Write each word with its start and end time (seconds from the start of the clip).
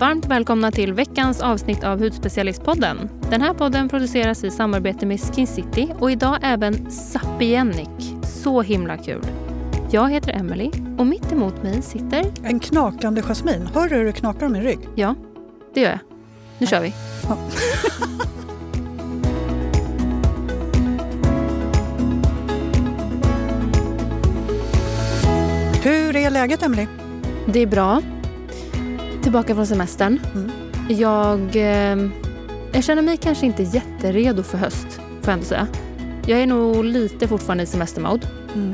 Varmt 0.00 0.26
välkomna 0.26 0.70
till 0.70 0.92
veckans 0.92 1.40
avsnitt 1.40 1.84
av 1.84 1.98
Hudspecialistpodden. 1.98 3.10
Den 3.30 3.40
här 3.40 3.54
podden 3.54 3.88
produceras 3.88 4.44
i 4.44 4.50
samarbete 4.50 5.06
med 5.06 5.20
Skin 5.20 5.46
City 5.46 5.94
och 5.98 6.10
idag 6.10 6.38
även 6.42 6.90
Sapienic. 6.90 8.14
Så 8.22 8.62
himla 8.62 8.96
kul! 8.96 9.22
Jag 9.90 10.10
heter 10.10 10.32
Emily 10.32 10.70
och 10.98 11.06
mitt 11.06 11.32
emot 11.32 11.62
mig 11.62 11.82
sitter... 11.82 12.24
En 12.42 12.60
knakande 12.60 13.22
jasmin. 13.22 13.68
Hör 13.74 13.88
du 13.88 13.96
hur 13.96 14.04
det 14.04 14.12
knakar 14.12 14.46
om 14.46 14.52
min 14.52 14.62
rygg? 14.62 14.78
Ja, 14.94 15.14
det 15.74 15.80
gör 15.80 15.90
jag. 15.90 15.98
Nu 16.58 16.66
kör 16.66 16.80
vi. 16.80 16.94
Ja. 17.28 17.36
hur 25.82 26.16
är 26.16 26.30
läget, 26.30 26.62
Emily? 26.62 26.86
Det 27.46 27.60
är 27.60 27.66
bra. 27.66 28.02
Tillbaka 29.30 29.54
från 29.54 29.66
semestern. 29.66 30.20
Mm. 30.34 30.50
Jag, 30.88 31.56
eh, 31.56 32.10
jag 32.72 32.84
känner 32.84 33.02
mig 33.02 33.16
kanske 33.16 33.46
inte 33.46 33.62
jätteredo 33.62 34.42
för 34.42 34.58
höst, 34.58 34.86
får 34.94 35.24
jag 35.24 35.32
ändå 35.32 35.44
säga. 35.44 35.66
Jag 36.26 36.40
är 36.40 36.46
nog 36.46 36.84
lite 36.84 37.28
fortfarande 37.28 37.62
i 37.62 37.66
semestermode. 37.66 38.26
Mm. 38.54 38.72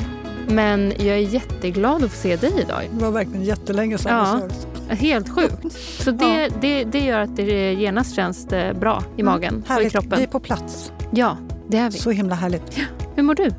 Men 0.48 0.92
jag 0.98 1.08
är 1.08 1.16
jätteglad 1.16 2.04
att 2.04 2.10
få 2.10 2.16
se 2.16 2.36
dig 2.36 2.52
idag. 2.60 2.82
Det 2.92 3.04
var 3.04 3.10
verkligen 3.10 3.44
jättelänge 3.44 3.98
sedan 3.98 4.50
ja, 4.88 4.94
Helt 4.94 5.28
sjukt. 5.28 5.72
Så 6.02 6.10
det, 6.10 6.42
ja. 6.42 6.48
det, 6.60 6.84
det 6.84 7.00
gör 7.00 7.20
att 7.20 7.36
det 7.36 7.72
genast 7.72 8.14
känns 8.14 8.48
bra 8.80 9.02
i 9.16 9.20
mm, 9.20 9.32
magen 9.32 9.64
mm, 9.66 9.78
och 9.78 9.82
i 9.82 9.90
kroppen. 9.90 10.18
Vi 10.18 10.22
är 10.22 10.28
på 10.28 10.40
plats. 10.40 10.92
Ja, 11.10 11.36
det 11.68 11.76
är 11.76 11.90
vi. 11.90 11.98
Så 11.98 12.10
himla 12.10 12.34
härligt. 12.34 12.78
Ja. 12.78 12.84
Hur 13.14 13.22
mår 13.22 13.34
du? 13.34 13.50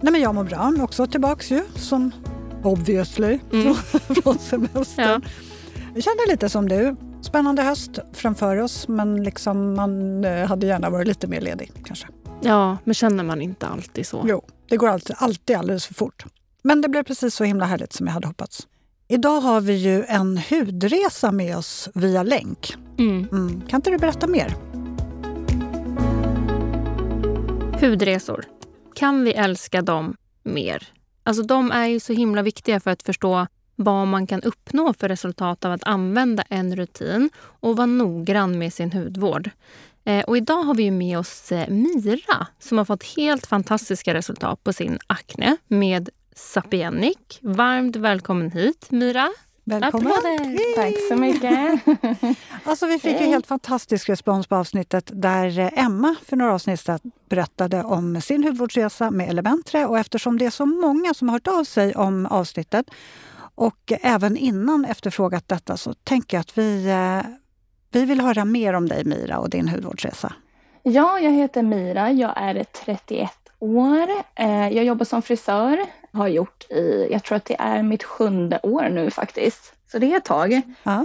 Nej, 0.00 0.12
men 0.12 0.20
jag 0.20 0.34
mår 0.34 0.44
bra. 0.44 0.72
Också 0.80 1.06
tillbaks 1.06 1.50
ju, 1.50 1.62
som 1.74 2.10
obviously, 2.62 3.38
mm. 3.52 3.74
från 4.22 4.38
semestern. 4.38 4.84
Ja. 4.96 5.20
Jag 5.94 6.04
känner 6.04 6.30
lite 6.30 6.48
som 6.48 6.68
du. 6.68 6.96
Spännande 7.22 7.62
höst 7.62 7.98
framför 8.12 8.56
oss 8.56 8.88
men 8.88 9.22
liksom 9.22 9.74
man 9.74 10.24
eh, 10.24 10.46
hade 10.46 10.66
gärna 10.66 10.90
varit 10.90 11.06
lite 11.06 11.26
mer 11.26 11.40
ledig 11.40 11.72
kanske. 11.84 12.08
Ja, 12.42 12.76
men 12.84 12.94
känner 12.94 13.24
man 13.24 13.42
inte 13.42 13.66
alltid 13.66 14.06
så? 14.06 14.24
Jo, 14.28 14.44
det 14.68 14.76
går 14.76 14.88
alltid, 14.88 15.16
alltid 15.18 15.56
alldeles 15.56 15.86
för 15.86 15.94
fort. 15.94 16.24
Men 16.62 16.80
det 16.80 16.88
blev 16.88 17.02
precis 17.02 17.34
så 17.34 17.44
himla 17.44 17.64
härligt 17.64 17.92
som 17.92 18.06
jag 18.06 18.14
hade 18.14 18.26
hoppats. 18.26 18.68
Idag 19.08 19.40
har 19.40 19.60
vi 19.60 19.72
ju 19.72 20.04
en 20.04 20.40
hudresa 20.50 21.32
med 21.32 21.56
oss 21.56 21.88
via 21.94 22.22
länk. 22.22 22.76
Mm. 22.98 23.28
Mm. 23.32 23.62
Kan 23.68 23.78
inte 23.78 23.90
du 23.90 23.98
berätta 23.98 24.26
mer? 24.26 24.54
Hudresor. 27.80 28.44
Kan 28.94 29.24
vi 29.24 29.32
älska 29.32 29.82
dem 29.82 30.16
mer? 30.42 30.88
Alltså 31.24 31.42
de 31.42 31.70
är 31.70 31.86
ju 31.86 32.00
så 32.00 32.12
himla 32.12 32.42
viktiga 32.42 32.80
för 32.80 32.90
att 32.90 33.02
förstå 33.02 33.46
vad 33.76 34.06
man 34.06 34.26
kan 34.26 34.42
uppnå 34.42 34.92
för 34.92 35.08
resultat 35.08 35.64
av 35.64 35.72
att 35.72 35.84
använda 35.84 36.42
en 36.42 36.76
rutin 36.76 37.30
och 37.60 37.76
vara 37.76 37.86
noggrann 37.86 38.58
med 38.58 38.72
sin 38.72 38.92
hudvård. 38.92 39.50
Eh, 40.04 40.24
och 40.24 40.36
idag 40.36 40.62
har 40.62 40.74
vi 40.74 40.90
med 40.90 41.18
oss 41.18 41.52
eh, 41.52 41.68
Mira 41.68 42.46
som 42.58 42.78
har 42.78 42.84
fått 42.84 43.04
helt 43.04 43.46
fantastiska 43.46 44.14
resultat 44.14 44.64
på 44.64 44.72
sin 44.72 44.98
akne 45.06 45.56
med 45.68 46.08
Sapienic. 46.34 47.16
Varmt 47.40 47.96
välkommen 47.96 48.50
hit 48.50 48.86
Mira! 48.90 49.30
Välkommen! 49.64 50.12
Tack 50.76 50.94
så 51.08 51.16
mycket! 51.16 51.80
alltså, 52.64 52.86
vi 52.86 52.98
fick 52.98 53.20
ju 53.20 53.26
helt 53.26 53.46
fantastisk 53.46 54.08
respons 54.08 54.46
på 54.46 54.56
avsnittet 54.56 55.10
där 55.14 55.58
eh, 55.58 55.84
Emma 55.84 56.14
för 56.24 56.36
några 56.36 56.54
avsnitt 56.54 56.80
sedan 56.80 57.00
berättade 57.28 57.82
om 57.82 58.20
sin 58.20 58.44
hudvårdsresa 58.44 59.10
med 59.10 59.28
Elementre. 59.28 59.86
Och 59.86 59.98
eftersom 59.98 60.38
det 60.38 60.46
är 60.46 60.50
så 60.50 60.66
många 60.66 61.14
som 61.14 61.28
har 61.28 61.36
hört 61.36 61.48
av 61.48 61.64
sig 61.64 61.94
om 61.94 62.26
avsnittet 62.26 62.86
och 63.54 63.92
även 64.02 64.36
innan 64.36 64.84
efterfrågat 64.84 65.48
detta 65.48 65.76
så 65.76 65.94
tänker 65.94 66.36
jag 66.36 66.40
att 66.40 66.58
vi, 66.58 66.90
eh, 66.90 67.30
vi 67.90 68.04
vill 68.04 68.20
höra 68.20 68.44
mer 68.44 68.72
om 68.72 68.88
dig 68.88 69.04
Mira 69.04 69.38
och 69.38 69.50
din 69.50 69.68
hudvårdsresa. 69.68 70.32
Ja, 70.82 71.18
jag 71.20 71.32
heter 71.32 71.62
Mira. 71.62 72.12
Jag 72.12 72.32
är 72.36 72.64
31 72.64 73.30
år. 73.58 74.08
Eh, 74.34 74.68
jag 74.68 74.84
jobbar 74.84 75.04
som 75.04 75.22
frisör. 75.22 75.86
Har 76.12 76.28
gjort 76.28 76.70
i, 76.70 77.08
jag 77.10 77.24
tror 77.24 77.36
att 77.36 77.44
det 77.44 77.56
är 77.58 77.82
mitt 77.82 78.04
sjunde 78.04 78.60
år 78.62 78.88
nu 78.88 79.10
faktiskt. 79.10 79.74
Så 79.92 79.98
det 79.98 80.12
är 80.12 80.16
ett 80.16 80.24
tag. 80.24 80.62
Ja. 80.82 81.04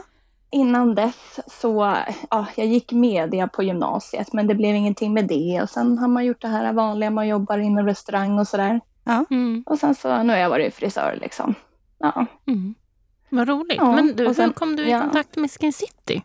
Innan 0.52 0.96
dess 0.96 1.40
så, 1.48 1.98
ja, 2.30 2.46
jag 2.56 2.68
gick 2.68 2.92
media 2.92 3.48
på 3.48 3.64
gymnasiet 3.64 4.34
men 4.34 4.48
det 4.48 4.56
blev 4.56 4.76
ingenting 4.76 5.14
med 5.14 5.28
det. 5.28 5.60
Och 5.64 5.70
sen 5.70 5.98
har 5.98 6.08
man 6.08 6.26
gjort 6.26 6.42
det 6.42 6.48
här 6.48 6.74
vanliga, 6.74 7.10
man 7.10 7.28
jobbar 7.28 7.58
inom 7.58 7.86
restaurang 7.86 8.40
och 8.40 8.48
sådär. 8.48 8.80
Ja. 9.04 9.26
Mm. 9.30 9.64
Och 9.66 9.80
sen 9.80 9.96
så, 9.96 10.24
nu 10.24 10.34
har 10.34 10.40
jag 10.40 10.50
varit 10.50 10.74
frisör 10.74 11.18
liksom. 11.22 11.56
Ja. 12.00 12.26
Mm. 12.48 12.76
Vad 13.30 13.48
roligt. 13.48 13.78
Ja, 13.78 13.92
Men 13.92 14.16
du, 14.16 14.34
sen, 14.34 14.46
hur 14.46 14.54
kom 14.54 14.76
du 14.76 14.84
i 14.84 14.92
ja. 14.92 15.00
kontakt 15.00 15.36
med 15.36 15.52
Skin 15.52 15.74
City? 15.74 16.22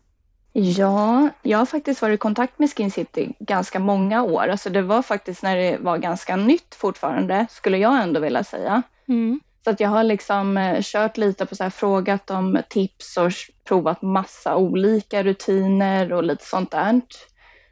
Ja, 0.53 1.29
jag 1.43 1.59
har 1.59 1.67
faktiskt 1.67 2.03
varit 2.03 2.15
i 2.15 2.19
kontakt 2.19 2.59
med 2.59 2.71
Skin 2.77 2.91
City 2.91 3.33
ganska 3.39 3.79
många 3.79 4.23
år. 4.23 4.49
Alltså 4.49 4.71
det 4.71 4.83
var 4.83 5.03
faktiskt 5.03 5.43
när 5.43 5.57
det 5.57 5.79
var 5.81 5.99
ganska 5.99 6.37
nytt 6.37 6.75
fortfarande, 6.75 7.47
skulle 7.51 7.79
jag 7.79 8.03
ändå 8.03 8.21
vilja 8.21 8.45
säga. 8.45 8.83
Mm. 9.09 9.41
Så 9.65 9.71
att 9.71 9.81
jag 9.81 9.89
har 9.89 10.05
liksom 10.05 10.57
eh, 10.57 10.83
kört 10.83 11.17
lite 11.17 11.47
på 11.47 11.57
så 11.57 11.63
här, 11.63 11.71
frågat 11.71 12.31
om 12.31 12.63
tips 12.69 13.17
och 13.17 13.33
provat 13.65 14.03
massa 14.03 14.57
olika 14.57 15.23
rutiner 15.23 16.13
och 16.13 16.25
lite 16.25 16.45
sånt 16.45 16.71
där. 16.71 17.01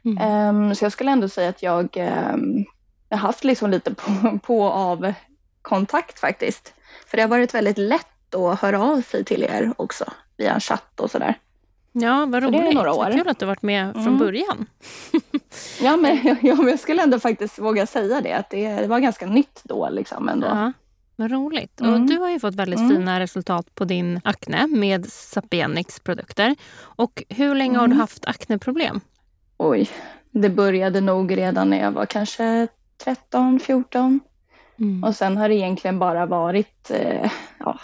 Mm. 0.05 0.55
Um, 0.55 0.75
så 0.75 0.85
jag 0.85 0.91
skulle 0.91 1.11
ändå 1.11 1.29
säga 1.29 1.49
att 1.49 1.63
jag 1.63 1.97
um, 2.33 2.65
har 3.09 3.17
haft 3.17 3.43
liksom 3.43 3.71
lite 3.71 3.93
på, 3.93 4.39
på 4.43 4.63
av 4.69 5.13
kontakt 5.61 6.19
faktiskt. 6.19 6.73
För 7.11 7.17
det 7.17 7.23
har 7.23 7.29
varit 7.29 7.53
väldigt 7.53 7.77
lätt 7.77 8.35
att 8.35 8.59
höra 8.59 8.81
av 8.81 9.01
sig 9.01 9.23
till 9.23 9.43
er 9.43 9.73
också 9.77 10.05
via 10.37 10.53
en 10.53 10.59
chatt 10.59 10.99
och 10.99 11.11
sådär. 11.11 11.35
Ja, 11.91 12.25
vad 12.25 12.43
roligt. 12.43 12.61
det 12.61 12.67
är 12.67 12.73
några 12.73 12.93
år. 12.93 13.03
Vad 13.03 13.13
kul 13.13 13.27
att 13.27 13.39
du 13.39 13.45
varit 13.45 13.61
med 13.61 13.83
mm. 13.83 14.03
från 14.03 14.17
början. 14.17 14.65
ja, 15.81 15.97
men, 15.97 16.19
ja, 16.41 16.55
men 16.55 16.67
jag 16.67 16.79
skulle 16.79 17.03
ändå 17.03 17.19
faktiskt 17.19 17.59
våga 17.59 17.85
säga 17.85 18.21
det, 18.21 18.33
att 18.33 18.49
det, 18.49 18.87
var 18.87 18.99
ganska 18.99 19.25
nytt 19.25 19.61
då. 19.63 19.89
Liksom, 19.89 20.29
ändå. 20.29 20.47
Ja, 20.47 20.73
vad 21.15 21.31
roligt. 21.31 21.81
Mm. 21.81 21.93
Och 21.93 22.01
du 22.01 22.17
har 22.17 22.29
ju 22.29 22.39
fått 22.39 22.55
väldigt 22.55 22.79
mm. 22.79 22.91
fina 22.91 23.19
resultat 23.19 23.75
på 23.75 23.85
din 23.85 24.21
akne 24.23 24.67
med 24.67 25.05
Sapienics 25.05 25.99
produkter. 25.99 26.55
Och 26.79 27.23
hur 27.29 27.55
länge 27.55 27.77
har 27.77 27.87
du 27.87 27.93
mm. 27.93 27.99
haft 27.99 28.25
akneproblem? 28.25 29.01
Oj, 29.57 29.89
det 30.31 30.49
började 30.49 31.01
nog 31.01 31.37
redan 31.37 31.69
när 31.69 31.81
jag 31.81 31.91
var 31.91 32.05
kanske 32.05 32.67
13, 33.03 33.59
14. 33.59 34.19
Mm. 34.81 35.03
Och 35.03 35.15
sen 35.15 35.37
har 35.37 35.49
det 35.49 35.55
egentligen 35.55 35.99
bara 35.99 36.25
varit 36.25 36.91
eh, 36.91 37.31
ja, 37.59 37.79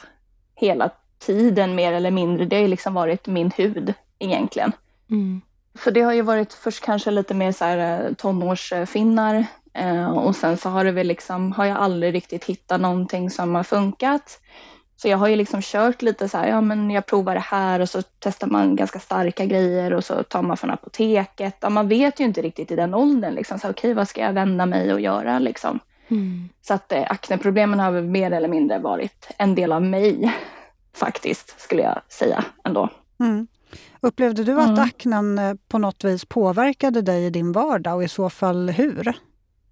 hela 0.55 0.89
tiden 1.19 1.75
mer 1.75 1.93
eller 1.93 2.11
mindre. 2.11 2.45
Det 2.45 2.61
har 2.61 2.67
liksom 2.67 2.93
varit 2.93 3.27
min 3.27 3.51
hud 3.51 3.93
egentligen. 4.19 4.71
Mm. 5.09 5.41
För 5.77 5.91
det 5.91 6.01
har 6.01 6.13
ju 6.13 6.21
varit 6.21 6.53
först 6.53 6.83
kanske 6.83 7.11
lite 7.11 7.33
mer 7.33 7.51
så 7.51 7.65
här 7.65 8.05
eh, 8.05 8.13
tonårsfinnar 8.13 9.45
eh, 9.73 10.09
och 10.09 10.35
sen 10.35 10.57
så 10.57 10.69
har 10.69 10.83
det 10.83 10.91
väl 10.91 11.07
liksom, 11.07 11.51
har 11.51 11.65
jag 11.65 11.77
aldrig 11.77 12.13
riktigt 12.13 12.45
hittat 12.45 12.81
någonting 12.81 13.29
som 13.29 13.55
har 13.55 13.63
funkat. 13.63 14.39
Så 14.95 15.07
jag 15.07 15.17
har 15.17 15.27
ju 15.27 15.35
liksom 15.35 15.61
kört 15.61 16.01
lite 16.01 16.29
så 16.29 16.37
här, 16.37 16.47
ja 16.47 16.61
men 16.61 16.91
jag 16.91 17.05
provar 17.05 17.33
det 17.33 17.39
här 17.39 17.79
och 17.79 17.89
så 17.89 18.01
testar 18.19 18.47
man 18.47 18.75
ganska 18.75 18.99
starka 18.99 19.45
grejer 19.45 19.93
och 19.93 20.03
så 20.03 20.23
tar 20.23 20.41
man 20.41 20.57
från 20.57 20.71
apoteket. 20.71 21.55
Ja, 21.59 21.69
man 21.69 21.87
vet 21.87 22.19
ju 22.19 22.23
inte 22.23 22.41
riktigt 22.41 22.71
i 22.71 22.75
den 22.75 22.93
åldern 22.93 23.33
liksom, 23.33 23.59
så 23.59 23.69
okej 23.69 23.79
okay, 23.79 23.93
vad 23.93 24.07
ska 24.07 24.21
jag 24.21 24.33
vända 24.33 24.65
mig 24.65 24.93
och 24.93 25.01
göra 25.01 25.39
liksom. 25.39 25.79
Mm. 26.07 26.49
Så 26.61 26.73
att 26.73 26.91
eh, 26.91 27.03
akneproblemen 27.09 27.79
har 27.79 28.01
mer 28.01 28.31
eller 28.31 28.47
mindre 28.47 28.79
varit 28.79 29.27
en 29.37 29.55
del 29.55 29.71
av 29.71 29.81
mig 29.81 30.33
faktiskt, 30.93 31.59
skulle 31.61 31.81
jag 31.81 32.01
säga 32.09 32.45
ändå. 32.63 32.89
Mm. 33.19 33.47
Upplevde 34.01 34.43
du 34.43 34.61
att 34.61 34.69
mm. 34.69 34.83
aknen 34.83 35.39
eh, 35.39 35.53
på 35.67 35.77
något 35.77 36.03
vis 36.03 36.25
påverkade 36.25 37.01
dig 37.01 37.25
i 37.25 37.29
din 37.29 37.51
vardag 37.51 37.95
och 37.95 38.03
i 38.03 38.07
så 38.07 38.29
fall 38.29 38.69
hur? 38.69 39.13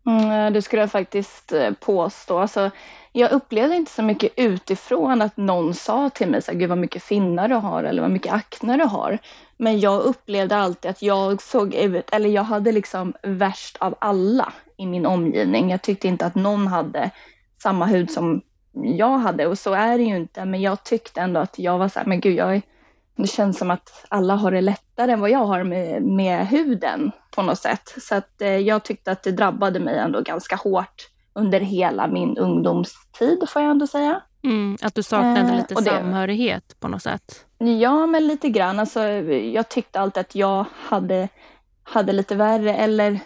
Mm, 0.07 0.31
eh, 0.31 0.51
det 0.51 0.61
skulle 0.61 0.81
jag 0.81 0.91
faktiskt 0.91 1.51
eh, 1.51 1.71
påstå. 1.71 2.39
Alltså, 2.39 2.71
jag 3.11 3.31
upplevde 3.31 3.75
inte 3.75 3.91
så 3.91 4.03
mycket 4.03 4.31
utifrån 4.35 5.21
att 5.21 5.37
någon 5.37 5.73
sa 5.73 6.09
till 6.09 6.29
mig 6.29 6.41
så 6.41 6.51
här, 6.51 6.59
gud 6.59 6.69
vad 6.69 6.77
mycket 6.77 7.03
finnar 7.03 7.47
du 7.47 7.55
har 7.55 7.83
eller 7.83 8.01
vad 8.01 8.11
mycket 8.11 8.33
akne 8.33 8.77
du 8.77 8.83
har. 8.83 9.17
Men 9.57 9.79
jag 9.79 10.01
upplevde 10.01 10.55
alltid 10.55 10.91
att 10.91 11.01
jag 11.01 11.41
såg 11.41 11.73
ut, 11.73 12.09
eller 12.11 12.29
jag 12.29 12.43
hade 12.43 12.71
liksom 12.71 13.13
värst 13.23 13.77
av 13.77 13.95
alla 13.99 14.53
i 14.77 14.85
min 14.85 15.05
omgivning. 15.05 15.69
Jag 15.69 15.81
tyckte 15.81 16.07
inte 16.07 16.25
att 16.25 16.35
någon 16.35 16.67
hade 16.67 17.11
samma 17.61 17.85
hud 17.85 18.11
som 18.11 18.41
jag 18.83 19.17
hade 19.17 19.47
och 19.47 19.59
så 19.59 19.73
är 19.73 19.97
det 19.97 20.03
ju 20.03 20.15
inte. 20.15 20.45
Men 20.45 20.61
jag 20.61 20.83
tyckte 20.83 21.21
ändå 21.21 21.39
att 21.39 21.59
jag 21.59 21.77
var 21.77 21.89
så 21.89 21.99
här, 21.99 22.05
men 22.05 22.19
gud, 22.19 22.35
jag, 22.35 22.61
det 23.15 23.27
känns 23.27 23.57
som 23.57 23.71
att 23.71 24.05
alla 24.09 24.35
har 24.35 24.51
det 24.51 24.61
lättare 24.61 25.11
än 25.11 25.19
vad 25.19 25.29
jag 25.29 25.45
har 25.45 25.63
med, 25.63 26.03
med 26.03 26.47
huden 26.47 27.11
på 27.35 27.41
något 27.41 27.59
sätt. 27.59 27.95
Så 28.01 28.15
att 28.15 28.41
eh, 28.41 28.57
jag 28.57 28.83
tyckte 28.83 29.11
att 29.11 29.23
det 29.23 29.31
drabbade 29.31 29.79
mig 29.79 29.97
ändå 29.97 30.21
ganska 30.21 30.55
hårt 30.55 31.09
under 31.33 31.59
hela 31.59 32.07
min 32.07 32.37
ungdomstid 32.37 33.43
får 33.49 33.61
jag 33.61 33.71
ändå 33.71 33.87
säga. 33.87 34.21
Mm, 34.43 34.77
att 34.81 34.95
du 34.95 35.03
saknade 35.03 35.39
eh, 35.39 35.55
lite 35.55 35.73
det, 35.73 35.83
samhörighet 35.83 36.79
på 36.79 36.87
något 36.87 37.01
sätt? 37.01 37.45
Ja, 37.57 38.05
men 38.05 38.27
lite 38.27 38.49
grann. 38.49 38.79
Alltså, 38.79 39.03
jag 39.07 39.69
tyckte 39.69 39.99
alltid 39.99 40.21
att 40.21 40.35
jag 40.35 40.65
hade, 40.73 41.29
hade 41.83 42.13
lite 42.13 42.35
värre 42.35 42.75
eller 42.75 43.19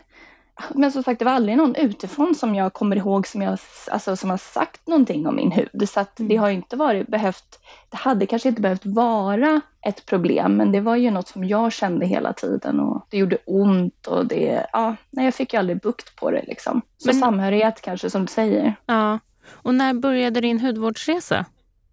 men 0.69 0.91
som 0.91 1.03
sagt, 1.03 1.19
det 1.19 1.25
var 1.25 1.31
aldrig 1.31 1.57
någon 1.57 1.75
utifrån 1.75 2.35
som 2.35 2.56
jag 2.56 2.73
kommer 2.73 2.95
ihåg 2.95 3.27
som, 3.27 3.41
jag, 3.41 3.59
alltså, 3.91 4.15
som 4.15 4.29
har 4.29 4.38
sagt 4.38 4.88
någonting 4.88 5.27
om 5.27 5.35
min 5.35 5.51
hud. 5.51 5.89
Så 5.89 6.00
att 6.00 6.19
mm. 6.19 6.29
det 6.29 6.35
har 6.35 6.50
inte 6.50 6.75
varit 6.75 7.07
behövt, 7.07 7.59
det 7.89 7.97
hade 7.97 8.25
kanske 8.25 8.50
inte 8.50 8.61
behövt 8.61 8.85
vara 8.85 9.61
ett 9.81 10.06
problem, 10.06 10.57
men 10.57 10.71
det 10.71 10.81
var 10.81 10.95
ju 10.95 11.11
något 11.11 11.27
som 11.27 11.44
jag 11.44 11.71
kände 11.71 12.06
hela 12.06 12.33
tiden 12.33 12.79
och 12.79 13.06
det 13.09 13.17
gjorde 13.17 13.38
ont 13.45 14.07
och 14.07 14.25
det, 14.25 14.65
ja, 14.73 14.95
nej, 15.09 15.25
jag 15.25 15.33
fick 15.33 15.53
ju 15.53 15.59
aldrig 15.59 15.81
bukt 15.81 16.15
på 16.15 16.31
det 16.31 16.44
liksom. 16.47 16.81
Så 16.97 17.07
men, 17.07 17.19
samhörighet 17.19 17.81
kanske 17.81 18.09
som 18.09 18.21
du 18.21 18.31
säger. 18.31 18.75
Ja, 18.85 19.19
och 19.51 19.75
när 19.75 19.94
började 19.94 20.41
din 20.41 20.59
hudvårdsresa? 20.59 21.45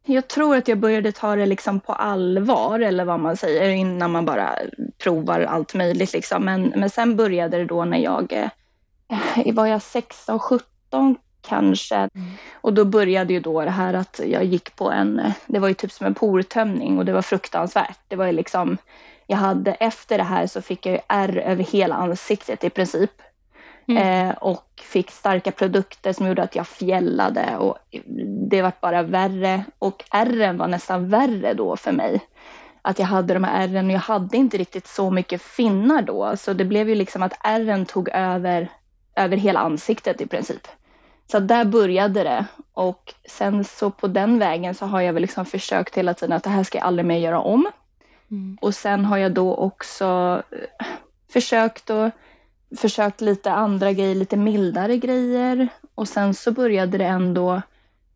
Jag 0.09 0.29
tror 0.29 0.57
att 0.57 0.69
jag 0.69 0.79
började 0.79 1.13
ta 1.13 1.37
det 1.37 1.47
liksom 1.47 1.81
på 1.81 1.93
allvar, 1.93 2.81
eller 2.81 3.05
vad 3.05 3.21
man 3.21 3.37
säger, 3.37 3.71
innan 3.71 4.11
man 4.11 4.25
bara 4.25 4.59
provar 4.99 5.41
allt 5.41 5.75
möjligt. 5.75 6.13
Liksom. 6.13 6.45
Men, 6.45 6.63
men 6.77 6.91
sen 6.91 7.17
började 7.17 7.59
det 7.59 7.65
då 7.65 7.85
när 7.85 7.99
jag 7.99 8.33
eh, 8.33 9.55
var 9.55 9.67
jag 9.67 9.83
16, 9.83 10.39
17 10.39 11.17
kanske. 11.49 11.97
Mm. 11.97 12.11
Och 12.55 12.75
då 12.75 12.85
började 12.85 13.33
ju 13.33 13.41
då 13.41 13.65
det 13.65 13.71
här 13.71 13.95
att 13.95 14.21
jag 14.27 14.45
gick 14.45 14.77
på 14.77 14.91
en, 14.91 15.33
det 15.47 15.59
var 15.59 15.69
ju 15.69 15.75
typ 15.75 15.93
som 15.93 16.07
en 16.07 16.15
portömning 16.15 16.99
och 16.99 17.05
det 17.05 17.13
var 17.13 17.23
fruktansvärt. 17.23 17.99
Det 18.09 18.17
var 18.17 18.27
ju 18.27 18.33
liksom, 18.33 18.79
jag 19.27 19.37
hade 19.37 19.73
efter 19.73 20.19
det 20.19 20.25
här 20.25 20.47
så 20.47 20.63
fick 20.63 20.87
jag 20.87 20.95
ju 20.95 21.01
ärr 21.09 21.37
över 21.37 21.65
hela 21.65 21.95
ansiktet 21.95 22.65
i 22.65 22.71
princip. 22.71 23.11
Mm. 23.89 24.29
Eh, 24.29 24.35
och 24.37 24.83
fick 24.83 25.11
starka 25.11 25.53
produkter 25.53 26.13
som 26.13 26.27
gjorde 26.27 26.43
att 26.43 26.57
jag 26.57 26.67
fjällade 26.67 27.57
och 27.57 27.79
det 28.51 28.63
var 28.63 28.73
bara 28.81 29.03
värre. 29.03 29.65
Och 29.79 30.05
ärren 30.11 30.59
var 30.59 30.69
nästan 30.69 31.09
värre 31.09 31.55
då 31.55 31.77
för 31.77 31.93
mig. 31.93 32.21
Att 32.83 32.99
jag 32.99 33.07
hade 33.07 33.35
de 33.35 33.45
här 33.45 33.69
ärren 33.69 33.87
och 33.87 33.93
jag 33.93 34.01
hade 34.01 34.37
inte 34.37 34.57
riktigt 34.57 34.87
så 34.87 35.11
mycket 35.11 35.43
finnar 35.43 36.03
då. 36.03 36.37
Så 36.37 36.53
det 36.53 36.65
blev 36.65 36.89
ju 36.89 36.95
liksom 36.95 37.23
att 37.23 37.39
ärren 37.45 37.87
tog 37.87 38.09
över, 38.09 38.69
över 39.17 39.37
hela 39.37 39.61
ansiktet 39.61 40.21
i 40.21 40.27
princip. 40.27 40.69
Så 41.31 41.39
där 41.39 41.65
började 41.65 42.23
det. 42.23 42.47
Och 42.73 43.15
sen 43.29 43.65
så 43.65 43.91
på 43.91 44.07
den 44.07 44.39
vägen 44.39 44.75
så 44.75 44.87
har 44.87 45.01
jag 45.01 45.13
väl 45.13 45.23
liksom 45.23 45.47
försökt 45.47 45.95
hela 45.95 46.15
tiden 46.15 46.37
att 46.37 46.45
det 46.45 46.51
här 46.51 46.65
ska 46.65 46.79
jag 46.79 46.87
aldrig 46.87 47.07
mer 47.07 47.19
göra 47.19 47.41
om. 47.41 47.67
Mm. 48.31 48.59
Och 48.61 48.75
sen 48.75 49.05
har 49.05 49.17
jag 49.17 49.33
då 49.33 49.55
också 49.55 50.43
eh, 50.51 50.87
försökt 51.33 51.91
att 51.91 52.13
försökt 52.77 53.21
lite 53.21 53.53
andra 53.53 53.93
grejer, 53.93 54.15
lite 54.15 54.37
mildare 54.37 54.97
grejer. 54.97 55.69
Och 55.95 56.09
sen 56.09 56.35
så 56.35 56.53
började 56.53 56.99
det 56.99 57.05
ändå... 57.05 57.63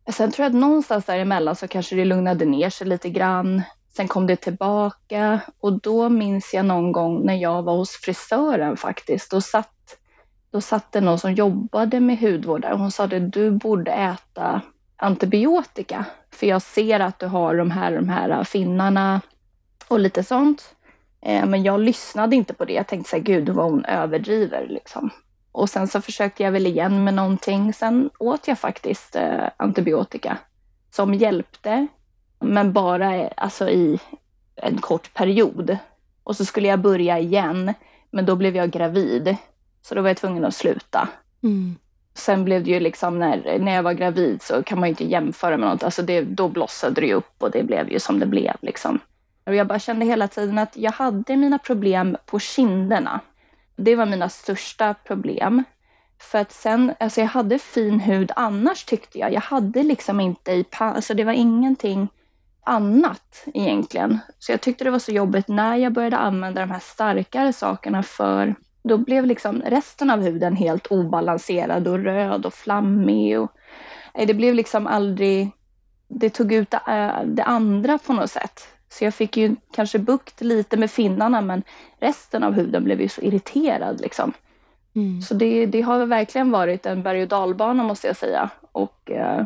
Sen 0.09 0.31
tror 0.31 0.43
jag 0.43 0.49
att 0.49 0.61
någonstans 0.61 1.05
däremellan 1.05 1.55
så 1.55 1.67
kanske 1.67 1.95
det 1.95 2.05
lugnade 2.05 2.45
ner 2.45 2.69
sig 2.69 2.87
lite 2.87 3.09
grann. 3.09 3.61
Sen 3.95 4.07
kom 4.07 4.27
det 4.27 4.35
tillbaka 4.35 5.39
och 5.59 5.81
då 5.81 6.09
minns 6.09 6.53
jag 6.53 6.65
någon 6.65 6.91
gång 6.91 7.25
när 7.25 7.35
jag 7.35 7.63
var 7.63 7.75
hos 7.75 7.91
frisören 7.91 8.77
faktiskt. 8.77 9.31
Då 9.31 9.41
satt, 9.41 9.97
då 10.51 10.61
satt 10.61 10.91
det 10.91 11.01
någon 11.01 11.19
som 11.19 11.33
jobbade 11.33 11.99
med 11.99 12.19
hudvård 12.19 12.61
där 12.61 12.71
och 12.71 12.79
hon 12.79 12.91
sa 12.91 13.03
att 13.03 13.31
du 13.31 13.51
borde 13.51 13.91
äta 13.91 14.61
antibiotika. 14.97 16.05
För 16.31 16.47
jag 16.47 16.61
ser 16.61 16.99
att 16.99 17.19
du 17.19 17.25
har 17.25 17.55
de 17.55 17.71
här, 17.71 17.91
de 17.91 18.09
här 18.09 18.43
finnarna 18.43 19.21
och 19.87 19.99
lite 19.99 20.23
sånt. 20.23 20.75
Eh, 21.21 21.45
men 21.45 21.63
jag 21.63 21.79
lyssnade 21.79 22.35
inte 22.35 22.53
på 22.53 22.65
det. 22.65 22.73
Jag 22.73 22.87
tänkte 22.87 23.09
så 23.09 23.15
här, 23.15 23.23
gud 23.23 23.49
vad 23.49 23.65
hon 23.65 23.85
överdriver 23.85 24.67
liksom. 24.69 25.09
Och 25.51 25.69
sen 25.69 25.87
så 25.87 26.01
försökte 26.01 26.43
jag 26.43 26.51
väl 26.51 26.67
igen 26.67 27.03
med 27.03 27.13
någonting. 27.13 27.73
Sen 27.73 28.09
åt 28.19 28.47
jag 28.47 28.59
faktiskt 28.59 29.15
eh, 29.15 29.49
antibiotika 29.57 30.37
som 30.91 31.13
hjälpte, 31.13 31.87
men 32.39 32.73
bara 32.73 33.27
alltså, 33.27 33.69
i 33.69 33.99
en 34.55 34.77
kort 34.77 35.13
period. 35.13 35.77
Och 36.23 36.35
så 36.35 36.45
skulle 36.45 36.67
jag 36.67 36.79
börja 36.79 37.19
igen, 37.19 37.73
men 38.11 38.25
då 38.25 38.35
blev 38.35 38.55
jag 38.55 38.71
gravid. 38.71 39.35
Så 39.81 39.95
då 39.95 40.01
var 40.01 40.09
jag 40.09 40.17
tvungen 40.17 40.45
att 40.45 40.55
sluta. 40.55 41.07
Mm. 41.43 41.75
Sen 42.13 42.45
blev 42.45 42.63
det 42.63 42.71
ju 42.71 42.79
liksom 42.79 43.19
när, 43.19 43.59
när 43.59 43.75
jag 43.75 43.83
var 43.83 43.93
gravid 43.93 44.41
så 44.41 44.63
kan 44.63 44.79
man 44.79 44.89
ju 44.89 44.91
inte 44.91 45.05
jämföra 45.05 45.57
med 45.57 45.69
något. 45.69 45.83
Alltså 45.83 46.01
det, 46.01 46.21
då 46.21 46.47
blossade 46.47 47.01
det 47.01 47.07
ju 47.07 47.13
upp 47.13 47.33
och 47.37 47.51
det 47.51 47.63
blev 47.63 47.91
ju 47.91 47.99
som 47.99 48.19
det 48.19 48.25
blev 48.25 48.55
liksom. 48.61 48.99
Och 49.51 49.55
jag 49.55 49.67
bara 49.67 49.79
kände 49.79 50.05
hela 50.05 50.27
tiden 50.27 50.57
att 50.57 50.77
jag 50.77 50.91
hade 50.91 51.37
mina 51.37 51.59
problem 51.59 52.17
på 52.25 52.39
kinderna. 52.39 53.19
Det 53.75 53.95
var 53.95 54.05
mina 54.05 54.29
största 54.29 54.93
problem. 54.93 55.63
För 56.19 56.39
att 56.39 56.51
sen, 56.51 56.93
alltså 56.99 57.21
jag 57.21 57.27
hade 57.27 57.59
fin 57.59 57.99
hud 57.99 58.31
annars 58.35 58.83
tyckte 58.83 59.19
jag. 59.19 59.33
Jag 59.33 59.41
hade 59.41 59.83
liksom 59.83 60.19
inte 60.19 60.51
i 60.51 60.65
alltså 60.77 61.13
det 61.13 61.23
var 61.23 61.33
ingenting 61.33 62.07
annat 62.63 63.43
egentligen. 63.53 64.19
Så 64.39 64.51
jag 64.51 64.61
tyckte 64.61 64.83
det 64.83 64.91
var 64.91 64.99
så 64.99 65.11
jobbigt 65.11 65.47
när 65.47 65.75
jag 65.75 65.93
började 65.93 66.17
använda 66.17 66.61
de 66.61 66.71
här 66.71 66.79
starkare 66.79 67.53
sakerna 67.53 68.03
för 68.03 68.55
då 68.83 68.97
blev 68.97 69.25
liksom 69.25 69.61
resten 69.61 70.09
av 70.09 70.21
huden 70.21 70.55
helt 70.55 70.87
obalanserad 70.87 71.87
och 71.87 71.99
röd 71.99 72.45
och 72.45 72.53
flammig. 72.53 73.39
Och, 73.39 73.51
det 74.13 74.33
blev 74.33 74.55
liksom 74.55 74.87
aldrig, 74.87 75.51
det 76.07 76.29
tog 76.29 76.53
ut 76.53 76.71
det, 76.71 77.23
det 77.25 77.43
andra 77.43 77.97
på 77.97 78.13
något 78.13 78.31
sätt. 78.31 78.67
Så 78.91 79.03
jag 79.03 79.13
fick 79.13 79.37
ju 79.37 79.55
kanske 79.73 79.99
bukt 79.99 80.41
lite 80.41 80.77
med 80.77 80.91
finnarna 80.91 81.41
men 81.41 81.63
resten 81.99 82.43
av 82.43 82.53
huden 82.53 82.83
blev 82.83 83.01
ju 83.01 83.07
så 83.07 83.21
irriterad 83.21 84.01
liksom. 84.01 84.33
Mm. 84.95 85.21
Så 85.21 85.33
det, 85.33 85.65
det, 85.65 85.81
har 85.81 86.05
verkligen 86.05 86.51
varit 86.51 86.85
en 86.85 87.03
berg 87.03 87.21
och 87.21 87.27
dalbana 87.27 87.83
måste 87.83 88.07
jag 88.07 88.15
säga. 88.15 88.49
Och 88.71 89.11
eh, 89.11 89.45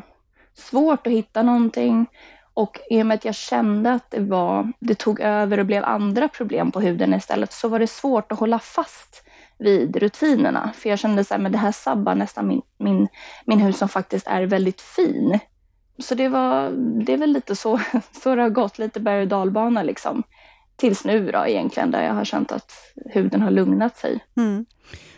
svårt 0.53 1.07
att 1.07 1.13
hitta 1.13 1.43
någonting. 1.43 2.05
Och 2.53 2.79
i 2.89 3.01
och 3.01 3.05
med 3.05 3.15
att 3.15 3.25
jag 3.25 3.35
kände 3.35 3.93
att 3.93 4.11
det, 4.11 4.19
var, 4.19 4.71
det 4.79 4.95
tog 4.95 5.19
över 5.19 5.59
och 5.59 5.65
blev 5.65 5.83
andra 5.83 6.27
problem 6.27 6.71
på 6.71 6.81
huden 6.81 7.13
istället 7.13 7.53
så 7.53 7.67
var 7.67 7.79
det 7.79 7.87
svårt 7.87 8.31
att 8.31 8.39
hålla 8.39 8.59
fast 8.59 9.23
vid 9.57 9.95
rutinerna. 9.95 10.71
För 10.75 10.89
jag 10.89 10.99
kände 10.99 11.21
att 11.21 11.51
det 11.51 11.57
här 11.57 11.71
sabbar 11.71 12.15
nästan 12.15 12.47
min, 12.47 12.61
min, 12.77 13.07
min 13.45 13.59
hud 13.59 13.75
som 13.75 13.89
faktiskt 13.89 14.27
är 14.27 14.43
väldigt 14.43 14.81
fin. 14.81 15.39
Så 15.97 16.15
det, 16.15 16.27
var, 16.27 16.69
det 17.05 17.13
är 17.13 17.17
väl 17.17 17.31
lite 17.31 17.55
så, 17.55 17.79
så 18.23 18.35
det 18.35 18.41
har 18.41 18.49
gått, 18.49 18.77
lite 18.79 18.99
berg 18.99 19.21
och 19.21 19.27
dalbana 19.27 19.83
liksom. 19.83 20.23
Tills 20.75 21.05
nu 21.05 21.31
då 21.31 21.47
egentligen, 21.47 21.91
där 21.91 22.03
jag 22.03 22.13
har 22.13 22.25
känt 22.25 22.51
att 22.51 22.71
huden 23.05 23.41
har 23.41 23.51
lugnat 23.51 23.97
sig. 23.97 24.19
Mm. 24.37 24.65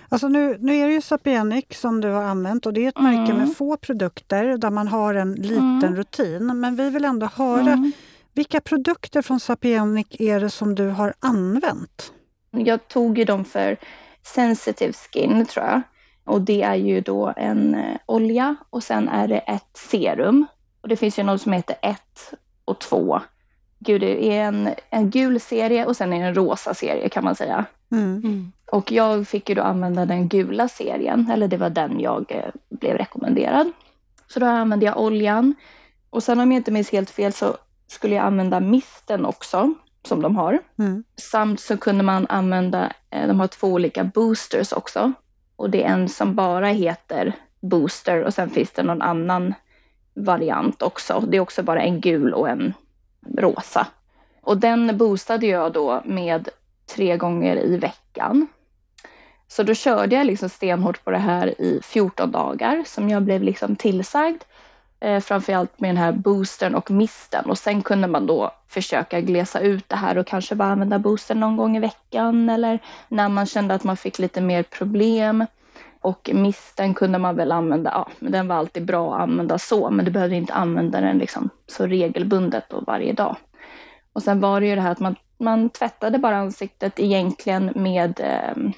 Alltså 0.09 0.27
nu, 0.27 0.57
nu 0.59 0.75
är 0.75 0.87
det 0.87 0.93
ju 0.93 1.01
Sapienic 1.01 1.65
som 1.69 2.01
du 2.01 2.09
har 2.09 2.23
använt 2.23 2.65
och 2.65 2.73
det 2.73 2.85
är 2.85 2.89
ett 2.89 2.97
mm. 2.97 3.15
märke 3.15 3.33
med 3.33 3.55
få 3.55 3.77
produkter 3.77 4.57
där 4.57 4.69
man 4.69 4.87
har 4.87 5.13
en 5.15 5.33
liten 5.33 5.83
mm. 5.83 5.95
rutin. 5.95 6.59
Men 6.59 6.75
vi 6.75 6.89
vill 6.89 7.05
ändå 7.05 7.29
höra, 7.35 7.71
mm. 7.71 7.91
vilka 8.33 8.61
produkter 8.61 9.21
från 9.21 9.39
Sapienic 9.39 10.07
är 10.09 10.39
det 10.39 10.49
som 10.49 10.75
du 10.75 10.89
har 10.89 11.13
använt? 11.19 12.13
Jag 12.51 12.87
tog 12.87 13.17
ju 13.17 13.23
dem 13.23 13.45
för 13.45 13.77
sensitive 14.23 14.93
skin 14.93 15.45
tror 15.45 15.65
jag. 15.65 15.81
Och 16.25 16.41
det 16.41 16.61
är 16.61 16.75
ju 16.75 17.01
då 17.01 17.33
en 17.37 17.75
eh, 17.75 17.97
olja 18.05 18.55
och 18.69 18.83
sen 18.83 19.09
är 19.09 19.27
det 19.27 19.37
ett 19.37 19.77
serum 19.91 20.45
och 20.87 20.89
det 20.89 20.97
finns 20.97 21.19
ju 21.19 21.23
något 21.23 21.41
som 21.41 21.53
heter 21.53 21.75
1 21.81 22.01
och 22.65 22.79
2. 22.79 23.21
Gud, 23.79 24.01
det 24.01 24.37
är 24.37 24.43
en, 24.43 24.69
en 24.89 25.09
gul 25.09 25.39
serie 25.39 25.85
och 25.85 25.97
sen 25.97 26.13
är 26.13 26.19
det 26.19 26.25
en 26.25 26.35
rosa 26.35 26.73
serie 26.73 27.09
kan 27.09 27.23
man 27.23 27.35
säga. 27.35 27.65
Mm. 27.91 28.21
Mm. 28.23 28.51
Och 28.71 28.91
jag 28.91 29.27
fick 29.27 29.49
ju 29.49 29.55
då 29.55 29.61
använda 29.61 30.05
den 30.05 30.27
gula 30.27 30.67
serien, 30.67 31.31
eller 31.31 31.47
det 31.47 31.57
var 31.57 31.69
den 31.69 31.99
jag 31.99 32.25
eh, 32.29 32.51
blev 32.69 32.97
rekommenderad. 32.97 33.71
Så 34.27 34.39
då 34.39 34.45
använde 34.45 34.85
jag 34.85 35.01
oljan. 35.01 35.55
Och 36.09 36.23
sen 36.23 36.39
om 36.39 36.51
jag 36.51 36.59
inte 36.59 36.71
minns 36.71 36.91
helt 36.91 37.09
fel 37.09 37.33
så 37.33 37.57
skulle 37.87 38.15
jag 38.15 38.25
använda 38.25 38.59
misten 38.59 39.25
också, 39.25 39.73
som 40.03 40.21
de 40.21 40.35
har. 40.35 40.59
Mm. 40.79 41.03
Samt 41.15 41.59
så 41.59 41.77
kunde 41.77 42.03
man 42.03 42.27
använda, 42.29 42.93
eh, 43.09 43.27
de 43.27 43.39
har 43.39 43.47
två 43.47 43.67
olika 43.67 44.03
boosters 44.03 44.71
också. 44.71 45.13
Och 45.55 45.69
det 45.69 45.83
är 45.83 45.89
en 45.89 46.09
som 46.09 46.35
bara 46.35 46.67
heter 46.67 47.33
booster 47.59 48.23
och 48.23 48.33
sen 48.33 48.49
finns 48.49 48.71
det 48.71 48.83
någon 48.83 49.01
annan 49.01 49.53
variant 50.17 50.81
också. 50.81 51.23
Det 51.27 51.37
är 51.37 51.41
också 51.41 51.63
bara 51.63 51.81
en 51.81 52.01
gul 52.01 52.33
och 52.33 52.49
en 52.49 52.73
rosa. 53.37 53.87
Och 54.41 54.57
den 54.57 54.97
boostade 54.97 55.47
jag 55.47 55.73
då 55.73 56.01
med 56.05 56.49
tre 56.95 57.17
gånger 57.17 57.65
i 57.65 57.77
veckan. 57.77 58.47
Så 59.47 59.63
då 59.63 59.73
körde 59.73 60.15
jag 60.15 60.25
liksom 60.25 60.49
stenhårt 60.49 61.03
på 61.03 61.11
det 61.11 61.17
här 61.17 61.61
i 61.61 61.79
14 61.83 62.31
dagar 62.31 62.83
som 62.85 63.09
jag 63.09 63.23
blev 63.23 63.43
liksom 63.43 63.75
tillsagd. 63.75 64.43
Eh, 64.99 65.19
framförallt 65.19 65.79
med 65.79 65.89
den 65.89 65.97
här 65.97 66.11
boostern 66.11 66.75
och 66.75 66.91
misten 66.91 67.45
och 67.45 67.57
sen 67.57 67.81
kunde 67.81 68.07
man 68.07 68.27
då 68.27 68.51
försöka 68.67 69.21
glesa 69.21 69.59
ut 69.59 69.89
det 69.89 69.95
här 69.95 70.17
och 70.17 70.27
kanske 70.27 70.55
bara 70.55 70.69
använda 70.69 70.99
boostern 70.99 71.39
någon 71.39 71.57
gång 71.57 71.77
i 71.77 71.79
veckan 71.79 72.49
eller 72.49 72.79
när 73.07 73.29
man 73.29 73.45
kände 73.45 73.73
att 73.73 73.83
man 73.83 73.97
fick 73.97 74.19
lite 74.19 74.41
mer 74.41 74.63
problem. 74.63 75.45
Och 76.07 76.29
misten 76.33 76.93
kunde 76.93 77.19
man 77.19 77.35
väl 77.35 77.51
använda, 77.51 77.91
ja, 77.93 78.07
men 78.19 78.31
den 78.31 78.47
var 78.47 78.55
alltid 78.55 78.85
bra 78.85 79.15
att 79.15 79.21
använda 79.21 79.57
så, 79.57 79.89
men 79.89 80.05
du 80.05 80.11
behövde 80.11 80.35
inte 80.35 80.53
använda 80.53 81.01
den 81.01 81.17
liksom 81.17 81.49
så 81.65 81.87
regelbundet 81.87 82.73
och 82.73 82.83
varje 82.87 83.13
dag. 83.13 83.35
Och 84.13 84.23
sen 84.23 84.39
var 84.39 84.61
det 84.61 84.67
ju 84.67 84.75
det 84.75 84.81
här 84.81 84.91
att 84.91 84.99
man, 84.99 85.15
man 85.37 85.69
tvättade 85.69 86.17
bara 86.19 86.37
ansiktet 86.37 86.99
egentligen 86.99 87.71
med 87.75 88.19
eh, 88.19 88.71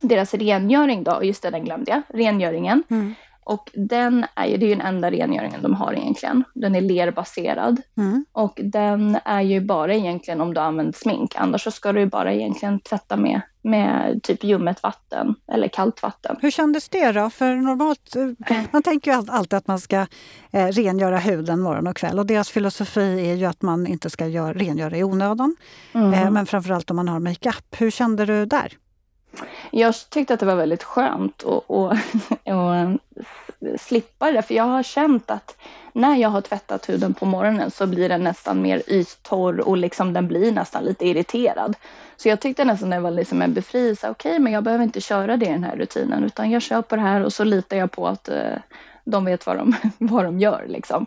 deras 0.00 0.34
rengöring 0.34 1.04
då, 1.04 1.24
just 1.24 1.42
det, 1.42 1.50
den 1.50 1.64
glömde 1.64 1.90
jag, 1.90 2.02
rengöringen. 2.08 2.82
Mm. 2.90 3.14
Och 3.44 3.70
den 3.74 4.26
är 4.34 4.46
ju, 4.46 4.56
det 4.56 4.66
är 4.66 4.68
ju 4.68 4.74
den 4.74 4.86
enda 4.86 5.10
rengöringen 5.10 5.62
de 5.62 5.74
har 5.74 5.92
egentligen. 5.92 6.44
Den 6.54 6.74
är 6.74 6.80
lerbaserad. 6.80 7.82
Mm. 7.96 8.24
Och 8.32 8.60
den 8.62 9.18
är 9.24 9.40
ju 9.40 9.60
bara 9.60 9.94
egentligen 9.94 10.40
om 10.40 10.54
du 10.54 10.60
använder 10.60 10.92
smink. 10.92 11.34
Annars 11.36 11.64
så 11.64 11.70
ska 11.70 11.92
du 11.92 12.00
ju 12.00 12.06
bara 12.06 12.32
egentligen 12.32 12.80
tvätta 12.80 13.16
med, 13.16 13.40
med 13.62 14.22
typ 14.22 14.44
ljummet 14.44 14.82
vatten 14.82 15.34
eller 15.52 15.68
kallt 15.68 16.02
vatten. 16.02 16.36
Hur 16.40 16.50
kändes 16.50 16.88
det 16.88 17.12
då? 17.12 17.30
För 17.30 17.54
normalt, 17.54 18.16
eh, 18.16 18.60
man 18.70 18.82
tänker 18.82 19.12
ju 19.12 19.24
alltid 19.28 19.56
att 19.56 19.66
man 19.66 19.80
ska 19.80 20.06
eh, 20.50 20.66
rengöra 20.66 21.18
huden 21.18 21.60
morgon 21.60 21.86
och 21.86 21.96
kväll. 21.96 22.18
Och 22.18 22.26
deras 22.26 22.50
filosofi 22.50 23.30
är 23.30 23.34
ju 23.34 23.44
att 23.44 23.62
man 23.62 23.86
inte 23.86 24.10
ska 24.10 24.26
gör, 24.26 24.54
rengöra 24.54 24.96
i 24.96 25.04
onödan. 25.04 25.56
Mm. 25.92 26.12
Eh, 26.12 26.30
men 26.30 26.46
framförallt 26.46 26.90
om 26.90 26.96
man 26.96 27.08
har 27.08 27.20
makeup. 27.20 27.76
Hur 27.78 27.90
kände 27.90 28.26
du 28.26 28.46
där? 28.46 28.72
Jag 29.70 29.94
tyckte 30.10 30.34
att 30.34 30.40
det 30.40 30.46
var 30.46 30.54
väldigt 30.54 30.82
skönt 30.82 31.44
att, 31.44 31.70
att, 31.70 31.98
att 32.48 33.00
slippa 33.80 34.32
det, 34.32 34.42
för 34.42 34.54
jag 34.54 34.64
har 34.64 34.82
känt 34.82 35.30
att 35.30 35.56
när 35.92 36.16
jag 36.16 36.28
har 36.28 36.40
tvättat 36.40 36.88
huden 36.88 37.14
på 37.14 37.26
morgonen 37.26 37.70
så 37.70 37.86
blir 37.86 38.08
den 38.08 38.24
nästan 38.24 38.62
mer 38.62 38.82
yttorr 38.86 39.60
och 39.60 39.76
liksom 39.76 40.12
den 40.12 40.28
blir 40.28 40.52
nästan 40.52 40.84
lite 40.84 41.06
irriterad. 41.06 41.76
Så 42.16 42.28
jag 42.28 42.40
tyckte 42.40 42.64
nästan 42.64 42.90
det 42.90 43.00
var 43.00 43.10
liksom 43.10 43.42
en 43.42 43.54
befrielse. 43.54 44.10
Okej, 44.10 44.30
okay, 44.30 44.38
men 44.38 44.52
jag 44.52 44.64
behöver 44.64 44.84
inte 44.84 45.00
köra 45.00 45.36
det 45.36 45.46
i 45.46 45.52
den 45.52 45.64
här 45.64 45.76
rutinen 45.76 46.24
utan 46.24 46.50
jag 46.50 46.62
kör 46.62 46.82
på 46.82 46.96
det 46.96 47.02
här 47.02 47.24
och 47.24 47.32
så 47.32 47.44
litar 47.44 47.76
jag 47.76 47.90
på 47.90 48.08
att 48.08 48.28
eh, 48.28 48.56
de 49.04 49.24
vet 49.24 49.46
vad 49.46 49.56
de, 49.56 49.74
vad 49.98 50.24
de 50.24 50.38
gör. 50.38 50.64
Liksom. 50.68 51.06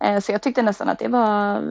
Eh, 0.00 0.20
så 0.20 0.32
jag 0.32 0.42
tyckte 0.42 0.62
nästan 0.62 0.88
att 0.88 0.98
det 0.98 1.08
var, 1.08 1.62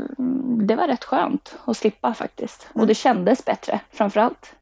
det 0.67 0.75
var 0.75 0.87
rätt 0.87 1.03
skönt 1.03 1.55
att 1.65 1.77
slippa 1.77 2.13
faktiskt. 2.13 2.67
Och 2.73 2.87
det 2.87 2.95
kändes 2.95 3.45
bättre 3.45 3.79
framför 3.91 4.19
allt. 4.19 4.55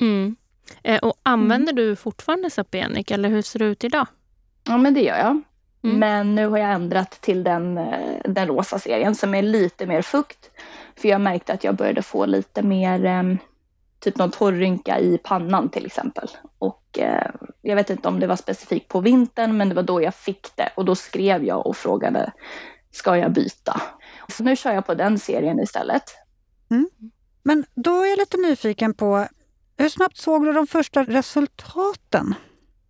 Mm. 0.00 0.36
Eh, 0.82 0.98
och 0.98 1.14
använder 1.22 1.72
mm. 1.72 1.84
du 1.84 1.96
fortfarande 1.96 2.50
Sapenic 2.50 3.10
eller 3.10 3.28
hur 3.28 3.42
ser 3.42 3.58
det 3.58 3.64
ut 3.64 3.84
idag? 3.84 4.06
Ja 4.64 4.76
men 4.76 4.94
det 4.94 5.00
gör 5.00 5.18
jag. 5.18 5.42
Mm. 5.84 5.98
Men 5.98 6.34
nu 6.34 6.46
har 6.46 6.58
jag 6.58 6.72
ändrat 6.72 7.10
till 7.10 7.44
den, 7.44 7.78
eh, 7.78 8.20
den 8.24 8.48
rosa 8.48 8.78
serien 8.78 9.14
som 9.14 9.34
är 9.34 9.42
lite 9.42 9.86
mer 9.86 10.02
fukt. 10.02 10.50
För 10.96 11.08
jag 11.08 11.20
märkte 11.20 11.52
att 11.52 11.64
jag 11.64 11.76
började 11.76 12.02
få 12.02 12.26
lite 12.26 12.62
mer 12.62 13.04
ehm, 13.04 13.38
typ 14.00 14.18
någon 14.18 14.30
torrrynka 14.30 14.98
i 14.98 15.18
pannan 15.18 15.68
till 15.68 15.86
exempel. 15.86 16.28
Och 16.58 16.98
eh, 16.98 17.30
jag 17.62 17.76
vet 17.76 17.90
inte 17.90 18.08
om 18.08 18.20
det 18.20 18.26
var 18.26 18.36
specifikt 18.36 18.88
på 18.88 19.00
vintern 19.00 19.56
men 19.56 19.68
det 19.68 19.74
var 19.74 19.82
då 19.82 20.02
jag 20.02 20.14
fick 20.14 20.56
det 20.56 20.70
och 20.74 20.84
då 20.84 20.94
skrev 20.94 21.44
jag 21.44 21.66
och 21.66 21.76
frågade 21.76 22.32
ska 22.96 23.16
jag 23.16 23.32
byta? 23.32 23.82
Så 24.28 24.44
nu 24.44 24.56
kör 24.56 24.72
jag 24.72 24.86
på 24.86 24.94
den 24.94 25.18
serien 25.18 25.60
istället. 25.60 26.02
Mm. 26.70 26.90
Men 27.42 27.64
då 27.74 28.02
är 28.02 28.06
jag 28.06 28.18
lite 28.18 28.36
nyfiken 28.36 28.94
på 28.94 29.26
hur 29.76 29.88
snabbt 29.88 30.16
såg 30.16 30.44
du 30.44 30.52
de 30.52 30.66
första 30.66 31.02
resultaten? 31.02 32.34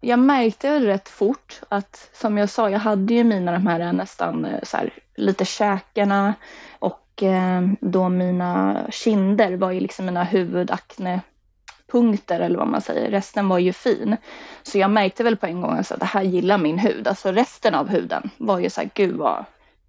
Jag 0.01 0.19
märkte 0.19 0.81
rätt 0.81 1.09
fort 1.09 1.61
att, 1.69 2.11
som 2.13 2.39
jag 2.39 2.51
sa, 2.51 2.71
jag 2.71 2.79
hade 2.79 3.15
ju 3.15 3.25
mina 3.25 3.53
de 3.53 3.67
här 3.67 3.93
nästan 3.93 4.45
eh, 4.45 4.63
så 4.63 4.77
här, 4.77 4.93
lite 5.17 5.45
käkarna 5.45 6.35
och 6.79 7.23
eh, 7.23 7.63
då 7.81 8.09
mina 8.09 8.81
kinder 8.91 9.57
var 9.57 9.71
ju 9.71 9.81
liksom 9.81 10.07
mina 10.07 10.25
huvudaknepunkter 10.25 12.41
eller 12.41 12.59
vad 12.59 12.69
man 12.69 12.81
säger. 12.81 13.11
Resten 13.11 13.49
var 13.49 13.59
ju 13.59 13.73
fin. 13.73 14.17
Så 14.63 14.79
jag 14.79 14.91
märkte 14.91 15.25
väl 15.25 15.37
på 15.37 15.47
en 15.47 15.61
gång 15.61 15.77
alltså, 15.77 15.95
att 15.95 16.01
det 16.01 16.07
här 16.07 16.23
gillar 16.23 16.59
min 16.59 16.79
hud. 16.79 17.09
Alltså 17.09 17.33
resten 17.33 17.75
av 17.75 17.89
huden 17.89 18.31
var 18.37 18.59
ju 18.59 18.71
så 18.71 18.81
här, 18.81 18.91
gud 18.95 19.17
vad 19.17 19.45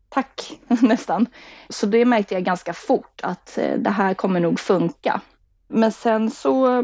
tack 0.09 0.59
nästan. 0.67 1.25
Så 1.69 1.85
det 1.85 2.05
märkte 2.05 2.33
jag 2.33 2.43
ganska 2.43 2.73
fort 2.73 3.21
att 3.23 3.57
eh, 3.57 3.77
det 3.77 3.89
här 3.89 4.13
kommer 4.13 4.39
nog 4.39 4.59
funka. 4.59 5.21
Men 5.67 5.91
sen 5.91 6.31
så, 6.31 6.83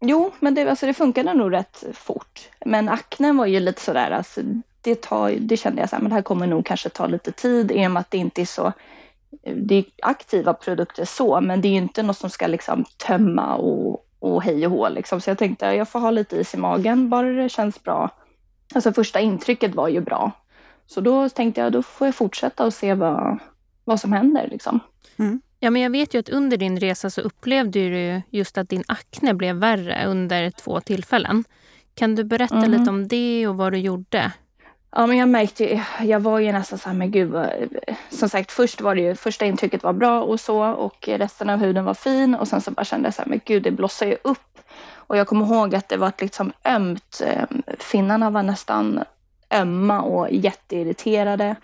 jo, 0.00 0.32
men 0.40 0.54
det, 0.54 0.70
alltså 0.70 0.86
det 0.86 0.94
funkade 0.94 1.34
nog 1.34 1.52
rätt 1.52 1.84
fort. 1.92 2.48
Men 2.64 2.88
aknen 2.88 3.36
var 3.36 3.46
ju 3.46 3.60
lite 3.60 3.80
sådär, 3.80 4.10
alltså 4.10 4.40
det, 4.80 5.02
tar, 5.02 5.30
det 5.30 5.56
kände 5.56 5.80
jag 5.80 5.90
så 5.90 5.96
här, 5.96 6.02
men 6.02 6.08
det 6.08 6.14
här 6.14 6.22
kommer 6.22 6.46
nog 6.46 6.66
kanske 6.66 6.88
ta 6.88 7.06
lite 7.06 7.32
tid 7.32 7.72
i 7.72 7.86
och 7.86 7.90
med 7.90 8.00
att 8.00 8.10
det 8.10 8.18
inte 8.18 8.40
är 8.40 8.46
så 8.46 8.72
det 9.54 9.74
är 9.74 9.84
aktiva 10.02 10.54
produkter 10.54 11.04
så, 11.04 11.40
men 11.40 11.60
det 11.60 11.68
är 11.68 11.70
ju 11.70 11.76
inte 11.76 12.02
något 12.02 12.18
som 12.18 12.30
ska 12.30 12.46
liksom 12.46 12.84
tömma 12.96 13.54
och, 13.54 14.06
och 14.18 14.42
hej 14.42 14.66
och 14.66 14.72
hå 14.72 14.88
liksom. 14.88 15.20
Så 15.20 15.30
jag 15.30 15.38
tänkte 15.38 15.66
jag 15.66 15.88
får 15.88 16.00
ha 16.00 16.10
lite 16.10 16.36
is 16.36 16.54
i 16.54 16.56
magen, 16.56 17.08
bara 17.08 17.26
det 17.26 17.48
känns 17.48 17.82
bra. 17.82 18.10
Alltså 18.74 18.92
första 18.92 19.20
intrycket 19.20 19.74
var 19.74 19.88
ju 19.88 20.00
bra. 20.00 20.30
Så 20.86 21.00
då 21.00 21.28
tänkte 21.28 21.60
jag, 21.60 21.72
då 21.72 21.82
får 21.82 22.06
jag 22.06 22.14
fortsätta 22.14 22.66
och 22.66 22.74
se 22.74 22.94
vad, 22.94 23.38
vad 23.84 24.00
som 24.00 24.12
händer 24.12 24.48
liksom. 24.48 24.80
Mm. 25.16 25.40
Ja, 25.60 25.70
men 25.70 25.82
jag 25.82 25.90
vet 25.90 26.14
ju 26.14 26.18
att 26.18 26.28
under 26.28 26.56
din 26.56 26.80
resa 26.80 27.10
så 27.10 27.20
upplevde 27.20 27.78
du 27.78 28.22
just 28.30 28.58
att 28.58 28.68
din 28.68 28.84
akne 28.88 29.34
blev 29.34 29.56
värre 29.56 30.06
under 30.06 30.50
två 30.50 30.80
tillfällen. 30.80 31.44
Kan 31.94 32.14
du 32.14 32.24
berätta 32.24 32.56
mm. 32.56 32.70
lite 32.70 32.90
om 32.90 33.08
det 33.08 33.48
och 33.48 33.56
vad 33.56 33.72
du 33.72 33.78
gjorde? 33.78 34.32
Ja, 34.90 35.06
men 35.06 35.16
jag 35.16 35.28
märkte 35.28 35.84
jag 36.00 36.20
var 36.20 36.38
ju 36.38 36.52
nästan 36.52 36.78
så 36.78 36.88
här, 36.88 36.96
men 36.96 37.10
gud, 37.10 37.34
som 38.10 38.28
sagt, 38.28 38.52
först 38.52 38.80
var 38.80 38.94
det 38.94 39.00
ju, 39.00 39.14
första 39.14 39.44
intrycket 39.44 39.82
var 39.82 39.92
bra 39.92 40.22
och 40.22 40.40
så 40.40 40.64
och 40.64 41.08
resten 41.08 41.50
av 41.50 41.58
huden 41.58 41.84
var 41.84 41.94
fin 41.94 42.34
och 42.34 42.48
sen 42.48 42.60
så 42.60 42.70
bara 42.70 42.84
kände 42.84 43.06
jag 43.06 43.14
så 43.14 43.22
här, 43.22 43.28
men 43.28 43.40
gud, 43.44 43.62
det 43.62 43.70
blossar 43.70 44.06
ju 44.06 44.16
upp. 44.24 44.58
Och 44.94 45.16
jag 45.16 45.26
kommer 45.26 45.46
ihåg 45.46 45.74
att 45.74 45.88
det 45.88 45.96
var 45.96 46.12
liksom 46.18 46.52
ömt. 46.64 47.22
Ehm, 47.26 47.62
finnarna 47.78 48.30
var 48.30 48.42
nästan 48.42 49.00
ömma 49.50 50.02
och 50.02 50.30
jätteirriterade 50.30 51.56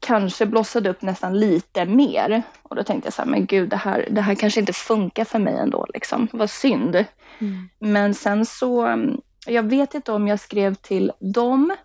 kanske 0.00 0.46
blossade 0.46 0.90
upp 0.90 1.02
nästan 1.02 1.38
lite 1.38 1.84
mer. 1.84 2.42
Och 2.62 2.76
då 2.76 2.82
tänkte 2.82 3.06
jag 3.06 3.14
så 3.14 3.22
här, 3.22 3.28
men 3.28 3.46
gud, 3.46 3.68
det 3.68 3.76
här, 3.76 4.08
det 4.10 4.20
här 4.20 4.34
kanske 4.34 4.60
inte 4.60 4.72
funkar 4.72 5.24
för 5.24 5.38
mig 5.38 5.56
ändå. 5.56 5.86
Liksom. 5.94 6.28
Vad 6.32 6.50
synd. 6.50 7.04
Mm. 7.38 7.68
Men 7.78 8.14
sen 8.14 8.46
så, 8.46 8.98
jag 9.46 9.62
vet 9.62 9.94
inte 9.94 10.12
om 10.12 10.28
jag 10.28 10.40
skrev 10.40 10.74
till 10.74 11.12
dem 11.18 11.76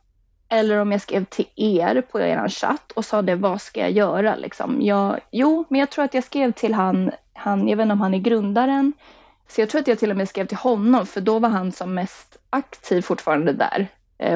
eller 0.49 0.77
om 0.77 0.91
jag 0.91 1.01
skrev 1.01 1.25
till 1.25 1.45
er 1.55 2.01
på 2.01 2.19
er 2.19 2.49
chatt 2.49 2.91
och 2.91 3.05
sa 3.05 3.21
det, 3.21 3.35
vad 3.35 3.61
ska 3.61 3.79
jag 3.79 3.91
göra? 3.91 4.35
Liksom. 4.35 4.81
Jag, 4.81 5.19
jo, 5.31 5.65
men 5.69 5.79
jag 5.79 5.89
tror 5.89 6.05
att 6.05 6.13
jag 6.13 6.23
skrev 6.23 6.51
till 6.51 6.73
han, 6.73 7.11
han, 7.33 7.67
jag 7.67 7.77
vet 7.77 7.83
inte 7.83 7.93
om 7.93 8.01
han 8.01 8.13
är 8.13 8.19
grundaren, 8.19 8.93
så 9.47 9.61
jag 9.61 9.69
tror 9.69 9.81
att 9.81 9.87
jag 9.87 9.99
till 9.99 10.11
och 10.11 10.17
med 10.17 10.29
skrev 10.29 10.45
till 10.45 10.57
honom, 10.57 11.05
för 11.05 11.21
då 11.21 11.39
var 11.39 11.49
han 11.49 11.71
som 11.71 11.93
mest 11.93 12.37
aktiv 12.49 13.01
fortfarande 13.01 13.53
där 13.53 13.87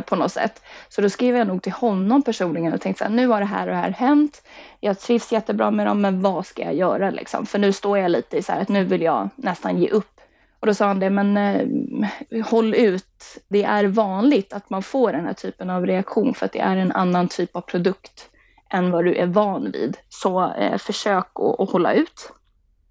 på 0.06 0.15
något 0.15 0.32
sätt. 0.32 0.63
Så 0.89 1.01
då 1.01 1.10
skrev 1.10 1.36
jag 1.36 1.48
nog 1.48 1.62
till 1.62 1.72
honom 1.72 2.24
personligen 2.24 2.74
och 2.74 2.82
tänkte 2.82 3.04
så 3.04 3.10
här, 3.10 3.15
nu 3.15 3.27
har 3.27 3.39
det 3.39 3.46
här 3.46 3.68
och 3.68 3.74
det 3.74 3.80
här 3.80 3.92
hänt. 3.92 4.44
Jag 4.80 5.00
trivs 5.00 5.32
jättebra 5.32 5.72
med 5.72 5.88
dem, 5.88 6.01
men 6.01 6.22
vad 6.22 6.46
ska 6.46 6.63
jag 6.63 6.75
göra 6.75 7.10
liksom? 7.10 7.46
För 7.46 7.60
nu 7.60 7.74
står 7.74 7.98
jag 7.98 8.12
lite 8.12 8.38
i 8.38 8.44
så 8.44 8.51
här 8.51 8.62
att 8.62 8.70
nu 8.70 8.84
vill 8.84 9.01
jag 9.01 9.30
nästan 9.36 9.77
ge 9.77 9.89
upp. 9.89 10.22
Och 10.60 10.68
då 10.68 10.74
sa 10.74 10.88
han 10.88 11.00
det, 11.00 11.10
men 11.10 11.38
eh, 11.38 12.46
håll 12.46 12.75
ut. 12.75 13.38
Det 13.48 13.63
är 13.63 13.84
vanligt 13.84 14.54
att 14.54 14.70
man 14.70 14.84
får 14.84 15.12
den 15.12 15.25
här 15.25 15.34
typen 15.34 15.70
av 15.70 15.86
reaktion 15.86 16.34
för 16.34 16.46
att 16.46 16.51
det 16.51 16.60
är 16.60 16.77
en 16.77 16.92
annan 16.92 17.27
typ 17.27 17.56
av 17.56 17.62
produkt 17.62 18.30
än 18.70 18.92
vad 18.92 19.06
du 19.06 19.15
är 19.15 19.25
van 19.25 19.72
vid. 19.72 19.98
Så 20.10 20.54
eh, 20.54 20.77
försök 20.77 21.27
att 21.60 21.70
hålla 21.70 21.94
ut. 21.94 22.32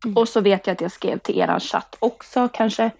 Mm. 0.05 0.17
Och 0.17 0.29
så 0.29 0.41
vet 0.41 0.67
jag 0.67 0.75
att 0.75 0.81
jag 0.81 0.93
skrev 0.93 1.19
till 1.19 1.39
er 1.39 1.59
chatt 1.61 1.97
också, 2.01 2.49
kanske 2.53 2.85
Eh, 2.85 2.91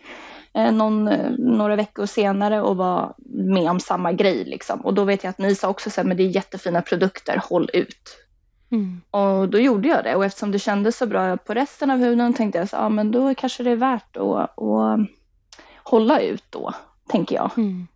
någon, 0.55 1.09
eh, 1.09 1.31
några 1.39 1.77
veckor 1.77 2.07
senare 2.07 2.61
och 2.61 2.77
var 2.77 3.15
med 3.27 3.71
om 3.71 3.81
samma 3.81 4.13
grej. 4.13 4.45
Liksom. 4.45 4.81
Och 4.81 4.95
då 4.95 5.05
vet 5.05 5.25
jag 5.25 5.31
att 5.31 5.39
ni 5.39 5.55
sa 5.55 5.69
också 5.69 6.01
att 6.01 6.17
det 6.17 6.23
är 6.23 6.29
jättefina 6.29 6.83
produkter, 6.83 7.41
håll 7.49 7.71
ut. 7.73 8.17
Mm. 8.71 9.01
Och 9.11 9.49
då 9.49 9.59
gjorde 9.59 9.89
jag 9.89 10.05
det 10.05 10.15
och 10.15 10.25
eftersom 10.25 10.51
det 10.51 10.59
kändes 10.59 10.97
så 10.97 11.07
bra 11.07 11.37
på 11.37 11.55
resten 11.55 11.91
av 11.91 11.99
huden 11.99 12.35
tänkte 12.35 12.59
jag 12.59 12.69
så, 12.69 12.77
ja 12.77 12.89
men 12.89 13.11
då 13.11 13.35
kanske 13.35 13.63
det 13.63 13.71
är 13.71 13.77
värt 13.77 14.17
att, 14.17 14.59
att 14.59 15.01
hålla 15.83 16.21
ut 16.21 16.45
då, 16.51 16.75
tänker 17.09 17.35
jag. 17.35 17.51
Mm. 17.57 17.87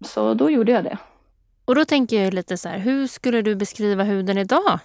Så 0.00 0.34
då 0.34 0.50
gjorde 0.50 0.72
jag 0.72 0.84
det. 0.84 0.98
Och 1.64 1.74
då 1.74 1.84
tänker 1.84 2.24
jag 2.24 2.34
lite 2.34 2.56
så 2.56 2.68
här, 2.68 2.78
hur 2.78 3.06
skulle 3.06 3.42
du 3.42 3.54
beskriva 3.54 4.02
huden 4.02 4.38
idag? 4.38 4.78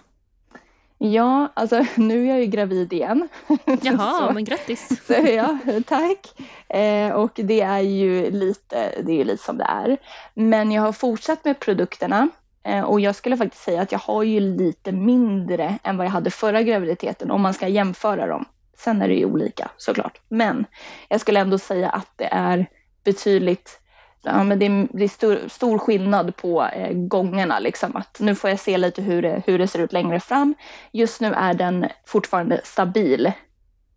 Ja, 1.02 1.52
alltså 1.54 1.86
nu 1.96 2.24
är 2.24 2.30
jag 2.30 2.40
ju 2.40 2.46
gravid 2.46 2.94
igen. 2.94 3.28
Jaha, 3.82 4.28
så, 4.28 4.34
men 4.34 4.44
grattis! 4.44 5.02
Så, 5.08 5.14
ja, 5.14 5.58
tack! 5.86 6.40
Eh, 6.70 7.12
och 7.12 7.32
det 7.36 7.62
är 7.62 7.80
ju 7.80 8.32
lite, 8.32 9.02
det 9.04 9.12
är 9.12 9.16
ju 9.16 9.24
lite 9.24 9.44
som 9.44 9.58
det 9.58 9.64
är. 9.64 9.98
Men 10.34 10.72
jag 10.72 10.82
har 10.82 10.92
fortsatt 10.92 11.46
med 11.46 11.60
produkterna 11.60 12.30
eh, 12.64 12.82
och 12.82 13.00
jag 13.00 13.16
skulle 13.16 13.38
faktiskt 13.38 13.64
säga 13.64 13.82
att 13.82 13.92
jag 13.92 14.00
har 14.00 14.24
ju 14.24 14.40
lite 14.40 14.92
mindre 14.92 15.80
än 15.84 15.98
vad 15.98 16.06
jag 16.06 16.12
hade 16.12 16.32
förra 16.32 16.62
graviditeten 16.62 17.32
om 17.32 17.42
man 17.42 17.54
ska 17.54 17.68
jämföra 17.68 18.28
dem. 18.28 18.46
Sen 18.78 19.02
är 19.02 19.08
det 19.08 19.14
ju 19.14 19.26
olika 19.26 19.72
såklart, 19.78 20.22
men 20.28 20.66
jag 21.08 21.22
skulle 21.22 21.40
ändå 21.40 21.58
säga 21.58 21.90
att 21.90 22.12
det 22.16 22.30
är 22.32 22.66
betydligt 23.04 23.80
ja, 24.22 24.44
men 24.44 24.60
det 24.60 24.66
är, 24.66 24.88
det 24.92 25.04
är 25.04 25.08
stor, 25.08 25.40
stor, 25.48 25.78
skillnad 25.78 26.36
på 26.36 26.64
eh, 26.64 26.94
gångerna. 26.94 27.60
Liksom. 27.60 27.96
Att 27.96 28.18
nu 28.20 28.36
får 28.36 28.50
jag 28.50 28.60
se 28.60 28.78
lite 28.78 29.02
hur 29.02 29.22
det, 29.22 29.44
hur 29.46 29.60
det 29.60 29.68
ser 29.68 29.80
ut 29.80 29.94
längre 29.94 30.20
fram. 30.20 30.56
Just 30.92 31.22
nu 31.22 31.34
är 31.34 31.54
den 31.54 31.86
fortfarande 32.06 32.62
stabil 32.64 33.32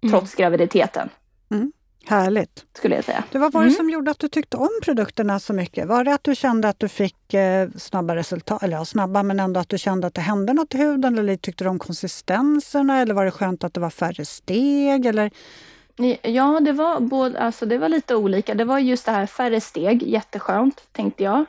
mm. 0.03 0.13
trots 0.13 0.35
graviditeten. 0.35 1.09
Mm. 1.51 1.73
Härligt. 2.05 2.65
Skulle 2.77 2.95
jag 2.95 3.05
säga. 3.05 3.25
Det 3.33 3.39
vad 3.39 3.53
var 3.53 3.61
det 3.61 3.67
mm. 3.67 3.77
som 3.77 3.91
gjorde 3.91 4.11
att 4.11 4.19
du 4.19 4.29
tyckte 4.29 4.57
om 4.57 4.71
produkterna 4.83 5.41
så 5.41 5.53
mycket? 5.53 5.89
Var 5.89 6.05
det 6.05 6.15
att 6.15 6.25
du 6.25 6.35
kände 6.35 6.69
att 6.69 6.79
du 6.79 6.89
fick 6.89 7.35
eh, 7.35 7.69
snabba 7.77 8.17
resultat, 8.17 8.63
eller 8.63 8.77
ja, 8.77 8.85
snabba 8.85 9.23
men 9.23 9.41
ändå 9.41 9.61
att 9.61 9.69
du 9.69 9.79
kände 9.79 10.07
att 10.07 10.15
det 10.15 10.21
hände 10.21 10.53
något 10.53 10.75
i 10.75 10.79
huden? 10.79 11.19
Eller 11.19 11.37
tyckte 11.37 11.65
du 11.65 11.71
om 11.71 11.79
konsistenserna? 11.79 13.01
Eller 13.01 13.15
var 13.15 13.25
det 13.25 13.31
skönt 13.31 13.65
att 13.65 13.75
det 13.75 13.81
var 13.81 13.91
färre 13.91 14.25
steg? 14.25 15.07
Eller 15.07 15.31
Ja, 16.23 16.61
det 16.61 16.73
var, 16.73 17.01
både, 17.01 17.39
alltså 17.41 17.67
det 17.67 17.79
var 17.79 17.89
lite 17.89 18.17
olika. 18.17 18.55
Det 18.55 18.65
var 18.65 18.79
just 18.79 19.07
det 19.07 19.13
här 19.13 19.27
färre 19.27 19.61
steg, 19.61 20.03
jätteskönt 20.03 20.83
tänkte 20.93 21.23
jag. 21.23 21.45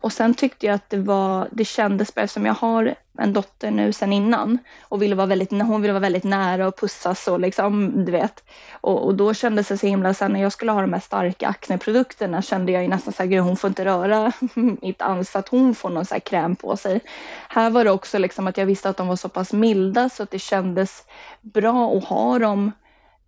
Och 0.00 0.12
sen 0.12 0.34
tyckte 0.34 0.66
jag 0.66 0.74
att 0.74 0.90
det 0.90 0.96
var, 0.96 1.48
det 1.52 1.64
kändes 1.64 2.14
bra 2.14 2.24
eftersom 2.24 2.46
jag 2.46 2.54
har 2.54 2.94
en 3.18 3.32
dotter 3.32 3.70
nu 3.70 3.92
sen 3.92 4.12
innan 4.12 4.58
och 4.82 5.02
ville 5.02 5.14
vara 5.14 5.26
väldigt, 5.26 5.50
hon 5.50 5.82
ville 5.82 5.92
vara 5.92 6.00
väldigt 6.00 6.24
nära 6.24 6.68
och 6.68 6.76
pussas 6.80 7.28
och 7.28 7.40
liksom, 7.40 8.04
du 8.04 8.12
vet. 8.12 8.44
Och, 8.72 9.06
och 9.06 9.14
då 9.14 9.34
kändes 9.34 9.68
det 9.68 9.78
så 9.78 9.86
himla, 9.86 10.14
sen 10.14 10.32
när 10.32 10.42
jag 10.42 10.52
skulle 10.52 10.72
ha 10.72 10.80
de 10.80 10.92
här 10.92 11.00
starka 11.00 11.48
akneprodukterna 11.48 12.42
kände 12.42 12.72
jag 12.72 12.82
ju 12.82 12.88
nästan 12.88 13.12
så 13.12 13.22
här, 13.22 13.30
gud 13.30 13.42
hon 13.42 13.56
får 13.56 13.68
inte 13.68 13.84
röra 13.84 14.32
mitt 14.54 15.02
ansikte, 15.02 15.38
att 15.38 15.48
hon 15.48 15.74
får 15.74 15.90
någon 15.90 16.04
så 16.04 16.14
här 16.14 16.20
kräm 16.20 16.56
på 16.56 16.76
sig. 16.76 17.00
Här 17.48 17.70
var 17.70 17.84
det 17.84 17.90
också 17.90 18.18
liksom 18.18 18.46
att 18.46 18.56
jag 18.56 18.66
visste 18.66 18.88
att 18.88 18.96
de 18.96 19.08
var 19.08 19.16
så 19.16 19.28
pass 19.28 19.52
milda 19.52 20.08
så 20.08 20.22
att 20.22 20.30
det 20.30 20.38
kändes 20.38 21.04
bra 21.40 21.96
att 21.96 22.04
ha 22.04 22.38
dem 22.38 22.72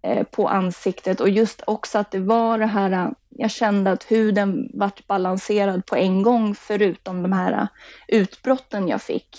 Eh, 0.05 0.23
på 0.23 0.49
ansiktet 0.49 1.21
och 1.21 1.29
just 1.29 1.63
också 1.67 1.99
att 1.99 2.11
det 2.11 2.19
var 2.19 2.59
det 2.59 2.67
här 2.67 2.91
eh, 2.91 3.11
jag 3.31 3.51
kände 3.51 3.91
att 3.91 4.11
huden 4.11 4.71
vart 4.75 5.07
balanserad 5.07 5.87
på 5.87 5.97
en 5.97 6.23
gång 6.23 6.55
förutom 6.55 7.23
de 7.23 7.33
här 7.33 7.53
eh, 7.53 7.67
utbrotten 8.09 8.89
jag 8.89 9.03
fick. 9.03 9.37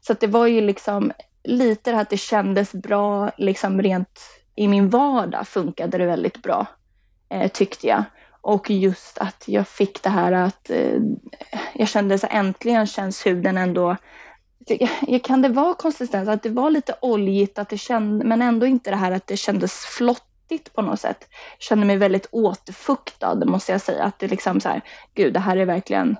Så 0.00 0.14
det 0.20 0.26
var 0.26 0.46
ju 0.46 0.60
liksom 0.60 1.12
lite 1.44 1.90
det 1.90 1.94
här 1.96 2.02
att 2.02 2.10
det 2.10 2.16
kändes 2.16 2.72
bra, 2.72 3.30
liksom 3.36 3.82
rent 3.82 4.20
i 4.54 4.68
min 4.68 4.90
vardag 4.90 5.48
funkade 5.48 5.98
det 5.98 6.06
väldigt 6.06 6.42
bra, 6.42 6.66
eh, 7.28 7.50
tyckte 7.50 7.86
jag. 7.86 8.04
Och 8.40 8.70
just 8.70 9.18
att 9.18 9.44
jag 9.46 9.68
fick 9.68 10.02
det 10.02 10.10
här 10.10 10.32
att 10.32 10.70
eh, 10.70 11.00
jag 11.74 11.88
kände 11.88 12.18
så 12.18 12.26
äntligen 12.30 12.86
känns 12.86 13.26
huden 13.26 13.58
ändå 13.58 13.96
kan 15.24 15.42
det 15.42 15.48
vara 15.48 15.74
konsistens, 15.74 16.28
att 16.28 16.42
det 16.42 16.48
var 16.48 16.70
lite 16.70 16.94
oljigt, 17.00 17.58
att 17.58 17.68
det 17.68 17.78
känd, 17.78 18.24
men 18.24 18.42
ändå 18.42 18.66
inte 18.66 18.90
det 18.90 18.96
här 18.96 19.12
att 19.12 19.26
det 19.26 19.36
kändes 19.36 19.72
flottigt 19.72 20.72
på 20.72 20.82
något 20.82 21.00
sätt. 21.00 21.28
Jag 21.58 21.62
Kände 21.62 21.86
mig 21.86 21.96
väldigt 21.96 22.26
återfuktad 22.30 23.44
måste 23.44 23.72
jag 23.72 23.80
säga. 23.80 24.04
Att 24.04 24.18
det 24.18 24.28
liksom 24.28 24.60
så 24.60 24.68
här, 24.68 24.80
gud 25.14 25.34
det 25.34 25.40
här 25.40 25.56
är 25.56 25.64
verkligen, 25.64 26.10
eh, 26.10 26.16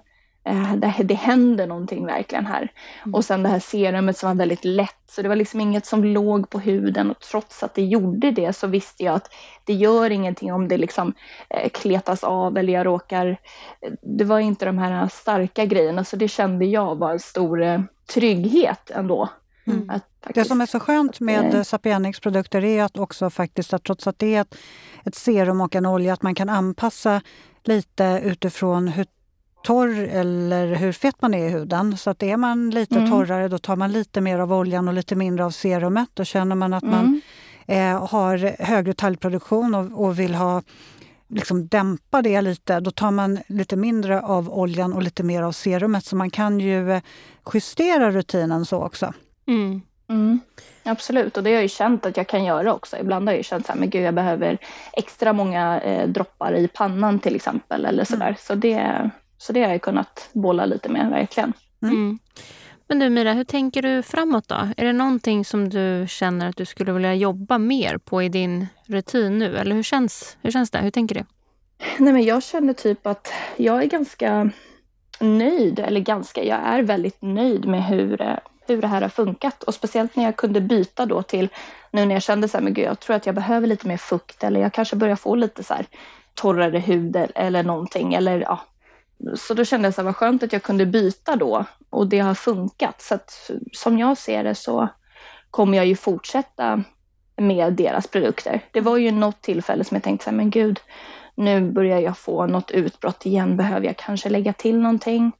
det, 0.76 0.94
det 1.04 1.14
händer 1.14 1.66
någonting 1.66 2.06
verkligen 2.06 2.46
här. 2.46 2.72
Mm. 3.02 3.14
Och 3.14 3.24
sen 3.24 3.42
det 3.42 3.48
här 3.48 3.58
serumet 3.58 4.18
som 4.18 4.28
var 4.28 4.34
väldigt 4.34 4.64
lätt. 4.64 4.96
Så 5.10 5.22
det 5.22 5.28
var 5.28 5.36
liksom 5.36 5.60
inget 5.60 5.86
som 5.86 6.04
låg 6.04 6.50
på 6.50 6.58
huden 6.58 7.10
och 7.10 7.20
trots 7.20 7.62
att 7.62 7.74
det 7.74 7.82
gjorde 7.82 8.30
det 8.30 8.52
så 8.52 8.66
visste 8.66 9.04
jag 9.04 9.14
att 9.14 9.34
det 9.64 9.72
gör 9.72 10.10
ingenting 10.10 10.52
om 10.52 10.68
det 10.68 10.76
liksom 10.76 11.14
eh, 11.50 11.70
kletas 11.70 12.24
av 12.24 12.58
eller 12.58 12.72
jag 12.72 12.86
råkar... 12.86 13.26
Eh, 13.80 13.92
det 14.02 14.24
var 14.24 14.38
inte 14.38 14.64
de 14.64 14.78
här 14.78 15.08
starka 15.08 15.64
grejerna 15.64 16.04
så 16.04 16.16
det 16.16 16.28
kände 16.28 16.64
jag 16.64 16.98
var 16.98 17.12
en 17.12 17.20
stor 17.20 17.62
eh, 17.62 17.80
trygghet 18.14 18.90
ändå. 18.90 19.28
Mm. 19.66 19.88
Faktiskt, 19.88 20.34
det 20.34 20.44
som 20.44 20.60
är 20.60 20.66
så 20.66 20.80
skönt 20.80 21.20
med 21.20 21.54
eh. 21.54 21.62
Sapienix 21.62 22.20
produkter 22.20 22.64
är 22.64 22.82
att 22.82 22.98
också 22.98 23.30
faktiskt 23.30 23.72
att 23.72 23.84
trots 23.84 24.06
att 24.06 24.18
det 24.18 24.34
är 24.34 24.40
ett, 24.40 24.56
ett 25.04 25.14
serum 25.14 25.60
och 25.60 25.76
en 25.76 25.86
olja, 25.86 26.12
att 26.12 26.22
man 26.22 26.34
kan 26.34 26.48
anpassa 26.48 27.20
lite 27.64 28.20
utifrån 28.24 28.88
hur 28.88 29.06
torr 29.62 29.98
eller 29.98 30.74
hur 30.74 30.92
fet 30.92 31.22
man 31.22 31.34
är 31.34 31.46
i 31.46 31.50
huden. 31.50 31.96
Så 31.96 32.10
att 32.10 32.22
är 32.22 32.36
man 32.36 32.70
lite 32.70 32.98
mm. 32.98 33.10
torrare 33.10 33.48
då 33.48 33.58
tar 33.58 33.76
man 33.76 33.92
lite 33.92 34.20
mer 34.20 34.38
av 34.38 34.52
oljan 34.52 34.88
och 34.88 34.94
lite 34.94 35.14
mindre 35.14 35.44
av 35.44 35.50
serumet. 35.50 36.08
Då 36.14 36.24
känner 36.24 36.56
man 36.56 36.74
att 36.74 36.82
mm. 36.82 36.94
man 36.96 37.20
eh, 37.66 38.06
har 38.06 38.62
högre 38.62 38.94
talgproduktion 38.94 39.74
och, 39.74 40.04
och 40.04 40.18
vill 40.18 40.34
ha 40.34 40.62
liksom 41.28 41.66
dämpa 41.66 42.22
det 42.22 42.40
lite, 42.40 42.80
då 42.80 42.90
tar 42.90 43.10
man 43.10 43.38
lite 43.46 43.76
mindre 43.76 44.20
av 44.20 44.50
oljan 44.50 44.92
och 44.92 45.02
lite 45.02 45.22
mer 45.22 45.42
av 45.42 45.52
serumet. 45.52 46.04
Så 46.04 46.16
man 46.16 46.30
kan 46.30 46.60
ju 46.60 46.92
eh, 46.92 47.02
justera 47.54 48.10
rutinen 48.10 48.64
så 48.64 48.82
också. 48.82 49.12
Mm. 49.46 49.82
Mm. 50.08 50.40
Absolut, 50.84 51.36
och 51.36 51.42
det 51.42 51.50
har 51.50 51.54
jag 51.54 51.62
ju 51.62 51.68
känt 51.68 52.06
att 52.06 52.16
jag 52.16 52.26
kan 52.26 52.44
göra 52.44 52.74
också. 52.74 52.96
Ibland 52.96 53.28
har 53.28 53.32
jag 53.32 53.38
ju 53.38 53.42
känt 53.42 53.70
att 53.70 53.94
jag 53.94 54.14
behöver 54.14 54.58
extra 54.92 55.32
många 55.32 55.80
eh, 55.80 56.08
droppar 56.08 56.54
i 56.54 56.68
pannan 56.68 57.18
till 57.18 57.36
exempel. 57.36 57.84
eller 57.84 58.04
sådär. 58.04 58.26
Mm. 58.26 58.36
Så, 58.38 58.54
det, 58.54 59.10
så 59.42 59.52
det 59.52 59.62
har 59.62 59.70
jag 59.70 59.82
kunnat 59.82 60.30
bolla 60.32 60.66
lite 60.66 60.88
med, 60.88 61.10
verkligen. 61.10 61.52
Mm. 61.82 61.94
mm. 61.94 62.18
Men 62.88 62.98
du 62.98 63.10
Mira, 63.10 63.32
hur 63.32 63.44
tänker 63.44 63.82
du 63.82 64.02
framåt 64.02 64.48
då? 64.48 64.68
Är 64.76 64.84
det 64.84 64.92
någonting 64.92 65.44
som 65.44 65.68
du 65.68 66.06
känner 66.08 66.48
att 66.48 66.56
du 66.56 66.64
skulle 66.64 66.92
vilja 66.92 67.14
jobba 67.14 67.58
mer 67.58 67.98
på 67.98 68.22
i 68.22 68.28
din 68.28 68.66
rutin 68.86 69.38
nu? 69.38 69.56
Eller 69.56 69.74
hur 69.74 69.82
känns, 69.82 70.36
hur 70.42 70.50
känns 70.50 70.70
det? 70.70 70.78
Hur 70.78 70.90
tänker 70.90 71.14
du? 71.14 71.24
Nej, 71.98 72.12
men 72.12 72.24
jag 72.24 72.42
känner 72.42 72.72
typ 72.72 73.06
att 73.06 73.32
jag 73.56 73.82
är 73.82 73.86
ganska 73.86 74.50
nöjd, 75.20 75.78
eller 75.78 76.00
ganska, 76.00 76.44
jag 76.44 76.58
är 76.58 76.82
väldigt 76.82 77.22
nöjd 77.22 77.66
med 77.66 77.84
hur 77.84 78.38
hur 78.66 78.80
det 78.80 78.86
här 78.86 79.02
har 79.02 79.08
funkat 79.08 79.62
och 79.62 79.74
speciellt 79.74 80.16
när 80.16 80.24
jag 80.24 80.36
kunde 80.36 80.60
byta 80.60 81.06
då 81.06 81.22
till 81.22 81.48
nu 81.90 82.06
när 82.06 82.14
jag 82.14 82.22
kände 82.22 82.48
så 82.48 82.56
här, 82.56 82.64
men 82.64 82.74
gud, 82.74 82.84
jag 82.84 83.00
tror 83.00 83.16
att 83.16 83.26
jag 83.26 83.34
behöver 83.34 83.66
lite 83.66 83.88
mer 83.88 83.96
fukt 83.96 84.44
eller 84.44 84.60
jag 84.60 84.72
kanske 84.72 84.96
börjar 84.96 85.16
få 85.16 85.34
lite 85.34 85.64
så 85.64 85.74
här 85.74 85.86
torrare 86.34 86.78
hud 86.78 87.16
eller 87.34 87.62
någonting 87.62 88.14
eller 88.14 88.40
ja. 88.40 88.60
Så 89.36 89.54
då 89.54 89.64
kände 89.64 89.86
jag 89.86 89.94
så 89.94 90.00
här, 90.00 90.06
vad 90.06 90.16
skönt 90.16 90.42
att 90.42 90.52
jag 90.52 90.62
kunde 90.62 90.86
byta 90.86 91.36
då 91.36 91.64
och 91.90 92.06
det 92.06 92.18
har 92.18 92.34
funkat. 92.34 93.02
Så 93.02 93.14
att 93.14 93.50
som 93.72 93.98
jag 93.98 94.18
ser 94.18 94.44
det 94.44 94.54
så 94.54 94.88
kommer 95.50 95.76
jag 95.76 95.86
ju 95.86 95.96
fortsätta 95.96 96.84
med 97.36 97.72
deras 97.72 98.06
produkter. 98.06 98.60
Det 98.72 98.80
var 98.80 98.96
ju 98.96 99.10
något 99.10 99.42
tillfälle 99.42 99.84
som 99.84 99.94
jag 99.94 100.02
tänkte 100.02 100.24
så 100.24 100.30
här, 100.30 100.36
men 100.36 100.50
gud, 100.50 100.80
nu 101.34 101.72
börjar 101.72 102.00
jag 102.00 102.18
få 102.18 102.46
något 102.46 102.70
utbrott 102.70 103.26
igen. 103.26 103.56
Behöver 103.56 103.86
jag 103.86 103.96
kanske 103.96 104.28
lägga 104.28 104.52
till 104.52 104.78
någonting? 104.78 105.32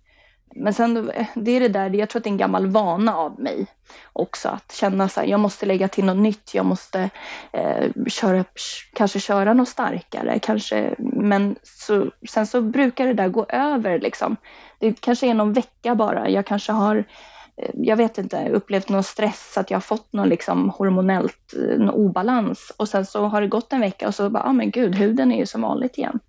Men 0.55 0.75
sen, 0.75 1.11
eh, 1.11 1.27
det 1.35 1.51
är 1.51 1.61
det 1.61 1.69
där, 1.69 1.91
jag 1.91 2.09
tror 2.09 2.21
att 2.21 2.25
det 2.25 2.29
är 2.29 2.33
en 2.33 2.39
gammal 2.39 2.67
vana 2.67 3.17
av 3.17 3.41
mig 3.41 3.67
också 4.13 4.49
att 4.49 4.73
känna 4.73 5.09
så 5.09 5.21
här, 5.21 5.27
jag 5.27 5.41
måste 5.41 5.67
lägga 5.67 5.89
till 5.89 6.05
något 6.05 6.17
nytt, 6.17 6.55
jag 6.55 6.67
måste 6.67 7.11
eh, 7.53 7.91
köra, 8.07 8.45
kanske 8.93 9.21
köra 9.21 9.55
något 9.55 9.69
starkare, 9.69 10.39
kanske, 10.39 10.95
men 10.99 11.57
så, 11.63 12.11
sen 12.29 12.47
så 12.47 12.61
brukar 12.61 13.07
det 13.07 13.15
där 13.15 13.29
gå 13.29 13.47
över 13.49 14.01
liksom. 14.01 14.37
Det 14.79 15.01
kanske 15.01 15.27
är 15.27 15.35
någon 15.35 15.53
vecka 15.53 15.95
bara, 15.95 16.29
jag 16.29 16.47
kanske 16.47 16.73
har 16.73 16.97
eh, 17.57 17.71
jag 17.75 17.97
vet 17.97 18.19
inte, 18.19 18.49
upplevt 18.49 18.89
någon 18.89 19.05
stress, 19.05 19.59
att 19.59 19.71
jag 19.71 19.77
har 19.77 19.83
fått 19.83 20.13
någon 20.13 20.29
liksom 20.29 20.71
hormonellt 20.71 21.55
eh, 21.57 21.79
någon 21.79 21.91
obalans 21.91 22.73
och 22.77 22.89
sen 22.89 23.07
så 23.07 23.25
har 23.25 23.41
det 23.41 23.47
gått 23.47 23.73
en 23.73 23.81
vecka 23.81 24.09
och 24.09 24.15
så 24.15 24.31
bara, 24.31 24.43
ja 24.43 24.51
ah, 24.51 24.53
men 24.53 24.71
gud, 24.71 24.95
huden 24.95 25.33
är 25.33 25.39
ju 25.39 25.47
som 25.47 25.63
vanligt 25.63 25.99
igen. 25.99 26.21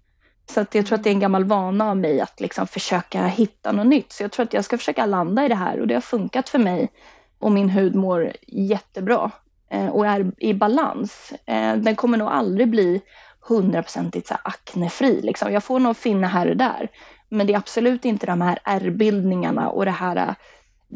Så 0.45 0.61
att 0.61 0.75
jag 0.75 0.85
tror 0.85 0.97
att 0.97 1.03
det 1.03 1.09
är 1.09 1.13
en 1.13 1.19
gammal 1.19 1.43
vana 1.43 1.89
av 1.89 1.97
mig 1.97 2.21
att 2.21 2.39
liksom 2.39 2.67
försöka 2.67 3.27
hitta 3.27 3.71
något 3.71 3.87
nytt. 3.87 4.11
Så 4.11 4.23
jag 4.23 4.31
tror 4.31 4.43
att 4.43 4.53
jag 4.53 4.65
ska 4.65 4.77
försöka 4.77 5.05
landa 5.05 5.45
i 5.45 5.47
det 5.47 5.55
här 5.55 5.79
och 5.79 5.87
det 5.87 5.93
har 5.93 6.01
funkat 6.01 6.49
för 6.49 6.59
mig. 6.59 6.91
Och 7.39 7.51
min 7.51 7.69
hud 7.69 7.95
mår 7.95 8.33
jättebra 8.47 9.31
eh, 9.69 9.87
och 9.87 10.07
är 10.07 10.31
i 10.37 10.53
balans. 10.53 11.33
Eh, 11.45 11.75
den 11.75 11.95
kommer 11.95 12.17
nog 12.17 12.27
aldrig 12.27 12.69
bli 12.69 13.01
hundraprocentigt 13.39 14.31
aknefri. 14.43 15.21
Liksom. 15.21 15.53
Jag 15.53 15.63
får 15.63 15.79
nog 15.79 15.97
finna 15.97 16.27
här 16.27 16.49
och 16.49 16.57
där. 16.57 16.89
Men 17.29 17.47
det 17.47 17.53
är 17.53 17.57
absolut 17.57 18.05
inte 18.05 18.25
de 18.25 18.41
här 18.41 18.59
ärrbildningarna 18.63 19.69
och 19.69 19.85
det 19.85 19.91
här 19.91 20.15
eh, 20.15 20.33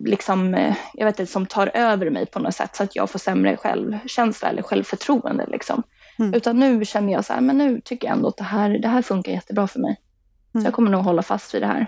liksom, 0.06 0.54
eh, 0.54 0.76
jag 0.94 1.06
vet 1.06 1.20
inte, 1.20 1.32
som 1.32 1.46
tar 1.46 1.72
över 1.74 2.10
mig 2.10 2.26
på 2.26 2.40
något 2.40 2.56
sätt 2.56 2.76
så 2.76 2.84
att 2.84 2.96
jag 2.96 3.10
får 3.10 3.20
sämre 3.20 3.58
självkänsla 3.58 4.50
eller 4.50 4.62
självförtroende. 4.62 5.46
Liksom. 5.48 5.84
Mm. 6.20 6.34
Utan 6.34 6.60
nu 6.60 6.86
känner 6.86 7.14
jag 7.14 7.26
så 7.26 7.34
här, 7.34 7.42
men 7.42 7.58
nu 7.58 7.82
tycker 7.82 8.08
jag 8.08 8.18
ändå 8.18 8.28
att 8.28 8.38
det 8.38 8.44
här, 8.44 8.70
det 8.70 8.88
här 8.88 9.02
funkar 9.02 9.32
jättebra 9.32 9.68
för 9.68 9.80
mig. 9.80 9.96
Mm. 10.54 10.64
Så 10.64 10.68
jag 10.68 10.74
kommer 10.74 10.92
nog 10.92 11.04
hålla 11.04 11.22
fast 11.22 11.56
vid 11.56 11.62
det 11.62 11.68
här. 11.68 11.88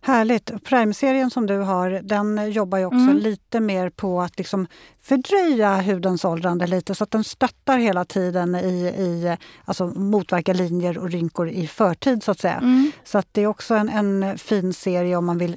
Härligt! 0.00 0.64
Prime-serien 0.64 1.30
som 1.30 1.46
du 1.46 1.58
har, 1.58 1.90
den 1.90 2.52
jobbar 2.52 2.78
ju 2.78 2.84
också 2.84 2.96
mm. 2.96 3.16
lite 3.16 3.60
mer 3.60 3.90
på 3.90 4.20
att 4.20 4.38
liksom 4.38 4.66
fördröja 5.02 5.76
hudens 5.76 6.24
åldrande 6.24 6.66
lite 6.66 6.94
så 6.94 7.04
att 7.04 7.10
den 7.10 7.24
stöttar 7.24 7.78
hela 7.78 8.04
tiden 8.04 8.54
i, 8.54 8.86
i 8.86 9.36
alltså 9.64 9.86
motverka 9.86 10.52
linjer 10.52 10.98
och 10.98 11.10
rynkor 11.10 11.48
i 11.48 11.66
förtid 11.66 12.22
så 12.22 12.30
att 12.30 12.40
säga. 12.40 12.56
Mm. 12.56 12.92
Så 13.04 13.18
att 13.18 13.28
det 13.32 13.42
är 13.42 13.46
också 13.46 13.74
en, 13.74 13.88
en 13.88 14.38
fin 14.38 14.72
serie 14.72 15.16
om 15.16 15.26
man 15.26 15.38
vill 15.38 15.56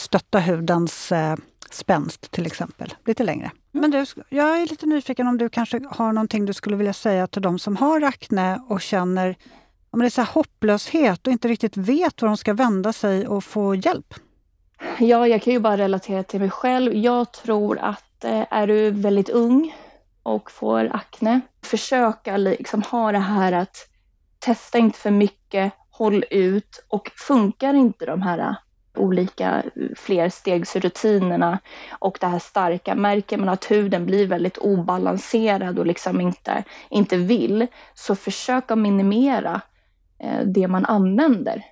stötta 0.00 0.40
hudens 0.40 1.12
eh, 1.12 1.36
spänst 1.70 2.30
till 2.30 2.46
exempel, 2.46 2.94
lite 3.06 3.24
längre. 3.24 3.50
Men 3.72 3.90
du, 3.90 4.04
jag 4.28 4.62
är 4.62 4.66
lite 4.66 4.86
nyfiken 4.86 5.28
om 5.28 5.38
du 5.38 5.48
kanske 5.48 5.80
har 5.90 6.12
någonting 6.12 6.44
du 6.44 6.52
skulle 6.52 6.76
vilja 6.76 6.92
säga 6.92 7.26
till 7.26 7.42
de 7.42 7.58
som 7.58 7.76
har 7.76 8.02
akne 8.02 8.60
och 8.68 8.80
känner 8.80 9.36
om 9.90 10.00
det 10.00 10.06
är 10.06 10.10
så 10.10 10.22
hopplöshet 10.22 11.26
och 11.26 11.32
inte 11.32 11.48
riktigt 11.48 11.76
vet 11.76 12.22
var 12.22 12.28
de 12.28 12.36
ska 12.36 12.54
vända 12.54 12.92
sig 12.92 13.28
och 13.28 13.44
få 13.44 13.74
hjälp? 13.74 14.14
Ja, 14.98 15.28
jag 15.28 15.42
kan 15.42 15.52
ju 15.52 15.60
bara 15.60 15.76
relatera 15.76 16.22
till 16.22 16.40
mig 16.40 16.50
själv. 16.50 16.94
Jag 16.94 17.32
tror 17.32 17.78
att 17.78 18.24
eh, 18.24 18.46
är 18.50 18.66
du 18.66 18.90
väldigt 18.90 19.28
ung 19.28 19.76
och 20.22 20.50
får 20.50 20.90
akne, 20.96 21.40
försöka 21.62 22.36
liksom 22.36 22.82
ha 22.82 23.12
det 23.12 23.18
här 23.18 23.52
att 23.52 23.76
testa 24.38 24.78
inte 24.78 24.98
för 24.98 25.10
mycket, 25.10 25.72
håll 25.90 26.24
ut 26.30 26.84
och 26.88 27.10
funkar 27.16 27.74
inte 27.74 28.06
de 28.06 28.22
här 28.22 28.56
olika 28.98 29.62
flerstegsrutinerna 29.96 31.58
och 31.90 32.18
det 32.20 32.26
här 32.26 32.38
starka. 32.38 32.94
Märker 32.94 33.38
man 33.38 33.48
att 33.48 33.70
huden 33.70 34.06
blir 34.06 34.26
väldigt 34.26 34.58
obalanserad 34.58 35.78
och 35.78 35.86
liksom 35.86 36.20
inte, 36.20 36.64
inte 36.90 37.16
vill, 37.16 37.66
så 37.94 38.14
försök 38.14 38.70
att 38.70 38.78
minimera 38.78 39.60
eh, 40.18 40.40
det 40.44 40.68
man 40.68 40.84
använder, 40.84 41.64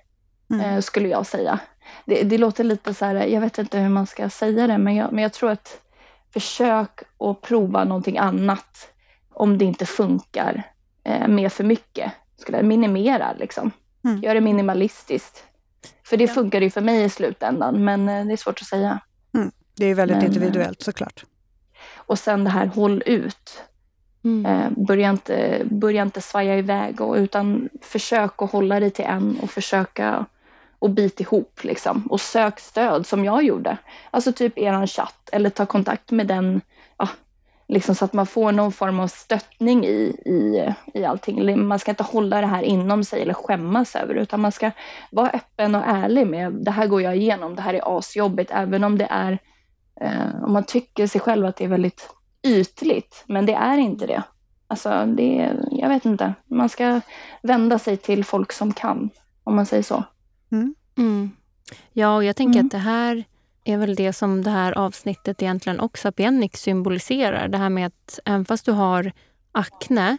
mm. 0.49 0.65
eh, 0.65 0.81
skulle 0.81 1.07
jag 1.07 1.25
säga. 1.25 1.59
Det, 2.05 2.23
det, 2.23 2.37
låter 2.37 2.63
lite 2.63 2.93
så 2.93 3.05
här, 3.05 3.15
jag 3.15 3.41
vet 3.41 3.57
inte 3.57 3.79
hur 3.79 3.89
man 3.89 4.07
ska 4.07 4.29
säga 4.29 4.67
det, 4.67 4.77
men 4.77 4.95
jag, 4.95 5.11
men 5.11 5.23
jag 5.23 5.33
tror 5.33 5.51
att 5.51 5.81
försök 6.33 7.01
att 7.19 7.41
prova 7.41 7.83
någonting 7.83 8.17
annat 8.17 8.89
om 9.33 9.57
det 9.57 9.65
inte 9.65 9.85
funkar 9.85 10.63
eh, 11.03 11.27
med 11.27 11.51
för 11.51 11.63
mycket. 11.63 12.11
Skulle 12.37 12.63
minimera 12.63 13.33
liksom. 13.33 13.71
Mm. 14.03 14.21
Gör 14.21 14.33
det 14.33 14.41
minimalistiskt 14.41 15.46
För 16.09 16.17
det 16.17 16.27
funkar 16.27 16.61
ju 16.61 16.69
för 16.69 16.81
mig 16.81 17.03
i 17.03 17.09
slutändan, 17.09 17.85
men 17.85 18.09
eh, 18.09 18.25
det 18.25 18.33
är 18.33 18.37
svårt 18.37 18.61
att 18.61 18.67
säga. 18.67 18.99
Mm. 19.33 19.51
Det 19.75 19.85
är 19.85 19.95
väldigt 19.95 20.17
men, 20.17 20.25
individuellt 20.25 20.81
såklart. 20.81 21.25
Och 21.95 22.19
sen 22.19 22.43
det 22.43 22.49
här 22.49 22.65
håll 22.65 23.03
ut. 23.05 23.63
Mm. 24.23 24.45
Eh, 24.45 24.85
börja, 24.85 25.09
inte, 25.09 25.61
börja 25.65 26.01
inte 26.01 26.21
svaja 26.21 26.57
iväg 26.57 27.01
och, 27.01 27.15
utan 27.15 27.69
försök 27.81 28.41
att 28.41 28.51
hålla 28.51 28.79
dig 28.79 28.91
till 28.91 29.05
en 29.05 29.39
och 29.41 29.49
försöka 29.49 30.25
och 30.79 30.89
bit 30.89 31.19
ihop 31.19 31.59
liksom. 31.63 32.07
Och 32.07 32.21
sök 32.21 32.59
stöd 32.59 33.05
som 33.05 33.25
jag 33.25 33.43
gjorde. 33.43 33.77
Alltså 34.11 34.33
typ 34.33 34.57
eran 34.57 34.87
chatt 34.87 35.29
eller 35.31 35.49
ta 35.49 35.65
kontakt 35.65 36.11
med 36.11 36.27
den, 36.27 36.61
ja, 36.65 36.76
liksom 37.67 37.95
så 37.95 38.05
att 38.05 38.13
man 38.13 38.25
får 38.25 38.51
någon 38.51 38.71
form 38.71 38.99
av 38.99 39.07
stöttning 39.07 39.85
i, 39.85 40.21
i, 40.25 40.73
i 40.93 41.05
allting. 41.05 41.67
Man 41.67 41.79
ska 41.79 41.91
inte 41.91 42.03
hålla 42.03 42.41
det 42.41 42.47
här 42.47 42.63
inom 42.63 43.03
sig 43.03 43.21
eller 43.21 43.33
skämmas 43.33 43.95
över 43.95 44.13
det, 44.13 44.21
utan 44.21 44.39
man 44.41 44.51
ska 44.51 44.71
vara 45.11 45.29
öppen 45.29 45.75
och 45.75 45.83
ärlig 45.85 46.27
med 46.27 46.53
det 46.53 46.71
här 46.71 46.87
går 46.87 47.01
jag 47.01 47.17
igenom, 47.17 47.55
det 47.55 47.61
här 47.61 47.73
är 47.73 47.97
asjobbigt, 47.97 48.51
även 48.53 48.83
om 48.83 48.97
det 48.97 49.07
är, 49.09 49.39
eh, 50.01 50.43
om 50.43 50.53
man 50.53 50.63
tycker 50.63 51.07
sig 51.07 51.21
själv 51.21 51.45
att 51.45 51.55
det 51.55 51.63
är 51.63 51.69
väldigt 51.69 52.09
ytligt, 52.43 53.23
men 53.27 53.45
det 53.45 53.53
är 53.53 53.77
inte 53.77 54.07
det. 54.07 54.23
Alltså, 54.67 55.05
det 55.05 55.53
jag 55.71 55.89
vet 55.89 56.05
inte, 56.05 56.33
man 56.45 56.69
ska 56.69 57.01
vända 57.41 57.79
sig 57.79 57.97
till 57.97 58.25
folk 58.25 58.51
som 58.51 58.73
kan, 58.73 59.09
om 59.43 59.55
man 59.55 59.65
säger 59.65 59.83
så. 59.83 60.03
Mm. 60.51 60.75
Mm. 60.97 61.31
Ja, 61.93 62.15
och 62.15 62.23
jag 62.23 62.35
tänker 62.35 62.59
mm. 62.59 62.65
att 62.65 62.71
det 62.71 62.77
här 62.77 63.23
är 63.67 63.77
väl 63.77 63.95
det 63.95 64.13
som 64.13 64.43
det 64.43 64.49
här 64.49 64.77
avsnittet 64.77 65.41
egentligen 65.41 65.79
också 65.79 66.11
Bienic 66.11 66.53
symboliserar. 66.53 67.47
Det 67.47 67.57
här 67.57 67.69
med 67.69 67.87
att 67.87 68.19
även 68.25 68.45
fast 68.45 68.65
du 68.65 68.71
har 68.71 69.11
akne, 69.51 70.17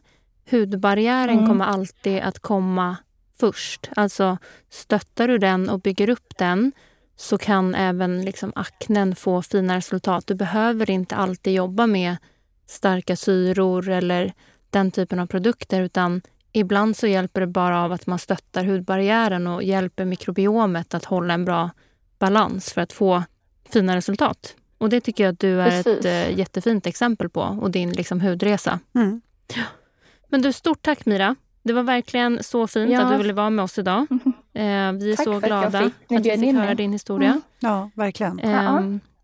hudbarriären 0.50 1.38
mm. 1.38 1.46
kommer 1.48 1.64
alltid 1.64 2.20
att 2.20 2.38
komma 2.38 2.96
först. 3.40 3.90
Alltså 3.96 4.38
stöttar 4.70 5.28
du 5.28 5.38
den 5.38 5.70
och 5.70 5.80
bygger 5.80 6.08
upp 6.08 6.38
den 6.38 6.72
så 7.16 7.38
kan 7.38 7.74
även 7.74 8.22
liksom 8.22 8.52
aknen 8.54 9.16
få 9.16 9.42
fina 9.42 9.76
resultat. 9.76 10.26
Du 10.26 10.34
behöver 10.34 10.90
inte 10.90 11.16
alltid 11.16 11.52
jobba 11.54 11.86
med 11.86 12.16
starka 12.66 13.16
syror 13.16 13.88
eller 13.88 14.32
den 14.70 14.90
typen 14.90 15.18
av 15.18 15.26
produkter 15.26 15.82
utan 15.82 16.22
ibland 16.52 16.96
så 16.96 17.06
hjälper 17.06 17.40
det 17.40 17.46
bara 17.46 17.84
av 17.84 17.92
att 17.92 18.06
man 18.06 18.18
stöttar 18.18 18.64
hudbarriären 18.64 19.46
och 19.46 19.62
hjälper 19.62 20.04
mikrobiomet 20.04 20.94
att 20.94 21.04
hålla 21.04 21.34
en 21.34 21.44
bra 21.44 21.70
balans 22.18 22.72
för 22.72 22.80
att 22.80 22.92
få 22.92 23.22
fina 23.72 23.96
resultat. 23.96 24.54
Och 24.78 24.88
det 24.88 25.00
tycker 25.00 25.24
jag 25.24 25.32
att 25.32 25.38
du 25.38 25.60
är 25.60 25.70
Precis. 25.70 25.98
ett 25.98 26.04
äh, 26.04 26.38
jättefint 26.38 26.86
exempel 26.86 27.28
på 27.28 27.40
och 27.40 27.70
din 27.70 27.92
liksom, 27.92 28.20
hudresa. 28.20 28.80
Mm. 28.94 29.20
Men 30.28 30.42
du, 30.42 30.52
stort 30.52 30.82
tack 30.82 31.06
Mira. 31.06 31.36
Det 31.62 31.72
var 31.72 31.82
verkligen 31.82 32.42
så 32.42 32.66
fint 32.66 32.90
ja. 32.90 33.02
att 33.02 33.12
du 33.12 33.16
ville 33.16 33.32
vara 33.32 33.50
med 33.50 33.62
oss 33.62 33.78
idag. 33.78 34.06
Eh, 34.54 34.92
vi 34.92 35.12
är 35.12 35.16
Tack 35.16 35.24
så 35.24 35.38
glada 35.38 35.78
att, 35.78 35.84
att 35.84 36.26
vi 36.26 36.38
fick 36.38 36.54
höra 36.54 36.74
din 36.74 36.92
historia. 36.92 37.28
Mm. 37.28 37.42
Ja, 37.58 37.90
verkligen. 37.94 38.38
Eh, 38.38 38.76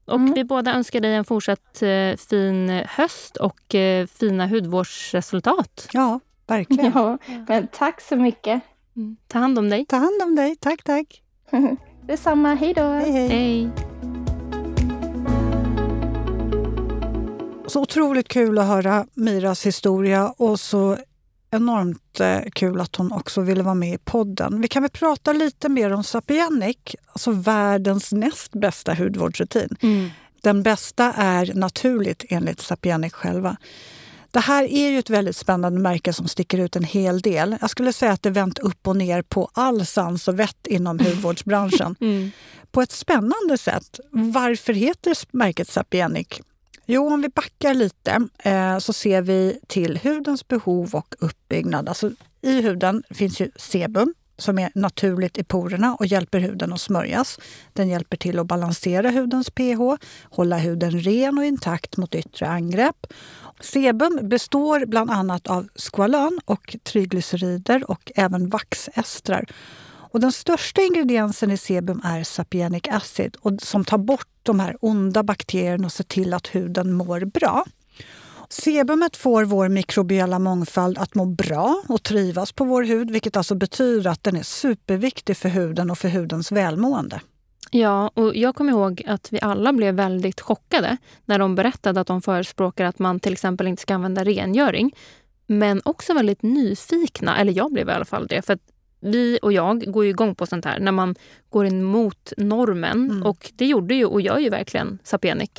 och 0.05 0.15
mm. 0.15 0.35
vi 0.35 0.45
båda 0.45 0.75
önskar 0.75 1.01
dig 1.01 1.15
en 1.15 1.25
fortsatt 1.25 1.83
eh, 1.83 2.17
fin 2.17 2.83
höst 2.89 3.37
och 3.37 3.75
eh, 3.75 4.07
fina 4.07 4.47
hudvårdsresultat. 4.47 5.89
Ja, 5.93 6.21
verkligen. 6.47 6.93
Ja, 6.95 7.19
men 7.49 7.67
tack 7.67 8.01
så 8.01 8.17
mycket. 8.17 8.63
Mm. 8.97 9.17
Ta 9.29 9.39
hand 9.39 9.59
om 9.59 9.71
dig. 9.71 9.87
Ta 9.87 9.97
hand 9.97 10.23
om 10.23 10.35
dig. 10.35 10.57
Tack, 10.57 10.83
tack. 10.83 11.23
Detsamma. 12.07 12.55
Hej 12.55 12.75
då. 12.75 12.83
Hej, 12.83 13.13
hej. 13.13 13.29
hej. 13.29 13.84
Så 17.75 17.83
otroligt 17.83 18.29
kul 18.29 18.59
att 18.59 18.67
höra 18.67 19.07
Miras 19.15 19.67
historia 19.67 20.29
och 20.29 20.61
så 20.61 20.99
enormt 21.51 22.21
eh, 22.21 22.41
kul 22.53 22.81
att 22.81 22.97
hon 22.97 23.13
också 23.13 23.41
ville 23.41 23.63
vara 23.63 23.75
med 23.75 23.95
i 23.95 23.99
podden. 23.99 24.61
Vi 24.61 24.69
kan 24.69 24.83
väl 24.83 24.91
prata 24.91 25.33
lite 25.33 25.69
mer 25.69 25.91
om 25.91 26.05
Sapienic, 26.05 26.77
alltså 27.07 27.31
världens 27.31 28.13
näst 28.13 28.53
bästa 28.53 28.95
hudvårdsrutin. 28.95 29.77
Mm. 29.81 30.11
Den 30.43 30.63
bästa 30.63 31.13
är 31.13 31.55
naturligt 31.55 32.25
enligt 32.29 32.61
Sapienic 32.61 33.13
själva. 33.13 33.57
Det 34.31 34.41
här 34.41 34.65
är 34.65 34.91
ju 34.91 34.99
ett 34.99 35.11
väldigt 35.11 35.37
spännande 35.37 35.81
märke 35.81 36.13
som 36.13 36.29
sticker 36.29 36.59
ut 36.59 36.77
en 36.77 36.85
hel 36.85 37.21
del. 37.21 37.57
Jag 37.61 37.71
skulle 37.71 37.93
säga 37.93 38.13
att 38.13 38.23
det 38.23 38.31
vänt 38.31 38.59
upp 38.59 38.89
och 38.89 38.97
ner 38.97 39.23
på 39.23 39.51
all 39.53 39.87
sans 39.87 40.29
och 40.29 40.39
vett 40.39 40.67
inom 40.67 40.99
hudvårdsbranschen. 41.05 41.97
Mm. 42.01 42.31
På 42.73 42.83
ett 42.83 42.93
spännande 42.93 43.59
sätt. 43.59 44.01
Varför 44.11 44.73
heter 44.73 45.17
märket 45.31 45.69
Sapienic? 45.69 46.41
Jo, 46.87 47.13
om 47.13 47.23
vi 47.23 47.29
backar 47.29 47.75
lite 47.75 48.29
eh, 48.39 48.79
så 48.79 48.93
ser 48.93 49.23
vi 49.23 49.61
till 49.67 49.99
hudens 50.03 50.49
behov 50.49 50.95
och 50.95 51.15
uppbyggnad. 51.19 51.89
Alltså, 51.89 52.11
I 52.43 52.61
huden 52.61 53.03
finns 53.11 53.41
ju 53.41 53.51
sebum 53.57 54.15
som 54.37 54.59
är 54.59 54.71
naturligt 54.75 55.39
i 55.39 55.45
porerna 55.45 55.95
och 55.95 56.07
hjälper 56.07 56.39
huden 56.39 56.73
att 56.73 56.81
smörjas. 56.81 57.39
Den 57.73 57.89
hjälper 57.89 58.17
till 58.17 58.39
att 58.39 58.47
balansera 58.47 59.11
hudens 59.11 59.51
pH, 59.51 59.81
hålla 60.23 60.59
huden 60.59 61.01
ren 61.01 61.39
och 61.39 61.45
intakt 61.45 61.97
mot 61.97 62.15
yttre 62.15 62.47
angrepp. 62.47 63.07
Sebum 63.61 64.21
består 64.23 64.87
bland 64.87 65.11
annat 65.11 65.47
av 65.47 65.69
skvalan 65.75 66.41
och 66.45 66.77
triglycerider 66.83 67.91
och 67.91 68.13
även 68.17 68.49
vaxestrar. 68.49 69.45
Och 70.15 70.21
den 70.21 70.33
största 70.33 70.83
ingrediensen 70.83 71.51
i 71.51 71.57
sebum 71.57 72.01
är 72.05 72.25
sapienic 72.25 72.83
acid 72.91 73.37
och 73.41 73.53
som 73.59 73.85
tar 73.85 73.99
bort 73.99 74.29
de 74.43 74.61
här 74.61 74.77
onda 74.81 75.23
bakterierna 75.23 75.87
och 75.87 75.93
ser 75.93 76.05
till 76.05 76.35
att 76.35 76.55
huden 76.55 76.93
mår 76.93 77.25
bra. 77.25 77.65
Sebumet 78.49 79.17
får 79.17 79.45
vår 79.45 79.69
mikrobiella 79.69 80.39
mångfald 80.39 80.99
att 80.99 81.15
må 81.15 81.27
bra 81.27 81.83
och 81.89 82.03
trivas 82.03 82.53
på 82.53 82.65
vår 82.65 82.83
hud 82.83 83.11
vilket 83.11 83.37
alltså 83.37 83.55
betyder 83.55 84.11
att 84.11 84.25
den 84.25 84.37
är 84.37 84.43
superviktig 84.43 85.37
för 85.37 85.49
huden 85.49 85.91
och 85.91 85.99
för 85.99 86.09
hudens 86.09 86.53
välmående. 86.53 87.21
Ja, 87.71 88.11
och 88.15 88.37
jag 88.37 88.55
kommer 88.55 88.73
ihåg 88.73 89.03
att 89.07 89.33
vi 89.33 89.41
alla 89.43 89.73
blev 89.73 89.95
väldigt 89.95 90.41
chockade 90.41 90.97
när 91.25 91.39
de 91.39 91.55
berättade 91.55 92.01
att 92.01 92.07
de 92.07 92.23
förespråkar 92.23 92.85
att 92.85 92.99
man 92.99 93.21
till 93.21 93.33
exempel 93.33 93.67
inte 93.67 93.83
ska 93.83 93.95
använda 93.95 94.25
rengöring. 94.25 94.95
Men 95.47 95.83
också 95.85 96.15
väldigt 96.15 96.43
nyfikna, 96.43 97.39
eller 97.39 97.53
jag 97.53 97.73
blev 97.73 97.89
i 97.89 97.93
alla 97.93 98.05
fall 98.05 98.27
det. 98.27 98.43
För 98.43 98.59
vi 99.05 99.39
och 99.43 99.53
jag 99.53 99.93
går 99.93 100.05
ju 100.05 100.11
igång 100.11 100.35
på 100.35 100.47
sånt 100.47 100.65
här 100.65 100.81
när 100.81 100.93
man 100.93 101.15
går 101.51 101.67
emot 101.67 102.33
normen. 102.37 103.11
Mm. 103.11 103.23
Och 103.23 103.53
det 103.55 103.67
gjorde 103.67 103.95
ju 103.95 104.05
och 104.05 104.21
gör 104.21 104.39
ju 104.39 104.51
verkligen 104.51 104.99
Sapienic. 105.05 105.51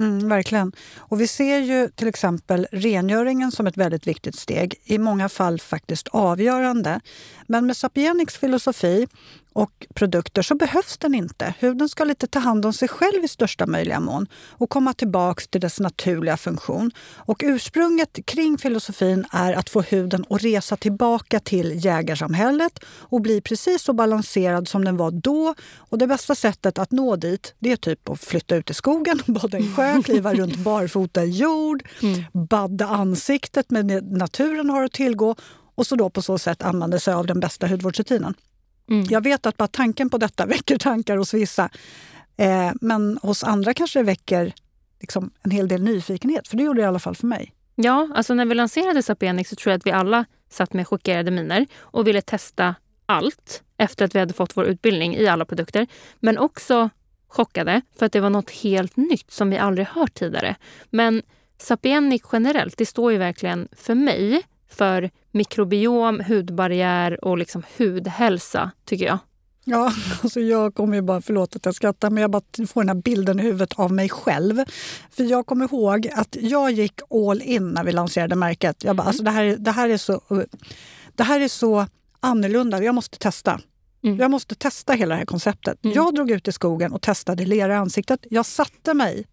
Mm, 0.00 0.28
verkligen. 0.28 0.72
Och 0.98 1.20
vi 1.20 1.26
ser 1.26 1.58
ju 1.58 1.88
till 1.88 2.08
exempel 2.08 2.66
rengöringen 2.72 3.52
som 3.52 3.66
ett 3.66 3.76
väldigt 3.76 4.06
viktigt 4.06 4.34
steg. 4.34 4.74
I 4.84 4.98
många 4.98 5.28
fall 5.28 5.60
faktiskt 5.60 6.08
avgörande. 6.08 7.00
Men 7.46 7.66
med 7.66 7.76
Sapienics 7.76 8.36
filosofi 8.36 9.06
och 9.54 9.86
produkter 9.94 10.42
så 10.42 10.54
behövs 10.54 10.98
den 10.98 11.14
inte. 11.14 11.54
Huden 11.58 11.88
ska 11.88 12.04
lite 12.04 12.26
ta 12.26 12.38
hand 12.38 12.66
om 12.66 12.72
sig 12.72 12.88
själv 12.88 13.24
i 13.24 13.28
största 13.28 13.66
möjliga 13.66 14.00
mån 14.00 14.26
och 14.50 14.70
komma 14.70 14.92
tillbaks 14.92 15.48
till 15.48 15.60
dess 15.60 15.80
naturliga 15.80 16.36
funktion. 16.36 16.90
Och 17.16 17.40
ursprunget 17.44 18.18
kring 18.26 18.58
filosofin 18.58 19.24
är 19.32 19.52
att 19.52 19.70
få 19.70 19.80
huden 19.80 20.24
att 20.30 20.44
resa 20.44 20.76
tillbaka 20.76 21.40
till 21.40 21.84
jägarsamhället 21.84 22.84
och 22.86 23.20
bli 23.20 23.40
precis 23.40 23.82
så 23.82 23.92
balanserad 23.92 24.68
som 24.68 24.84
den 24.84 24.96
var 24.96 25.10
då. 25.10 25.54
Och 25.76 25.98
det 25.98 26.06
bästa 26.06 26.34
sättet 26.34 26.78
att 26.78 26.90
nå 26.90 27.16
dit 27.16 27.54
det 27.58 27.72
är 27.72 27.76
typ 27.76 28.08
att 28.08 28.20
flytta 28.20 28.56
ut 28.56 28.70
i 28.70 28.74
skogen, 28.74 29.20
bada 29.26 29.58
i 29.58 29.72
sjö, 29.76 30.02
kliva 30.02 30.34
runt 30.34 30.56
barfota 30.56 31.24
i 31.24 31.30
jord, 31.30 31.82
mm. 32.02 32.24
badda 32.32 32.86
ansiktet 32.86 33.70
med 33.70 34.12
naturen 34.12 34.70
har 34.70 34.84
att 34.84 34.92
tillgå 34.92 35.34
och 35.74 35.86
så 35.86 35.96
då 35.96 36.10
på 36.10 36.22
så 36.22 36.38
sätt 36.38 36.62
använda 36.62 36.98
sig 36.98 37.14
av 37.14 37.26
den 37.26 37.40
bästa 37.40 37.66
hudvårdsrutinen. 37.66 38.34
Mm. 38.90 39.06
Jag 39.10 39.24
vet 39.24 39.46
att 39.46 39.56
bara 39.56 39.68
tanken 39.68 40.10
på 40.10 40.18
detta 40.18 40.46
väcker 40.54 40.78
tankar 40.78 41.16
hos 41.16 41.34
vissa. 41.34 41.70
Eh, 42.36 42.72
men 42.80 43.18
hos 43.22 43.44
andra 43.44 43.74
kanske 43.74 43.98
det 43.98 44.02
väcker 44.02 44.54
liksom, 45.00 45.30
en 45.42 45.50
hel 45.50 45.68
del 45.68 45.82
nyfikenhet. 45.82 46.48
För 46.48 46.56
det 46.56 46.62
gjorde 46.62 46.80
det 46.80 46.84
i 46.84 46.88
alla 46.88 46.98
fall 46.98 47.16
för 47.16 47.26
mig. 47.26 47.52
Ja, 47.74 48.08
alltså 48.14 48.34
när 48.34 48.44
vi 48.44 48.54
lanserade 48.54 49.02
Sapienic 49.02 49.48
så 49.48 49.56
tror 49.56 49.70
jag 49.70 49.78
att 49.78 49.86
vi 49.86 49.90
alla 49.90 50.24
satt 50.50 50.72
med 50.72 50.88
chockerade 50.88 51.30
miner 51.30 51.66
och 51.80 52.06
ville 52.06 52.20
testa 52.20 52.74
allt 53.06 53.62
efter 53.76 54.04
att 54.04 54.14
vi 54.14 54.18
hade 54.18 54.34
fått 54.34 54.56
vår 54.56 54.64
utbildning 54.64 55.16
i 55.16 55.26
alla 55.26 55.44
produkter. 55.44 55.86
Men 56.20 56.38
också 56.38 56.90
chockade 57.28 57.80
för 57.98 58.06
att 58.06 58.12
det 58.12 58.20
var 58.20 58.30
något 58.30 58.50
helt 58.50 58.96
nytt 58.96 59.30
som 59.30 59.50
vi 59.50 59.58
aldrig 59.58 59.86
hört 59.86 60.14
tidigare. 60.14 60.56
Men 60.90 61.22
Sapienic 61.58 62.22
generellt, 62.32 62.78
det 62.78 62.86
står 62.86 63.12
ju 63.12 63.18
verkligen 63.18 63.68
för 63.72 63.94
mig 63.94 64.42
för 64.68 65.10
mikrobiom, 65.34 66.20
hudbarriär 66.20 67.24
och 67.24 67.38
liksom 67.38 67.62
hudhälsa, 67.78 68.70
tycker 68.84 69.04
jag. 69.04 69.18
Ja, 69.64 69.92
alltså 70.22 70.40
jag 70.40 70.74
kommer 70.74 70.96
ju 70.96 71.02
bara, 71.02 71.20
förlåt 71.20 71.56
att 71.56 71.64
jag 71.64 71.74
skrattar, 71.74 72.10
men 72.10 72.20
jag 72.20 72.30
bara 72.30 72.42
får 72.66 72.80
den 72.80 72.88
här 72.88 73.02
bilden 73.02 73.40
i 73.40 73.42
huvudet 73.42 73.72
av 73.78 73.92
mig 73.92 74.08
själv. 74.08 74.64
För 75.10 75.24
jag 75.24 75.46
kommer 75.46 75.64
ihåg 75.64 76.08
att 76.14 76.36
jag 76.40 76.70
gick 76.70 77.00
all 77.10 77.42
in 77.42 77.70
när 77.70 77.84
vi 77.84 77.92
lanserade 77.92 78.36
märket. 78.36 78.84
Jag 78.84 78.96
bara, 78.96 79.02
mm. 79.02 79.08
alltså 79.08 79.22
det 79.22 79.30
här, 79.30 79.56
det, 79.58 79.70
här 79.70 79.88
är 79.88 79.96
så, 79.96 80.20
det 81.14 81.22
här 81.22 81.40
är 81.40 81.48
så 81.48 81.86
annorlunda, 82.20 82.82
jag 82.82 82.94
måste 82.94 83.18
testa. 83.18 83.60
Mm. 84.04 84.18
Jag 84.18 84.30
måste 84.30 84.54
testa 84.54 84.92
hela 84.92 85.14
det 85.14 85.18
här 85.18 85.26
konceptet. 85.26 85.84
Mm. 85.84 85.96
Jag 85.96 86.14
drog 86.14 86.30
ut 86.30 86.48
i 86.48 86.52
skogen 86.52 86.92
och 86.92 87.02
testade 87.02 87.46
lera 87.46 87.72
i 87.72 87.76
ansiktet. 87.76 88.26
Jag 88.30 88.46
satte 88.46 88.94
mig 88.94 89.26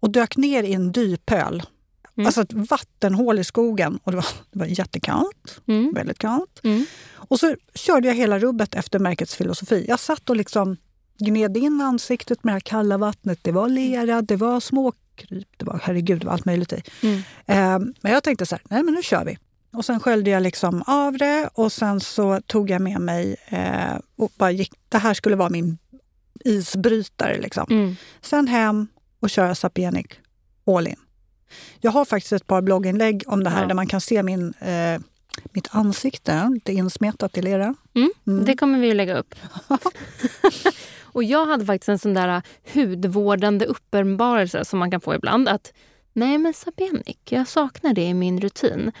och 0.00 0.10
dök 0.10 0.36
ner 0.36 0.62
i 0.62 0.74
en 0.74 0.92
dypöl 0.92 1.62
Mm. 2.16 2.26
Alltså 2.26 2.40
ett 2.40 2.52
vattenhål 2.52 3.38
i 3.38 3.44
skogen. 3.44 3.98
Och 4.02 4.12
det 4.12 4.16
var, 4.16 4.26
det 4.50 4.58
var 4.58 4.66
jättekallt. 4.66 5.60
Mm. 5.66 5.92
Väldigt 5.94 6.18
kallt. 6.18 6.60
Mm. 6.62 6.86
Och 7.12 7.40
så 7.40 7.56
körde 7.74 8.08
jag 8.08 8.14
hela 8.14 8.38
rubbet 8.38 8.74
efter 8.74 8.98
märkets 8.98 9.34
filosofi. 9.34 9.84
Jag 9.88 10.00
satt 10.00 10.30
och 10.30 10.36
liksom 10.36 10.76
gned 11.18 11.56
in 11.56 11.80
ansiktet 11.80 12.44
med 12.44 12.50
det 12.50 12.54
här 12.54 12.60
kalla 12.60 12.98
vattnet. 12.98 13.38
Det 13.42 13.52
var 13.52 13.68
lera, 13.68 14.22
det 14.22 14.36
var 14.36 14.60
småkryp, 14.60 15.48
det 15.56 15.64
var 15.64 15.80
herregud, 15.82 16.20
det 16.20 16.26
var 16.26 16.32
allt 16.32 16.44
möjligt 16.44 16.72
i. 16.72 16.82
Mm. 17.02 17.16
Eh, 17.46 17.92
men 18.00 18.12
jag 18.12 18.22
tänkte 18.22 18.46
så 18.46 18.54
här, 18.54 18.62
nej 18.68 18.82
men 18.82 18.94
nu 18.94 19.02
kör 19.02 19.24
vi. 19.24 19.38
Och 19.72 19.84
sen 19.84 20.00
sköljde 20.00 20.30
jag 20.30 20.42
liksom 20.42 20.82
av 20.86 21.18
det 21.18 21.48
och 21.54 21.72
sen 21.72 22.00
så 22.00 22.40
tog 22.46 22.70
jag 22.70 22.80
med 22.80 23.00
mig 23.00 23.36
eh, 23.46 23.98
och 24.16 24.32
bara 24.36 24.50
gick, 24.50 24.72
det 24.88 24.98
här 24.98 25.14
skulle 25.14 25.36
vara 25.36 25.50
min 25.50 25.78
isbrytare. 26.44 27.40
Liksom. 27.40 27.66
Mm. 27.70 27.96
Sen 28.20 28.48
hem 28.48 28.86
och 29.20 29.30
köra 29.30 29.54
Sapienic 29.54 30.06
all 30.66 30.86
in. 30.86 30.96
Jag 31.80 31.90
har 31.90 32.04
faktiskt 32.04 32.32
ett 32.32 32.46
par 32.46 32.62
blogginlägg 32.62 33.24
om 33.26 33.44
det 33.44 33.50
här 33.50 33.62
ja. 33.62 33.68
där 33.68 33.74
man 33.74 33.86
kan 33.86 34.00
se 34.00 34.22
min, 34.22 34.54
eh, 34.60 35.00
mitt 35.52 35.68
ansikte 35.70 36.50
lite 36.54 36.72
insmetat 36.72 37.38
i 37.38 37.42
lera. 37.42 37.74
Mm. 37.94 38.10
Mm. 38.26 38.44
Det 38.44 38.56
kommer 38.56 38.78
vi 38.78 38.90
att 38.90 38.96
lägga 38.96 39.18
upp. 39.18 39.34
och 41.02 41.24
jag 41.24 41.46
hade 41.46 41.66
faktiskt 41.66 41.88
en 41.88 41.98
sån 41.98 42.14
där 42.14 42.42
hudvårdande 42.74 43.66
uppenbarelse 43.66 44.64
som 44.64 44.78
man 44.78 44.90
kan 44.90 45.00
få 45.00 45.14
ibland. 45.14 45.48
Att 45.48 45.72
nej 46.12 46.38
men 46.38 46.54
Sabienic, 46.54 47.18
jag 47.24 47.48
saknar 47.48 47.94
det 47.94 48.04
i 48.04 48.14
min 48.14 48.40
rutin. 48.40 48.92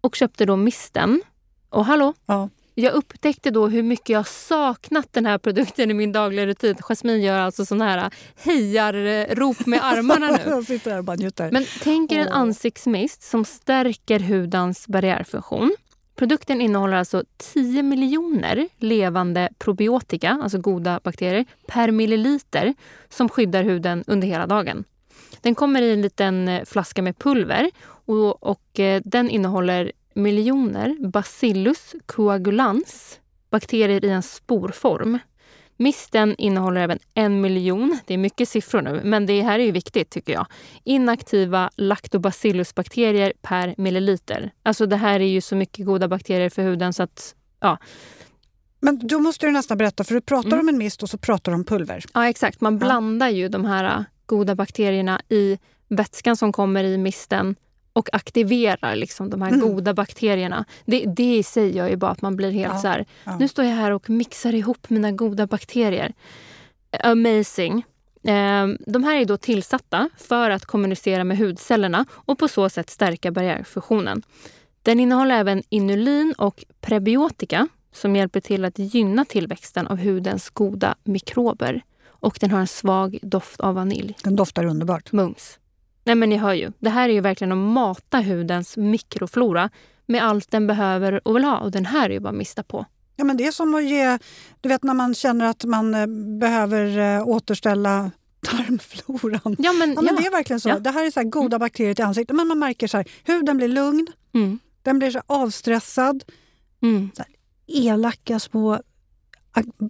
Och 0.00 0.14
köpte 0.14 0.44
då 0.44 0.56
misten. 0.56 1.22
Och 1.70 1.84
hallå, 1.84 2.14
ja. 2.26 2.48
Jag 2.80 2.92
upptäckte 2.92 3.50
då 3.50 3.68
hur 3.68 3.82
mycket 3.82 4.08
jag 4.08 4.26
saknat 4.26 5.12
den 5.12 5.26
här 5.26 5.38
produkten 5.38 5.90
i 5.90 5.94
min 5.94 6.12
dagliga 6.12 6.46
rutin. 6.46 6.76
Jasmine 6.80 7.18
gör 7.18 7.38
alltså 7.38 7.66
sån 7.66 7.80
här 7.80 8.10
hejarrop 8.36 9.66
med 9.66 9.80
armarna 9.84 10.26
nu. 10.30 10.38
jag 10.46 10.64
sitter 10.64 10.90
här 10.90 10.98
och 10.98 11.04
bara 11.04 11.16
njuter. 11.16 11.50
Men 11.52 11.64
tänk 11.82 12.12
er 12.12 12.18
en 12.20 12.28
ansiktsmist 12.28 13.22
som 13.22 13.44
stärker 13.44 14.20
hudens 14.20 14.88
barriärfunktion. 14.88 15.76
Produkten 16.16 16.60
innehåller 16.60 16.96
alltså 16.96 17.24
10 17.36 17.82
miljoner 17.82 18.68
levande 18.76 19.48
probiotika, 19.58 20.38
alltså 20.42 20.58
goda 20.58 21.00
bakterier, 21.04 21.44
per 21.66 21.90
milliliter 21.90 22.74
som 23.08 23.28
skyddar 23.28 23.62
huden 23.62 24.04
under 24.06 24.28
hela 24.28 24.46
dagen. 24.46 24.84
Den 25.40 25.54
kommer 25.54 25.82
i 25.82 25.92
en 25.92 26.02
liten 26.02 26.48
eh, 26.48 26.64
flaska 26.64 27.02
med 27.02 27.18
pulver 27.18 27.70
och, 27.86 28.42
och 28.42 28.80
eh, 28.80 29.02
den 29.04 29.30
innehåller 29.30 29.92
miljoner 30.18 31.08
Bacillus 31.08 31.94
coagulans, 32.06 33.20
bakterier 33.50 34.04
i 34.04 34.10
en 34.10 34.22
sporform. 34.22 35.18
Misten 35.76 36.34
innehåller 36.38 36.80
även 36.80 36.98
en 37.14 37.40
miljon, 37.40 37.98
det 38.06 38.14
är 38.14 38.18
mycket 38.18 38.48
siffror 38.48 38.82
nu, 38.82 39.00
men 39.04 39.26
det 39.26 39.42
här 39.42 39.58
är 39.58 39.64
ju 39.64 39.70
viktigt 39.70 40.10
tycker 40.10 40.32
jag, 40.32 40.46
inaktiva 40.84 41.70
lactobacillusbakterier 41.76 43.32
per 43.42 43.74
milliliter. 43.78 44.52
Alltså 44.62 44.86
det 44.86 44.96
här 44.96 45.20
är 45.20 45.24
ju 45.24 45.40
så 45.40 45.56
mycket 45.56 45.86
goda 45.86 46.08
bakterier 46.08 46.50
för 46.50 46.62
huden 46.62 46.92
så 46.92 47.02
att, 47.02 47.34
ja. 47.60 47.78
Men 48.80 49.06
då 49.06 49.18
måste 49.18 49.46
du 49.46 49.52
nästan 49.52 49.78
berätta, 49.78 50.04
för 50.04 50.14
du 50.14 50.20
pratar 50.20 50.48
mm. 50.48 50.60
om 50.60 50.68
en 50.68 50.78
mist 50.78 51.02
och 51.02 51.10
så 51.10 51.18
pratar 51.18 51.52
du 51.52 51.56
om 51.56 51.64
pulver. 51.64 52.04
Ja 52.14 52.28
exakt, 52.28 52.60
man 52.60 52.78
blandar 52.78 53.28
ju 53.28 53.48
de 53.48 53.64
här 53.64 54.04
goda 54.26 54.54
bakterierna 54.54 55.20
i 55.28 55.58
vätskan 55.88 56.36
som 56.36 56.52
kommer 56.52 56.84
i 56.84 56.98
misten 56.98 57.56
och 57.98 58.08
aktiverar 58.12 58.96
liksom 58.96 59.30
de 59.30 59.42
här 59.42 59.48
mm. 59.48 59.60
goda 59.60 59.94
bakterierna. 59.94 60.64
Det, 60.84 61.04
det 61.06 61.36
i 61.36 61.42
sig 61.42 61.76
gör 61.76 61.88
ju 61.88 61.96
bara 61.96 62.10
att 62.10 62.22
man 62.22 62.36
blir 62.36 62.50
helt 62.50 62.74
ja, 62.74 62.80
så 62.80 62.88
här, 62.88 63.06
ja. 63.24 63.38
nu 63.38 63.48
står 63.48 63.64
jag 63.64 63.72
här 63.72 63.90
och 63.90 64.10
mixar 64.10 64.54
ihop 64.54 64.90
mina 64.90 65.12
goda 65.12 65.46
bakterier. 65.46 66.14
Amazing. 67.04 67.84
Ehm, 68.24 68.78
de 68.86 69.04
här 69.04 69.16
är 69.16 69.24
då 69.24 69.36
tillsatta 69.36 70.10
för 70.16 70.50
att 70.50 70.64
kommunicera 70.64 71.24
med 71.24 71.38
hudcellerna 71.38 72.06
och 72.12 72.38
på 72.38 72.48
så 72.48 72.68
sätt 72.68 72.90
stärka 72.90 73.30
barriärfunktionen. 73.30 74.22
Den 74.82 75.00
innehåller 75.00 75.34
även 75.34 75.62
inulin 75.68 76.34
och 76.38 76.64
prebiotika 76.80 77.68
som 77.92 78.16
hjälper 78.16 78.40
till 78.40 78.64
att 78.64 78.78
gynna 78.78 79.24
tillväxten 79.24 79.86
av 79.86 79.96
hudens 79.96 80.50
goda 80.50 80.94
mikrober. 81.04 81.82
Och 82.06 82.38
den 82.40 82.50
har 82.50 82.60
en 82.60 82.66
svag 82.66 83.18
doft 83.22 83.60
av 83.60 83.74
vanilj. 83.74 84.16
Den 84.24 84.36
doftar 84.36 84.64
underbart. 84.64 85.12
Mums. 85.12 85.58
Nej 86.08 86.14
men 86.14 86.28
ni 86.28 86.36
hör 86.36 86.52
ju. 86.52 86.72
Det 86.78 86.90
här 86.90 87.08
är 87.08 87.12
ju 87.12 87.20
verkligen 87.20 87.52
att 87.52 87.58
mata 87.58 88.20
hudens 88.20 88.76
mikroflora 88.76 89.70
med 90.06 90.24
allt 90.24 90.50
den 90.50 90.66
behöver 90.66 91.28
och 91.28 91.36
vill 91.36 91.44
ha. 91.44 91.58
Och 91.58 91.70
den 91.70 91.86
här 91.86 92.10
är 92.10 92.14
ju 92.14 92.20
bara 92.20 92.28
att 92.28 92.34
mista 92.34 92.62
på. 92.62 92.84
Ja, 93.16 93.24
men 93.24 93.36
det 93.36 93.46
är 93.46 93.52
som 93.52 93.74
att 93.74 93.84
ge... 93.84 94.18
Du 94.60 94.68
vet 94.68 94.82
när 94.82 94.94
man 94.94 95.14
känner 95.14 95.46
att 95.46 95.64
man 95.64 95.94
eh, 95.94 96.06
behöver 96.40 96.98
eh, 96.98 97.28
återställa 97.28 98.10
tarmfloran. 98.46 99.56
Ja, 99.58 99.72
men, 99.72 99.94
ja, 99.94 100.02
men 100.02 100.14
ja. 100.14 100.20
Det 100.20 100.26
är 100.26 100.30
verkligen 100.30 100.60
så. 100.60 100.68
Ja. 100.68 100.78
Det 100.78 100.90
här 100.90 101.06
är 101.06 101.10
så 101.10 101.22
goda 101.22 101.56
mm. 101.56 101.60
bakterier 101.60 102.00
i 102.00 102.02
ansiktet. 102.02 102.36
Men 102.36 102.48
man 102.48 102.58
märker 102.58 102.86
så 102.86 102.96
här, 102.96 103.06
huden 103.24 103.56
blir 103.56 103.68
lugn, 103.68 104.06
mm. 104.34 104.58
den 104.82 104.98
blir 104.98 105.10
så 105.10 105.22
avstressad. 105.26 106.24
Mm. 106.82 107.10
Så 107.16 107.22
här, 107.22 107.32
elaka 107.66 108.40
små 108.40 108.80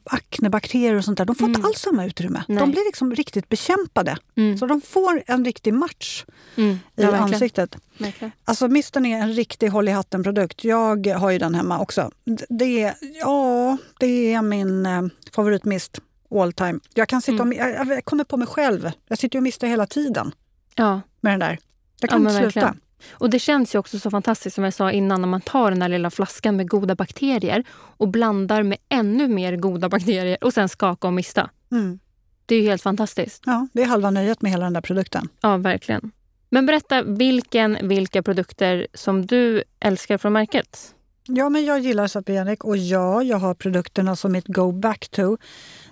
aknebakterier 0.04 0.94
och 0.94 1.04
sånt 1.04 1.18
där, 1.18 1.24
de 1.24 1.36
får 1.36 1.44
mm. 1.44 1.56
inte 1.56 1.66
alls 1.66 1.78
samma 1.78 2.06
utrymme. 2.06 2.44
Nej. 2.48 2.58
De 2.58 2.70
blir 2.70 2.84
liksom 2.84 3.14
riktigt 3.14 3.48
bekämpade. 3.48 4.16
Mm. 4.36 4.58
Så 4.58 4.66
de 4.66 4.80
får 4.80 5.22
en 5.26 5.44
riktig 5.44 5.74
match 5.74 6.24
mm. 6.56 6.70
i 6.96 7.02
ja, 7.02 7.16
ansiktet. 7.16 7.76
Verkligen. 7.98 8.32
Alltså 8.44 8.68
misten 8.68 9.06
är 9.06 9.18
en 9.18 9.32
riktig 9.32 9.68
håll 9.68 9.88
i 9.88 9.90
hatten-produkt. 9.90 10.64
Jag 10.64 11.06
har 11.06 11.30
ju 11.30 11.38
den 11.38 11.54
hemma 11.54 11.80
också. 11.80 12.10
Det 12.48 12.82
är, 12.82 12.94
ja, 13.20 13.76
det 13.98 14.32
är 14.32 14.42
min 14.42 14.86
eh, 14.86 15.02
favoritmist 15.32 15.98
all 16.30 16.52
time. 16.52 16.80
Jag, 16.94 17.08
kan 17.08 17.22
sitta 17.22 17.42
och, 17.42 17.52
mm. 17.52 17.58
jag, 17.58 17.86
jag 17.86 18.04
kommer 18.04 18.24
på 18.24 18.36
mig 18.36 18.48
själv. 18.48 18.90
Jag 19.08 19.18
sitter 19.18 19.38
och 19.38 19.42
mistar 19.42 19.66
hela 19.68 19.86
tiden 19.86 20.32
ja. 20.74 21.00
med 21.20 21.32
den 21.32 21.40
där. 21.40 21.58
Jag 22.00 22.10
kan 22.10 22.22
ja, 22.22 22.30
inte 22.30 22.42
sluta. 22.42 22.60
Verkligen. 22.60 22.87
Och 23.10 23.30
det 23.30 23.38
känns 23.38 23.74
ju 23.74 23.78
också 23.78 23.98
så 23.98 24.10
fantastiskt 24.10 24.54
som 24.54 24.64
jag 24.64 24.74
sa 24.74 24.92
innan 24.92 25.20
när 25.20 25.28
man 25.28 25.40
tar 25.40 25.70
den 25.70 25.80
där 25.80 25.88
lilla 25.88 26.10
flaskan 26.10 26.56
med 26.56 26.68
goda 26.68 26.94
bakterier 26.94 27.64
och 27.72 28.08
blandar 28.08 28.62
med 28.62 28.78
ännu 28.88 29.28
mer 29.28 29.56
goda 29.56 29.88
bakterier 29.88 30.38
och 30.40 30.54
sen 30.54 30.68
skaka 30.68 31.06
och 31.06 31.12
mista. 31.12 31.50
Mm. 31.72 31.98
Det 32.46 32.54
är 32.54 32.60
ju 32.60 32.68
helt 32.68 32.82
fantastiskt. 32.82 33.42
Ja, 33.46 33.68
det 33.72 33.82
är 33.82 33.86
halva 33.86 34.10
nöjet 34.10 34.42
med 34.42 34.50
hela 34.50 34.64
den 34.64 34.72
där 34.72 34.80
produkten. 34.80 35.28
Ja, 35.40 35.56
verkligen. 35.56 36.10
Men 36.50 36.66
berätta 36.66 37.02
vilken, 37.02 37.88
vilka 37.88 38.22
produkter 38.22 38.86
som 38.94 39.26
du 39.26 39.62
älskar 39.80 40.18
från 40.18 40.32
märket. 40.32 40.94
Ja, 41.26 41.48
men 41.48 41.64
jag 41.64 41.78
gillar 41.78 42.06
Sapienic 42.06 42.60
och 42.60 42.76
ja, 42.76 43.22
jag 43.22 43.36
har 43.36 43.54
produkterna 43.54 44.16
som 44.16 44.32
mitt 44.32 44.46
go 44.46 44.72
back 44.72 45.08
to. 45.08 45.36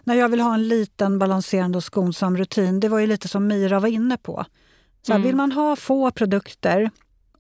När 0.05 0.15
jag 0.15 0.29
vill 0.29 0.41
ha 0.41 0.55
en 0.55 0.69
liten 0.69 1.19
balanserande 1.19 1.79
och 1.79 1.85
skonsam 1.85 2.37
rutin, 2.37 2.81
det 2.81 2.89
var 2.89 2.99
ju 2.99 3.07
lite 3.07 3.29
som 3.29 3.47
Mira 3.47 3.81
var 3.81 3.89
inne 3.89 4.17
på. 4.17 4.45
Så 5.07 5.13
mm. 5.13 5.27
Vill 5.27 5.37
man 5.37 5.53
ha 5.53 5.77
få 5.77 6.11
produkter 6.11 6.91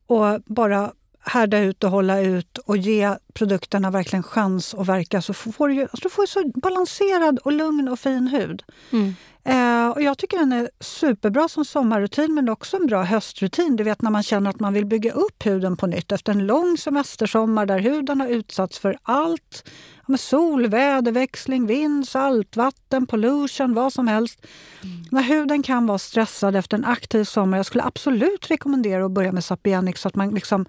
och 0.06 0.40
bara 0.46 0.92
härda 1.20 1.58
ut 1.58 1.84
och 1.84 1.90
hålla 1.90 2.20
ut 2.20 2.58
och 2.58 2.76
ge 2.76 3.16
produkterna 3.34 3.90
verkligen 3.90 4.22
chans 4.22 4.74
att 4.74 4.86
verka 4.86 5.22
så 5.22 5.34
får 5.34 5.68
du, 5.68 5.82
alltså 5.82 5.96
du 6.02 6.10
får 6.10 6.26
så 6.26 6.52
balanserad 6.54 7.38
och 7.38 7.52
lugn 7.52 7.88
och 7.88 7.98
fin 7.98 8.26
hud. 8.26 8.62
Mm. 8.90 9.14
Eh, 9.46 9.88
och 9.88 10.02
jag 10.02 10.18
tycker 10.18 10.38
den 10.38 10.52
är 10.52 10.70
superbra 10.80 11.48
som 11.48 11.64
sommarrutin 11.64 12.34
men 12.34 12.48
också 12.48 12.76
en 12.76 12.86
bra 12.86 13.02
höstrutin. 13.02 13.76
Du 13.76 13.84
vet 13.84 14.02
när 14.02 14.10
man 14.10 14.22
känner 14.22 14.50
att 14.50 14.60
man 14.60 14.72
vill 14.72 14.86
bygga 14.86 15.12
upp 15.12 15.46
huden 15.46 15.76
på 15.76 15.86
nytt 15.86 16.12
efter 16.12 16.32
en 16.32 16.46
lång 16.46 16.76
semestersommar 16.76 17.66
där 17.66 17.78
huden 17.78 18.20
har 18.20 18.28
utsatts 18.28 18.78
för 18.78 18.98
allt. 19.02 19.70
Med 20.06 20.20
sol, 20.20 20.66
väderväxling, 20.66 21.66
vind, 21.66 22.08
saltvatten, 22.08 23.06
pollution, 23.06 23.74
vad 23.74 23.92
som 23.92 24.08
helst. 24.08 24.46
Mm. 24.82 24.96
När 25.10 25.22
huden 25.22 25.62
kan 25.62 25.86
vara 25.86 25.98
stressad 25.98 26.56
efter 26.56 26.76
en 26.76 26.84
aktiv 26.84 27.24
sommar. 27.24 27.56
Jag 27.56 27.66
skulle 27.66 27.84
absolut 27.84 28.50
rekommendera 28.50 29.04
att 29.04 29.12
börja 29.12 29.32
med 29.32 29.44
Sapienic 29.44 29.98
så 29.98 30.08
att 30.08 30.16
man 30.16 30.30
liksom 30.30 30.66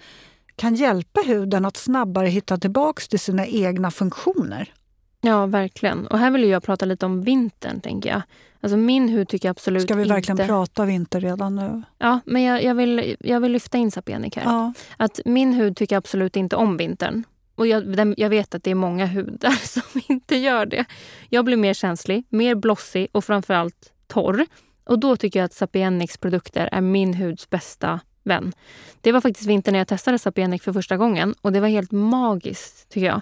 kan 0.56 0.76
hjälpa 0.76 1.22
huden 1.22 1.66
att 1.66 1.78
snabbare 1.78 2.28
hitta 2.28 2.58
tillbaka 2.58 3.02
till 3.10 3.20
sina 3.20 3.46
egna 3.46 3.92
funktioner. 3.92 4.74
Ja, 5.21 5.45
verkligen. 5.45 6.08
Och 6.08 6.19
här 6.19 6.32
vill 6.32 6.43
jag 6.43 6.63
prata 6.63 6.86
lite 6.86 7.06
om 7.06 7.21
vintern, 7.21 7.82
tänker 7.82 8.10
jag. 8.10 8.21
Alltså 8.62 8.77
min 8.77 9.10
hud 9.10 9.30
tycker 9.30 9.47
jag 9.47 9.51
absolut 9.51 9.82
inte... 9.82 9.93
Ska 9.93 9.97
vi 9.97 10.03
inte... 10.03 10.13
verkligen 10.13 10.47
prata 10.47 10.86
vinter 10.86 11.21
redan 11.21 11.56
nu? 11.56 11.82
Ja, 11.97 12.19
men 12.25 12.43
jag, 12.43 12.63
jag, 12.63 12.75
vill, 12.75 13.15
jag 13.19 13.39
vill 13.39 13.51
lyfta 13.51 13.77
in 13.77 13.91
Sapienic 13.91 14.36
här. 14.36 14.43
Ja. 14.43 14.73
Att 14.97 15.19
min 15.25 15.53
hud 15.53 15.77
tycker 15.77 15.97
absolut 15.97 16.36
inte 16.36 16.56
om 16.56 16.77
vintern. 16.77 17.23
Och 17.56 17.67
jag, 17.67 18.13
jag, 18.17 18.30
vet 18.30 18.56
att 18.56 18.63
det 18.63 18.71
är 18.71 18.75
många 18.75 19.06
hudar 19.06 19.51
som 19.67 20.01
inte 20.10 20.36
gör 20.36 20.65
det. 20.65 20.86
Jag 21.30 21.45
blir 21.45 21.58
mer 21.58 21.73
känslig, 21.73 22.25
mer 22.30 22.56
blossig 22.56 23.08
och 23.12 23.25
framförallt 23.25 23.93
torr. 24.08 24.45
Och 24.86 24.99
då 24.99 25.15
tycker 25.15 25.39
jag 25.39 25.45
att 25.45 25.53
Sapienics 25.53 26.17
produkter 26.17 26.69
är 26.71 26.82
min 26.82 27.13
huds 27.13 27.49
bästa 27.49 27.99
vän. 28.28 28.54
Det 29.02 29.12
var 29.12 29.22
faktiskt 29.22 29.48
vintern 29.48 29.72
när 29.72 29.80
jag 29.80 29.88
testade 29.88 30.20
Sapienic 30.20 30.63
för 30.63 30.74
första 30.74 30.98
gången 30.98 31.36
och 31.42 31.52
det 31.52 31.60
var 31.60 31.68
helt 31.68 31.92
magiskt 31.92 32.90
tycker 32.90 33.08
jag. 33.08 33.22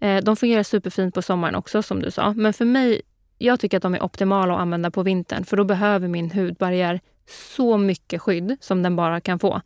Eh, 0.00 0.24
de 0.24 0.36
fungerar 0.36 0.62
superfint 0.62 1.14
på 1.14 1.22
sommaren 1.22 1.54
också 1.54 1.82
som 1.82 2.02
du 2.02 2.10
sa. 2.10 2.32
Men 2.32 2.52
för 2.52 2.64
mig, 2.64 3.02
jag 3.38 3.60
tycker 3.60 3.76
att 3.76 3.82
de 3.82 3.94
är 3.94 4.02
optimala 4.02 4.54
att 4.54 4.60
använda 4.60 4.90
på 4.90 5.02
vintern 5.02 5.44
för 5.44 5.56
då 5.56 5.64
behöver 5.64 6.08
min 6.08 6.30
hudbarriär 6.30 7.00
så 7.56 7.76
mycket 7.76 8.22
skydd 8.22 8.56
som 8.60 8.82
den 8.82 8.96
bara 8.96 9.20
kan 9.20 9.38
få. 9.38 9.60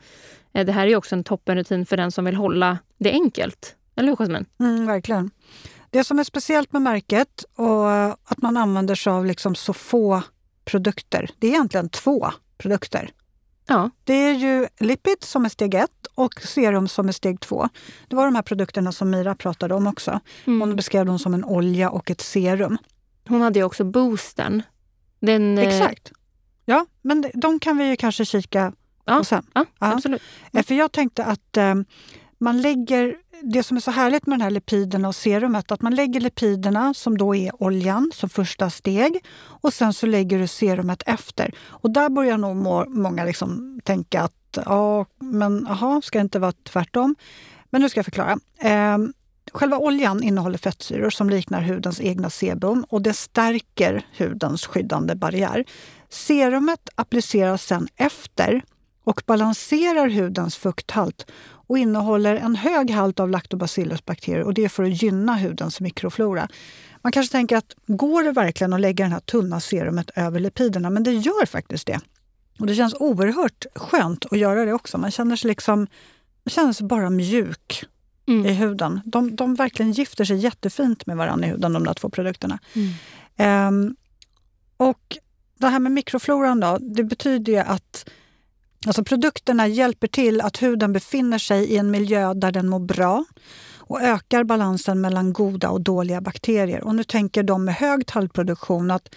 Eh, 0.52 0.66
det 0.66 0.72
här 0.72 0.86
är 0.86 0.96
också 0.96 1.14
en 1.14 1.24
toppenrutin 1.24 1.86
för 1.86 1.96
den 1.96 2.12
som 2.12 2.24
vill 2.24 2.36
hålla 2.36 2.78
det 2.98 3.10
enkelt. 3.10 3.76
Eller 3.96 4.08
hur 4.08 4.16
Jasmine? 4.16 4.44
Mm, 4.60 4.86
verkligen. 4.86 5.30
Det 5.90 6.04
som 6.04 6.18
är 6.18 6.24
speciellt 6.24 6.72
med 6.72 6.82
märket 6.82 7.44
och 7.56 7.92
att 8.04 8.42
man 8.42 8.56
använder 8.56 8.94
sig 8.94 9.12
av 9.12 9.26
liksom 9.26 9.54
så 9.54 9.72
få 9.72 10.22
produkter, 10.64 11.30
det 11.38 11.46
är 11.46 11.50
egentligen 11.50 11.88
två 11.88 12.30
produkter. 12.58 13.10
Ja. 13.66 13.90
Det 14.04 14.14
är 14.14 14.34
ju 14.34 14.66
lipid 14.80 15.16
som 15.20 15.44
är 15.44 15.48
steg 15.48 15.74
ett 15.74 16.06
och 16.14 16.34
serum 16.42 16.88
som 16.88 17.08
är 17.08 17.12
steg 17.12 17.40
två. 17.40 17.68
Det 18.08 18.16
var 18.16 18.24
de 18.24 18.34
här 18.34 18.42
produkterna 18.42 18.92
som 18.92 19.10
Mira 19.10 19.34
pratade 19.34 19.74
om 19.74 19.86
också. 19.86 20.20
Mm. 20.44 20.60
Hon 20.60 20.76
beskrev 20.76 21.06
dem 21.06 21.18
som 21.18 21.34
en 21.34 21.44
olja 21.44 21.90
och 21.90 22.10
ett 22.10 22.20
serum. 22.20 22.78
Hon 23.28 23.40
hade 23.40 23.58
ju 23.58 23.64
också 23.64 23.84
boostern. 23.84 24.62
Den, 25.20 25.58
eh, 25.58 25.68
Exakt. 25.68 26.12
Ja, 26.64 26.86
men 27.02 27.24
de 27.34 27.58
kan 27.58 27.78
vi 27.78 27.88
ju 27.88 27.96
kanske 27.96 28.24
kika 28.24 28.72
ja, 29.04 29.18
på 29.18 29.24
sen. 29.24 29.46
Ja, 29.54 29.66
absolut. 29.78 30.22
Ja. 30.50 30.62
För 30.62 30.74
jag 30.74 30.92
tänkte 30.92 31.24
att 31.24 31.56
eh, 31.56 31.74
man 32.38 32.62
lägger, 32.62 33.16
det 33.42 33.62
som 33.62 33.76
är 33.76 33.80
så 33.80 33.90
härligt 33.90 34.26
med 34.26 34.38
den 34.38 34.44
här 34.44 34.50
lipiderna 34.50 35.08
och 35.08 35.14
serumet, 35.14 35.72
att 35.72 35.82
man 35.82 35.94
lägger 35.94 36.20
lipiderna 36.20 36.94
som 36.94 37.18
då 37.18 37.34
är 37.34 37.62
oljan 37.62 38.10
som 38.14 38.28
första 38.28 38.70
steg 38.70 39.24
och 39.38 39.72
sen 39.72 39.92
så 39.92 40.06
lägger 40.06 40.38
du 40.38 40.46
serumet 40.46 41.02
efter. 41.06 41.54
Och 41.60 41.90
där 41.90 42.08
börjar 42.08 42.38
nog 42.38 42.56
må, 42.56 42.84
många 42.88 43.24
liksom 43.24 43.80
tänka 43.84 44.22
att 44.22 44.58
ja, 44.64 45.06
men 45.18 45.66
aha, 45.66 46.00
ska 46.02 46.18
det 46.18 46.22
inte 46.22 46.38
vara 46.38 46.52
tvärtom? 46.52 47.16
Men 47.70 47.82
nu 47.82 47.88
ska 47.88 47.98
jag 47.98 48.04
förklara. 48.04 48.38
Eh, 48.58 48.98
Själva 49.52 49.78
oljan 49.78 50.22
innehåller 50.22 50.58
fettsyror 50.58 51.10
som 51.10 51.30
liknar 51.30 51.62
hudens 51.62 52.00
egna 52.00 52.30
sebum 52.30 52.84
och 52.88 53.02
det 53.02 53.12
stärker 53.12 54.06
hudens 54.18 54.66
skyddande 54.66 55.14
barriär. 55.14 55.64
Serumet 56.08 56.88
appliceras 56.94 57.64
sen 57.64 57.88
efter 57.96 58.62
och 59.04 59.22
balanserar 59.26 60.08
hudens 60.08 60.56
fukthalt 60.56 61.26
och 61.70 61.78
innehåller 61.78 62.36
en 62.36 62.56
hög 62.56 62.90
halt 62.90 63.20
av 63.20 63.30
lactobacillusbakterier 63.30 64.42
och 64.42 64.54
det 64.54 64.64
är 64.64 64.68
för 64.68 64.82
att 64.82 65.02
gynna 65.02 65.36
hudens 65.36 65.80
mikroflora. 65.80 66.48
Man 67.02 67.12
kanske 67.12 67.32
tänker 67.32 67.56
att 67.56 67.74
går 67.86 68.22
det 68.22 68.32
verkligen 68.32 68.72
att 68.72 68.80
lägga 68.80 69.04
det 69.04 69.10
här 69.10 69.20
tunna 69.20 69.60
serumet 69.60 70.10
över 70.16 70.40
lipiderna? 70.40 70.90
Men 70.90 71.02
det 71.02 71.12
gör 71.12 71.46
faktiskt 71.46 71.86
det. 71.86 72.00
Och 72.58 72.66
det 72.66 72.74
känns 72.74 72.94
oerhört 72.94 73.66
skönt 73.74 74.24
att 74.30 74.38
göra 74.38 74.64
det 74.64 74.72
också. 74.72 74.98
Man 74.98 75.10
känner 75.10 75.36
sig 75.36 75.48
liksom 75.48 75.78
man 76.44 76.50
känner 76.50 76.72
sig 76.72 76.86
bara 76.86 77.10
mjuk 77.10 77.84
mm. 78.26 78.46
i 78.46 78.52
huden. 78.52 79.00
De, 79.04 79.36
de 79.36 79.54
verkligen 79.54 79.92
gifter 79.92 80.24
sig 80.24 80.36
jättefint 80.36 81.06
med 81.06 81.16
varandra 81.16 81.46
i 81.46 81.50
huden, 81.50 81.72
de 81.72 81.84
där 81.84 81.94
två 81.94 82.08
produkterna. 82.08 82.58
Mm. 83.36 83.68
Um, 83.68 83.96
och 84.76 85.18
det 85.58 85.68
här 85.68 85.78
med 85.78 85.92
mikrofloran 85.92 86.60
då, 86.60 86.78
det 86.80 87.04
betyder 87.04 87.52
ju 87.52 87.58
att 87.58 88.10
Alltså 88.86 89.04
produkterna 89.04 89.66
hjälper 89.66 90.06
till 90.06 90.40
att 90.40 90.62
huden 90.62 90.92
befinner 90.92 91.38
sig 91.38 91.64
i 91.64 91.76
en 91.76 91.90
miljö 91.90 92.34
där 92.34 92.52
den 92.52 92.68
mår 92.68 92.80
bra 92.80 93.24
och 93.78 94.02
ökar 94.02 94.44
balansen 94.44 95.00
mellan 95.00 95.32
goda 95.32 95.70
och 95.70 95.80
dåliga 95.80 96.20
bakterier. 96.20 96.84
Och 96.84 96.94
nu 96.94 97.04
tänker 97.04 97.42
de 97.42 97.64
med 97.64 97.74
hög 97.74 98.06
talgproduktion 98.06 98.90
att 98.90 99.14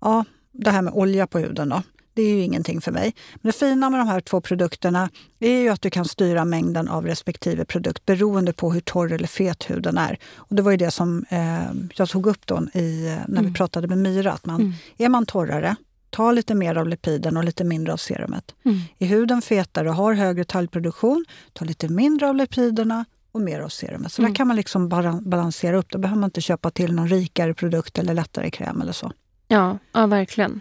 ja, 0.00 0.24
det 0.52 0.70
här 0.70 0.82
med 0.82 0.92
olja 0.92 1.26
på 1.26 1.38
huden 1.38 1.68
då, 1.68 1.82
det 2.14 2.22
är 2.22 2.34
ju 2.34 2.42
ingenting 2.42 2.80
för 2.80 2.92
mig. 2.92 3.14
Men 3.34 3.52
det 3.52 3.58
fina 3.58 3.90
med 3.90 4.00
de 4.00 4.08
här 4.08 4.20
två 4.20 4.40
produkterna 4.40 5.10
är 5.38 5.60
ju 5.60 5.68
att 5.68 5.82
du 5.82 5.90
kan 5.90 6.04
styra 6.04 6.44
mängden 6.44 6.88
av 6.88 7.06
respektive 7.06 7.64
produkt 7.64 8.06
beroende 8.06 8.52
på 8.52 8.72
hur 8.72 8.80
torr 8.80 9.12
eller 9.12 9.28
fet 9.28 9.70
huden 9.70 9.98
är. 9.98 10.18
Och 10.36 10.56
det 10.56 10.62
var 10.62 10.70
ju 10.70 10.76
det 10.76 10.90
som 10.90 11.24
eh, 11.28 11.72
jag 11.94 12.08
tog 12.08 12.26
upp 12.26 12.46
då 12.46 12.62
i, 12.74 13.16
när 13.28 13.38
mm. 13.38 13.46
vi 13.46 13.52
pratade 13.52 13.88
med 13.88 13.98
Myra. 13.98 14.32
Att 14.32 14.46
man, 14.46 14.60
mm. 14.60 14.72
Är 14.98 15.08
man 15.08 15.26
torrare, 15.26 15.76
ta 16.10 16.32
lite 16.32 16.54
mer 16.54 16.76
av 16.76 16.88
lipiden 16.88 17.36
och 17.36 17.44
lite 17.44 17.64
mindre 17.64 17.92
av 17.92 17.96
serumet. 17.96 18.54
Mm. 18.64 18.78
Är 18.98 19.06
huden 19.06 19.42
fetare 19.42 19.88
och 19.88 19.94
har 19.94 20.14
högre 20.14 20.44
talgproduktion, 20.44 21.24
ta 21.52 21.64
lite 21.64 21.88
mindre 21.88 22.28
av 22.28 22.36
lipiderna 22.36 23.04
och 23.32 23.40
mer 23.40 23.60
av 23.60 23.68
serumet. 23.68 24.12
Så 24.12 24.22
mm. 24.22 24.32
där 24.32 24.36
kan 24.36 24.46
man 24.46 24.56
liksom 24.56 24.88
balansera 25.22 25.76
upp. 25.76 25.90
Då 25.90 25.98
behöver 25.98 26.20
man 26.20 26.28
inte 26.28 26.40
köpa 26.40 26.70
till 26.70 26.94
någon 26.94 27.08
rikare 27.08 27.54
produkt 27.54 27.98
eller 27.98 28.14
lättare 28.14 28.50
kräm 28.50 28.80
eller 28.80 28.92
så. 28.92 29.12
Ja, 29.48 29.78
ja 29.92 30.06
verkligen. 30.06 30.60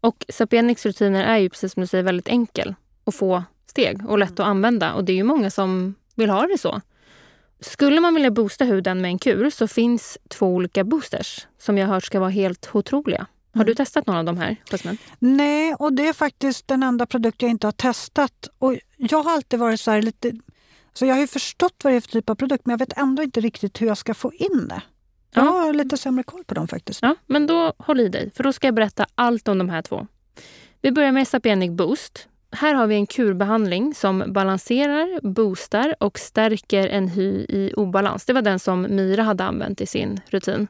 Och 0.00 0.24
Sapienix 0.28 0.86
rutiner 0.86 1.24
är 1.24 1.38
ju 1.38 1.48
precis 1.48 1.72
som 1.72 1.80
du 1.80 1.86
säger 1.86 2.04
väldigt 2.04 2.28
enkel 2.28 2.74
att 3.04 3.14
få 3.14 3.44
steg 3.66 4.08
och 4.08 4.18
lätt 4.18 4.40
att 4.40 4.46
använda. 4.46 4.92
Och 4.94 5.04
det 5.04 5.12
är 5.12 5.16
ju 5.16 5.24
många 5.24 5.50
som 5.50 5.94
vill 6.14 6.30
ha 6.30 6.46
det 6.46 6.58
så. 6.58 6.80
Skulle 7.60 8.00
man 8.00 8.14
vilja 8.14 8.30
boosta 8.30 8.64
huden 8.64 9.00
med 9.00 9.08
en 9.08 9.18
kur 9.18 9.50
så 9.50 9.68
finns 9.68 10.18
två 10.28 10.46
olika 10.46 10.84
boosters 10.84 11.46
som 11.58 11.78
jag 11.78 11.86
har 11.86 11.94
hört 11.94 12.04
ska 12.04 12.20
vara 12.20 12.30
helt 12.30 12.70
otroliga. 12.72 13.26
Har 13.54 13.64
du 13.64 13.70
mm. 13.70 13.76
testat 13.76 14.06
någon 14.06 14.16
av 14.16 14.24
de 14.24 14.38
här? 14.38 14.56
Cosmen? 14.70 14.98
Nej, 15.18 15.74
och 15.74 15.92
det 15.92 16.08
är 16.08 16.12
faktiskt 16.12 16.68
den 16.68 16.82
enda 16.82 17.06
produkt 17.06 17.42
jag 17.42 17.50
inte 17.50 17.66
har 17.66 17.72
testat. 17.72 18.48
Och 18.58 18.76
jag 18.96 19.22
har 19.22 19.32
alltid 19.32 19.58
varit 19.58 19.80
så 19.80 20.00
lite... 20.00 20.32
Så 20.94 21.06
jag 21.06 21.14
har 21.14 21.20
ju 21.20 21.26
förstått 21.26 21.74
vad 21.84 21.92
det 21.92 21.96
är 21.96 22.00
för 22.00 22.08
typ 22.08 22.30
av 22.30 22.34
produkt 22.34 22.66
men 22.66 22.72
jag 22.72 22.78
vet 22.78 22.98
ändå 22.98 23.22
inte 23.22 23.40
riktigt 23.40 23.80
hur 23.80 23.86
jag 23.86 23.98
ska 23.98 24.14
få 24.14 24.32
in 24.32 24.68
det. 24.68 24.82
Jag 25.34 25.42
har 25.42 25.72
lite 25.72 25.96
sämre 25.96 26.22
koll 26.22 26.44
på 26.44 26.54
dem 26.54 26.68
faktiskt. 26.68 27.02
Ja, 27.02 27.14
men 27.26 27.46
då 27.46 27.72
håll 27.78 28.00
i 28.00 28.08
dig, 28.08 28.30
för 28.30 28.44
då 28.44 28.52
ska 28.52 28.66
jag 28.66 28.74
berätta 28.74 29.06
allt 29.14 29.48
om 29.48 29.58
de 29.58 29.68
här 29.68 29.82
två. 29.82 30.06
Vi 30.80 30.92
börjar 30.92 31.12
med 31.12 31.28
Sapienic 31.28 31.70
Boost. 31.70 32.28
Här 32.50 32.74
har 32.74 32.86
vi 32.86 32.94
en 32.94 33.06
kurbehandling 33.06 33.94
som 33.94 34.24
balanserar, 34.26 35.20
boostar 35.22 35.94
och 36.00 36.18
stärker 36.18 36.88
en 36.88 37.08
hy 37.08 37.46
i 37.48 37.72
obalans. 37.76 38.24
Det 38.24 38.32
var 38.32 38.42
den 38.42 38.58
som 38.58 38.82
Mira 38.82 39.22
hade 39.22 39.44
använt 39.44 39.80
i 39.80 39.86
sin 39.86 40.20
rutin. 40.26 40.68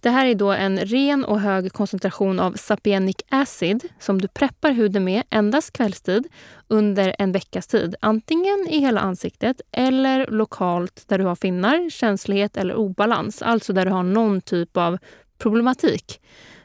Det 0.00 0.10
här 0.10 0.26
är 0.26 0.34
då 0.34 0.52
en 0.52 0.78
ren 0.78 1.24
och 1.24 1.40
hög 1.40 1.72
koncentration 1.72 2.40
av 2.40 2.52
sapienic 2.52 3.16
acid 3.28 3.84
som 3.98 4.20
du 4.20 4.28
preppar 4.28 4.72
huden 4.72 5.04
med 5.04 5.22
endast 5.30 5.72
kvällstid 5.72 6.28
under 6.68 7.16
en 7.18 7.32
veckas 7.32 7.66
tid. 7.66 7.94
Antingen 8.00 8.66
i 8.68 8.80
hela 8.80 9.00
ansiktet 9.00 9.60
eller 9.72 10.26
lokalt 10.26 11.04
där 11.06 11.18
du 11.18 11.24
har 11.24 11.36
finnar, 11.36 11.90
känslighet 11.90 12.56
eller 12.56 12.74
obalans. 12.74 13.42
Alltså 13.42 13.72
där 13.72 13.84
du 13.84 13.90
har 13.90 14.02
någon 14.02 14.40
typ 14.40 14.76
av 14.76 14.98
problematik. 15.38 16.20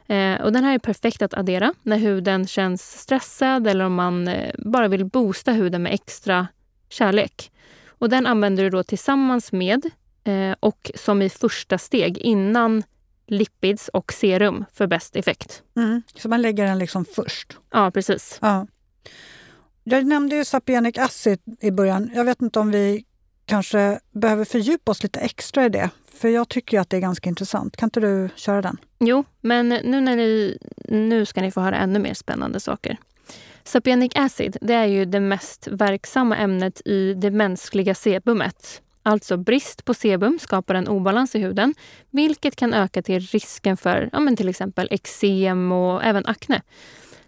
Eh, 0.07 0.41
och 0.41 0.53
den 0.53 0.63
här 0.63 0.73
är 0.73 0.79
perfekt 0.79 1.21
att 1.21 1.33
addera 1.33 1.73
när 1.83 1.97
huden 1.97 2.47
känns 2.47 2.99
stressad 3.01 3.67
eller 3.67 3.85
om 3.85 3.93
man 3.93 4.27
eh, 4.27 4.53
bara 4.57 4.87
vill 4.87 5.05
boosta 5.05 5.51
huden 5.51 5.83
med 5.83 5.93
extra 5.93 6.47
kärlek. 6.89 7.51
Och 7.87 8.09
den 8.09 8.25
använder 8.25 8.63
du 8.63 8.69
då 8.69 8.83
tillsammans 8.83 9.51
med 9.51 9.85
eh, 10.23 10.55
och 10.59 10.91
som 10.95 11.21
i 11.21 11.29
första 11.29 11.77
steg 11.77 12.17
innan 12.17 12.83
lipids 13.27 13.87
och 13.87 14.13
serum 14.13 14.65
för 14.73 14.87
bäst 14.87 15.15
effekt. 15.15 15.63
Mm, 15.75 16.01
så 16.15 16.29
man 16.29 16.41
lägger 16.41 16.65
den 16.65 16.79
liksom 16.79 17.05
först? 17.05 17.57
Ja, 17.71 17.91
precis. 17.91 18.37
Ja. 18.41 18.67
Jag 19.83 20.05
nämnde 20.05 20.35
ju 20.35 20.45
sapienic 20.45 20.97
acid 20.97 21.39
i 21.61 21.71
början. 21.71 22.11
Jag 22.15 22.25
vet 22.25 22.41
inte 22.41 22.59
om 22.59 22.71
vi 22.71 23.05
kanske 23.45 23.99
behöver 24.11 24.45
fördjupa 24.45 24.91
oss 24.91 25.03
lite 25.03 25.19
extra 25.19 25.65
i 25.65 25.69
det. 25.69 25.89
För 26.13 26.29
jag 26.29 26.49
tycker 26.49 26.79
att 26.79 26.89
det 26.89 26.97
är 26.97 27.01
ganska 27.01 27.29
intressant. 27.29 27.77
Kan 27.77 27.87
inte 27.87 27.99
du 27.99 28.29
köra 28.35 28.61
den? 28.61 28.77
Jo, 28.99 29.23
men 29.41 29.69
nu, 29.69 30.01
när 30.01 30.15
ni, 30.15 30.57
nu 30.85 31.25
ska 31.25 31.41
ni 31.41 31.51
få 31.51 31.61
höra 31.61 31.77
ännu 31.77 31.99
mer 31.99 32.13
spännande 32.13 32.59
saker. 32.59 32.97
Sapienic 33.63 34.11
acid 34.15 34.57
det 34.61 34.73
är 34.73 34.85
ju 34.85 35.05
det 35.05 35.19
mest 35.19 35.67
verksamma 35.67 36.37
ämnet 36.37 36.81
i 36.85 37.13
det 37.13 37.31
mänskliga 37.31 37.95
sebumet. 37.95 38.81
Alltså 39.03 39.37
brist 39.37 39.85
på 39.85 39.93
sebum 39.93 40.39
skapar 40.39 40.75
en 40.75 40.87
obalans 40.87 41.35
i 41.35 41.39
huden 41.39 41.73
vilket 42.09 42.55
kan 42.55 42.73
öka 42.73 43.01
till 43.01 43.19
risken 43.19 43.77
för 43.77 44.09
ja, 44.11 44.19
men 44.19 44.35
till 44.35 44.49
exempel 44.49 44.87
eksem 44.91 45.71
och 45.71 46.03
även 46.03 46.25
akne. 46.25 46.61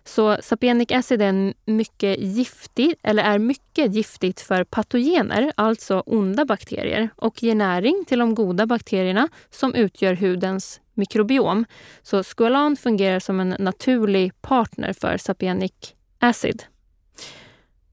Så 0.08 0.38
sapienic 0.42 0.92
acid 0.92 1.22
är 1.22 1.54
mycket 1.66 2.20
giftig, 2.20 2.96
eller 3.04 3.24
är 3.24 3.40
mycket 3.40 3.96
giftigt 3.96 4.42
för 4.42 4.64
patogener, 4.64 5.54
alltså 5.56 6.04
onda 6.06 6.46
bakterier 6.46 7.10
och 7.16 7.44
ger 7.44 7.56
näring 7.56 8.06
till 8.08 8.20
de 8.20 8.36
goda 8.36 8.66
bakterierna 8.66 9.28
som 9.50 9.74
utgör 9.74 10.14
hudens 10.14 10.82
mikrobiom. 10.94 11.66
Så 12.02 12.24
squalan 12.24 12.76
fungerar 12.76 13.20
som 13.20 13.40
en 13.40 13.56
naturlig 13.60 14.42
partner 14.42 14.94
för 14.94 15.18
sapienic 15.18 15.94
acid. 16.20 16.64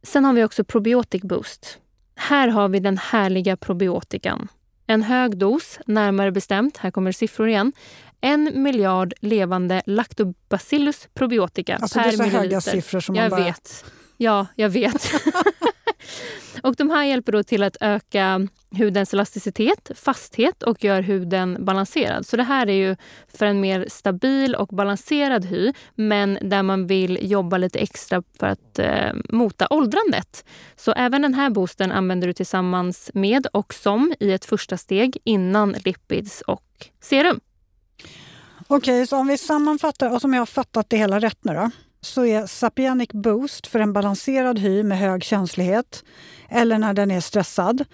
Sen 0.02 0.24
har 0.24 0.32
vi 0.32 0.44
också 0.44 0.64
probiotic 0.64 1.22
boost. 1.22 1.78
Här 2.14 2.48
har 2.48 2.68
vi 2.68 2.80
den 2.80 2.98
härliga 2.98 3.56
probiotikan. 3.56 4.48
En 4.86 5.02
hög 5.02 5.38
dos, 5.38 5.78
närmare 5.86 6.32
bestämt, 6.32 6.76
här 6.76 6.90
kommer 6.90 7.12
siffror 7.12 7.48
igen, 7.48 7.72
en 8.20 8.62
miljard 8.62 9.14
levande 9.20 9.82
lactobacillus 9.86 11.08
probiotika 11.14 11.76
alltså, 11.76 11.98
per 11.98 12.04
milliliter. 12.04 12.30
Det 12.30 12.36
är 12.36 12.40
så 12.40 12.42
höga 12.42 12.60
siffror 12.60 13.00
som 13.00 13.14
jag 13.14 13.30
man 13.30 13.30
bara... 13.30 13.44
vet. 13.44 13.84
Ja, 14.16 14.46
jag 14.56 14.68
vet. 14.68 15.12
och 16.62 16.76
de 16.76 16.90
här 16.90 17.04
hjälper 17.04 17.32
då 17.32 17.42
till 17.42 17.62
att 17.62 17.76
öka 17.80 18.48
hudens 18.70 19.14
elasticitet, 19.14 19.90
fasthet 19.94 20.62
och 20.62 20.84
gör 20.84 21.02
huden 21.02 21.64
balanserad. 21.64 22.26
Så 22.26 22.36
det 22.36 22.42
här 22.42 22.68
är 22.68 22.88
ju 22.88 22.96
för 23.28 23.46
en 23.46 23.60
mer 23.60 23.86
stabil 23.88 24.54
och 24.54 24.68
balanserad 24.68 25.44
hy 25.44 25.72
men 25.94 26.38
där 26.42 26.62
man 26.62 26.86
vill 26.86 27.30
jobba 27.30 27.56
lite 27.56 27.78
extra 27.78 28.22
för 28.38 28.46
att 28.46 28.78
eh, 28.78 29.12
mota 29.28 29.66
åldrandet. 29.70 30.44
Så 30.76 30.92
även 30.92 31.22
den 31.22 31.34
här 31.34 31.50
boosten 31.50 31.92
använder 31.92 32.26
du 32.26 32.32
tillsammans 32.32 33.10
med 33.14 33.46
och 33.52 33.74
som 33.74 34.14
i 34.20 34.32
ett 34.32 34.44
första 34.44 34.76
steg 34.76 35.18
innan 35.24 35.72
lipids 35.84 36.40
och 36.40 36.90
serum. 37.00 37.40
Okej, 38.66 38.96
okay, 38.96 39.06
så 39.06 39.16
om 39.16 39.26
vi 39.26 39.38
sammanfattar 39.38 40.10
och 40.10 40.20
som 40.20 40.34
jag 40.34 40.40
har 40.40 40.46
fattat 40.46 40.90
det 40.90 40.96
hela 40.96 41.18
rätt 41.18 41.44
nu 41.44 41.54
då 41.54 41.70
så 42.04 42.24
är 42.24 42.46
Sapienic 42.46 43.10
Boost 43.12 43.66
för 43.66 43.78
en 43.78 43.92
balanserad 43.92 44.58
hy 44.58 44.82
med 44.82 44.98
hög 44.98 45.24
känslighet 45.24 46.04
eller 46.48 46.78
när 46.78 46.94
den 46.94 47.10
är 47.10 47.20
stressad. 47.20 47.84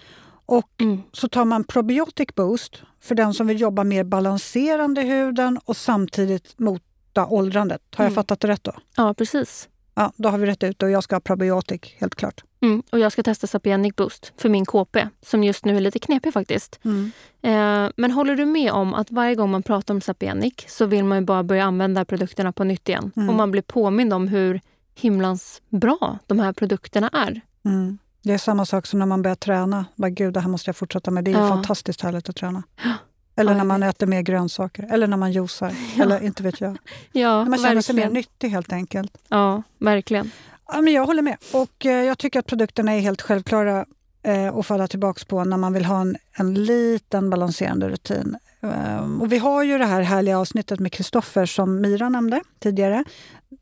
Och 0.47 0.81
mm. 0.81 1.03
så 1.13 1.29
tar 1.29 1.45
man 1.45 1.65
Probiotic 1.65 2.29
Boost 2.35 2.83
för 3.01 3.15
den 3.15 3.35
som 3.35 3.47
vill 3.47 3.61
jobba 3.61 3.85
mer 3.85 4.05
balanserande 4.05 5.01
i 5.03 5.05
huden 5.05 5.59
och 5.65 5.77
samtidigt 5.77 6.59
mota 6.59 7.27
åldrandet. 7.27 7.83
Har 7.95 8.05
jag 8.05 8.11
mm. 8.11 8.15
fattat 8.15 8.41
det 8.41 8.49
rätt 8.49 8.65
då? 8.65 8.73
Ja, 8.97 9.15
precis. 9.15 9.69
Ja, 9.95 10.13
då 10.17 10.29
har 10.29 10.39
vi 10.39 10.47
rätt 10.47 10.63
ut 10.63 10.83
och 10.83 10.91
jag 10.91 11.05
ska 11.05 11.15
ha 11.15 11.21
probiotik, 11.21 11.97
helt 11.99 12.15
klart. 12.15 12.45
Mm, 12.61 12.83
och 12.91 12.99
jag 12.99 13.13
ska 13.13 13.23
testa 13.23 13.47
Sapienic 13.47 13.97
Boost 13.97 14.33
för 14.37 14.49
min 14.49 14.67
KP 14.67 15.09
som 15.23 15.45
just 15.45 15.65
nu 15.65 15.77
är 15.77 15.81
lite 15.81 15.99
knepig 15.99 16.33
faktiskt. 16.33 16.81
Mm. 16.85 17.11
Eh, 17.43 17.93
men 17.97 18.11
håller 18.11 18.37
du 18.37 18.47
med 18.47 18.73
om 18.73 18.95
att 18.95 19.11
varje 19.11 19.35
gång 19.35 19.51
man 19.51 19.63
pratar 19.63 19.95
om 19.95 20.01
Sapienic 20.01 20.55
så 20.69 20.87
vill 20.87 21.05
man 21.05 21.25
bara 21.25 21.43
börja 21.43 21.65
använda 21.65 22.05
produkterna 22.05 22.53
på 22.53 22.65
nytt 22.65 22.89
igen. 22.89 23.13
Mm. 23.17 23.29
Och 23.29 23.35
man 23.35 23.51
blir 23.51 23.63
påmind 23.63 24.13
om 24.13 24.29
hur 24.29 24.61
himlans 24.95 25.63
bra 25.69 26.19
de 26.27 26.39
här 26.39 26.53
produkterna 26.53 27.09
är. 27.13 27.41
Mm. 27.65 27.99
Det 28.23 28.33
är 28.33 28.39
samma 28.39 28.67
sak 28.67 28.87
som 28.87 28.99
när 28.99 29.07
man 29.07 29.23
börjar 29.23 29.35
träna. 29.35 29.85
Bara, 29.97 30.11
Gud, 30.11 30.35
det 30.35 30.41
här 30.41 30.49
måste 30.49 30.69
jag 30.69 30.77
fortsätta 30.77 31.11
med. 31.11 31.25
Det 31.25 31.33
är 31.33 31.39
Ja. 31.41 31.49
fantastiskt 31.49 32.01
härligt 32.01 32.29
att 32.29 32.37
träna. 32.37 32.63
Eller 33.37 33.55
när 33.55 33.65
man 33.65 33.83
äter 33.83 34.07
mer 34.07 34.23
grönsaker. 34.23 34.89
Eller 34.93 35.07
när 35.07 35.17
man 35.17 35.33
juicar. 35.33 35.73
Ja. 35.97 36.03
Eller 36.03 36.23
inte 36.25 36.43
vet 36.43 36.61
jag. 36.61 36.77
Ja, 37.13 37.43
När 37.43 37.51
man 37.51 37.59
känner 37.59 37.81
sig 37.83 37.95
mer 37.95 38.11
nyttig 38.11 38.49
helt 38.49 38.73
enkelt. 38.73 39.19
Ja, 39.29 39.63
verkligen. 39.79 40.31
Ja, 40.73 40.81
men 40.81 40.93
jag 40.93 41.07
håller 41.07 41.23
med. 41.23 41.37
Och 41.53 41.87
eh, 41.87 42.05
jag 42.05 42.19
tycker 42.19 42.39
att 42.39 42.47
produkterna 42.47 42.93
är 42.93 43.01
helt 43.01 43.23
självklara 43.23 43.87
eh, 44.23 44.57
att 44.57 44.67
falla 44.67 44.89
tillbaka 44.89 45.25
på 45.29 45.45
när 45.45 45.57
man 45.57 45.73
vill 45.73 45.85
ha 45.85 46.01
en, 46.01 46.17
en 46.33 46.55
liten 46.55 47.31
balanserande 47.31 47.89
rutin. 47.89 48.37
Ehm, 48.61 49.23
och 49.23 49.33
vi 49.33 49.39
har 49.39 49.63
ju 49.63 49.79
det 49.79 49.85
här 49.85 50.03
härliga 50.03 50.39
avsnittet 50.39 50.81
med 50.81 50.93
Kristoffer 50.93 51.47
som 51.47 51.81
Mira 51.81 52.09
nämnde 52.09 52.41
tidigare. 52.59 53.05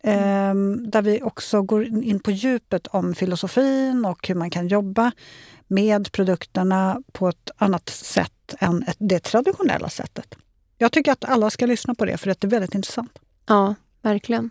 Mm. 0.02 0.90
där 0.90 1.02
vi 1.02 1.22
också 1.22 1.62
går 1.62 1.84
in 1.84 2.20
på 2.20 2.30
djupet 2.30 2.86
om 2.86 3.14
filosofin 3.14 4.04
och 4.04 4.28
hur 4.28 4.34
man 4.34 4.50
kan 4.50 4.68
jobba 4.68 5.12
med 5.66 6.12
produkterna 6.12 7.02
på 7.12 7.28
ett 7.28 7.50
annat 7.56 7.88
sätt 7.88 8.54
än 8.58 8.84
det 8.98 9.18
traditionella 9.18 9.88
sättet. 9.88 10.34
Jag 10.78 10.92
tycker 10.92 11.12
att 11.12 11.24
alla 11.24 11.50
ska 11.50 11.66
lyssna 11.66 11.94
på 11.94 12.04
det 12.04 12.16
för 12.16 12.26
det 12.26 12.44
är 12.44 12.48
väldigt 12.48 12.74
intressant. 12.74 13.18
Ja, 13.46 13.74
verkligen. 14.02 14.50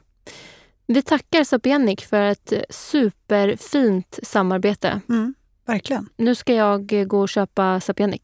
Vi 0.88 1.02
tackar 1.02 1.44
Sapienic 1.44 2.02
för 2.04 2.22
ett 2.22 2.54
superfint 2.70 4.20
samarbete. 4.24 5.02
Mm, 5.10 5.34
verkligen. 5.66 6.10
Nu 6.18 6.36
ska 6.36 6.54
jag 6.54 7.08
gå 7.08 7.20
och 7.22 7.30
köpa 7.30 7.80
Sapienic. 7.80 8.22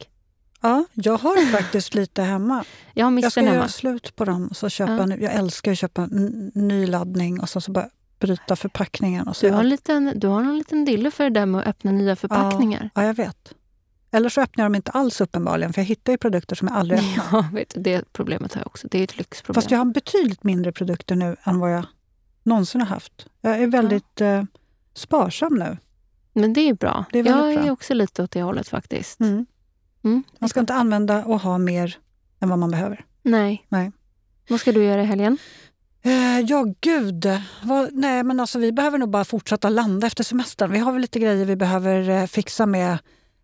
Ja, 0.62 0.86
jag 0.94 1.18
har 1.18 1.46
faktiskt 1.52 1.96
lite 1.96 2.22
hemma. 2.22 2.64
Jag 2.94 3.06
har 3.06 3.20
Jag 3.20 3.32
ska 3.32 3.42
hemma. 3.42 3.54
göra 3.56 3.68
slut 3.68 4.16
på 4.16 4.26
dem 4.26 4.48
och 4.48 4.56
så 4.58 4.70
köpa 4.70 4.96
Ja. 4.98 5.06
nu. 5.06 5.18
Jag 5.22 5.34
älskar 5.34 5.72
att 5.72 5.78
köpa 5.78 6.08
ny 6.54 6.88
laddning 6.88 7.40
och 7.42 7.50
så, 7.50 7.62
så 7.62 7.72
bara 7.72 7.90
bryta 8.20 8.56
förpackningen. 8.56 9.28
Och 9.28 9.36
så 9.38 9.46
Du 9.46 9.52
har, 9.54 9.60
en 9.60 9.70
liten, 9.70 10.14
du 10.16 10.28
har 10.28 10.42
en 10.42 10.58
liten 10.58 10.86
dille 10.86 11.12
för 11.12 11.24
det 11.24 11.30
där 11.40 11.46
med 11.46 11.62
att 11.62 11.68
öppna 11.68 11.92
nya 11.92 12.16
förpackningar. 12.16 12.90
Ja, 12.96 13.04
jag 13.04 13.14
vet. 13.14 13.54
Eller 14.12 14.30
så 14.30 14.42
öppnar 14.42 14.64
jag 14.64 14.72
dem 14.72 14.76
inte 14.76 14.92
alls 14.92 15.22
uppenbarligen, 15.22 15.74
för 15.74 15.82
jag 15.82 15.86
hittar 15.86 16.14
ju 16.14 16.18
produkter 16.18 16.56
som 16.56 16.68
jag 16.68 16.78
aldrig 16.78 17.00
öppnar. 17.18 17.26
Ja, 17.32 17.46
vet 17.54 17.74
det 17.78 18.14
problemet 18.14 18.54
har 18.54 18.62
jag 18.62 18.68
också. 18.68 18.88
Det 18.92 19.00
är 19.00 19.04
ett 19.04 19.18
lyxproblem. 19.18 19.62
Fast 19.62 19.72
jag 19.72 19.78
har 19.78 19.86
betydligt 19.86 20.44
mindre 20.44 20.72
produkter 20.72 21.16
nu 21.16 21.36
än 21.44 21.60
vad 21.60 21.74
jag 21.74 21.86
någonsin 22.44 22.82
har 22.82 22.88
haft. 22.88 23.28
Jag 23.42 23.60
är 23.60 23.68
väldigt 23.68 24.22
eh, 24.22 24.44
sparsam 24.94 25.56
nu. 25.56 25.78
Men 26.34 26.54
det 26.54 26.62
är 26.62 26.74
bra. 26.74 27.06
Det 27.12 27.20
är 27.20 27.26
jag 27.26 27.56
bra. 27.56 27.64
är 27.66 27.72
också 27.72 27.94
lite 27.94 28.24
åt 28.24 28.32
det 28.32 28.42
hållet 28.42 28.68
faktiskt. 28.68 29.20
Mm. 29.20 29.46
Mm. 30.04 30.24
Man 30.40 30.50
ska 30.50 30.60
inte 30.60 30.74
använda 30.74 31.26
och 31.26 31.40
ha 31.40 31.58
mer 31.58 31.98
än 32.40 32.50
vad 32.50 32.60
man 32.60 32.72
behöver. 32.72 33.06
Nej. 33.24 33.66
Nej. 33.70 33.92
Vad 34.50 34.60
ska 34.60 34.72
du 34.72 34.84
göra 34.84 35.02
i 35.02 35.06
helgen? 35.06 35.38
Eh, 36.02 36.40
ja, 36.40 36.74
gud. 36.82 37.26
Vad, 37.64 37.94
nej, 37.94 38.24
men 38.24 38.40
alltså, 38.40 38.60
vi 38.60 38.72
behöver 38.72 38.98
nog 38.98 39.10
bara 39.10 39.26
fortsätta 39.26 39.70
landa 39.70 40.08
efter 40.08 40.24
semestern. 40.24 40.72
Vi 40.72 40.80
har 40.80 40.92
väl 40.92 41.02
lite 41.02 41.20
grejer 41.20 41.46
vi 41.46 41.56
behöver 41.56 42.10
eh, 42.10 42.26
fixa 42.26 42.66
med 42.66 42.98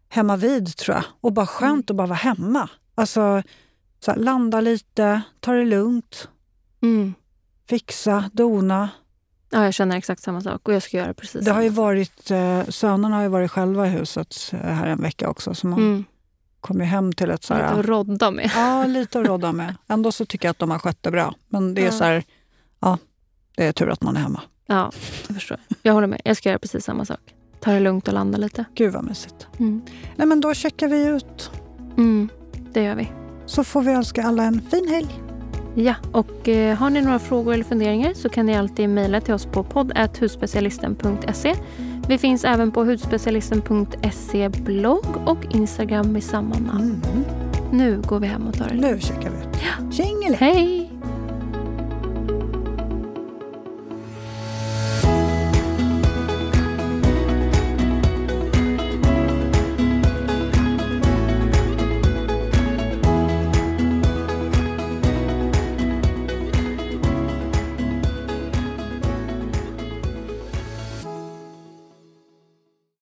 hemma 0.10 0.36
vid 0.36 0.78
tror 0.78 0.95
jag. 0.95 1.04
Och 1.22 1.34
bara 1.34 1.48
skönt 1.48 1.89
att 1.89 1.95
bara 1.95 2.08
vara 2.08 2.18
hemma. 2.18 2.70
Alltså, 2.95 3.43
så 4.00 4.12
här, 4.12 4.20
landa 4.20 4.62
lite, 4.62 5.22
ta 5.39 5.52
det 5.52 5.66
lugnt, 5.66 6.30
Mm. 6.82 7.14
Fixa, 7.70 8.30
dona. 8.34 8.89
Ja, 9.49 9.63
jag 9.63 9.74
känner 9.74 9.97
exakt 9.97 10.24
samma 10.24 10.41
sak 10.41 10.68
och 10.68 10.74
jag 10.74 10.84
ska 10.84 10.97
göra 10.97 11.13
precis 11.13 11.45
Det 11.45 11.51
har 11.51 11.61
ju 11.61 11.70
varit, 11.70 12.32
eh, 12.32 12.63
sönerna 12.70 13.15
har 13.15 13.24
ju 13.24 13.30
varit 13.30 13.51
själva 13.51 13.88
i 13.88 13.89
huset 13.89 14.36
eh, 14.53 14.59
här 14.59 14.88
en 14.88 15.01
vecka 15.01 15.30
också. 15.30 15.53
Så 15.53 15.68
man 15.68 15.80
Mm. 15.80 16.05
kom 16.61 16.80
ju 16.80 16.86
hem 16.86 17.13
till 17.13 17.30
ett 17.30 17.43
så 17.43 17.53
Lite 17.53 17.65
att 17.68 17.86
rodda 17.86 18.32
med. 18.32 18.51
Ja, 18.55 18.86
lite 18.86 19.20
att 19.20 19.28
råda 19.28 19.51
med. 19.51 19.76
Ändå 19.88 20.11
så 20.11 20.26
tycker 20.26 20.47
jag 20.47 20.51
att 20.51 20.59
de 20.59 20.72
har 20.72 20.80
skött 20.80 21.03
det 21.03 21.11
bra. 21.11 21.34
Men 21.49 21.74
det 21.74 21.82
är 21.82 21.86
Ja. 21.86 21.91
så 21.91 22.03
här, 22.03 22.24
ja, 22.80 22.97
det 23.55 23.65
är 23.65 23.72
tur 23.72 23.89
att 23.89 24.01
man 24.01 24.15
är 24.18 24.22
hemma. 24.22 24.41
Ja, 24.65 24.91
jag 25.28 25.36
förstår. 25.36 25.57
Jag 25.84 25.93
håller 25.93 26.07
med. 26.07 26.22
Jag 26.26 26.38
ska 26.38 26.49
göra 26.49 26.59
precis 26.59 26.86
samma 26.86 27.05
sak. 27.05 27.20
Ta 27.59 27.72
det 27.72 27.80
lugnt 27.80 28.07
och 28.07 28.13
landa 28.13 28.38
lite. 28.38 28.65
Gud 28.76 28.93
vad 28.93 29.03
mysigt. 29.03 29.47
Mm. 29.59 29.82
Nej, 30.15 30.28
men 30.28 30.41
då 30.41 30.53
checkar 30.53 30.88
vi 30.88 31.05
ut. 31.05 31.51
Mm. 31.97 32.30
Det 32.74 32.84
gör 32.84 32.95
vi. 32.95 33.11
Så 33.45 33.63
får 33.63 33.82
vi 33.82 33.91
önska 33.91 34.24
alla 34.24 34.43
en 34.43 34.61
fin 34.72 34.88
helg. 34.88 35.24
Ja, 35.80 35.95
och 36.11 36.49
eh, 36.49 36.78
har 36.78 36.89
ni 36.89 37.01
några 37.01 37.19
frågor 37.19 37.53
eller 37.53 37.63
funderingar 37.63 38.13
så 38.13 38.30
kan 38.30 38.45
ni 38.45 38.55
alltid 38.55 38.89
mejla 38.89 39.21
till 39.21 39.34
oss 39.34 39.45
på 39.45 39.63
podd.hudspecialisten.se. 39.63 41.55
Vi 42.07 42.17
finns 42.17 42.43
även 42.43 42.71
på 42.71 42.84
hudspecialisten.se 42.84 44.49
blogg 44.49 45.05
och 45.25 45.55
Instagram 45.55 46.11
med 46.11 46.23
samma 46.23 46.55
namn. 46.55 47.01
Mm. 47.11 47.23
Nu 47.71 48.01
går 48.07 48.19
vi 48.19 48.28
hem 48.28 48.47
och 48.47 48.53
tar 48.53 48.67
det. 48.69 48.75
Nu 48.75 48.99
checkar 48.99 49.30
vi 49.30 49.38
ut. 49.38 49.93
Tjingeling! 49.93 50.38
Hej! 50.39 50.97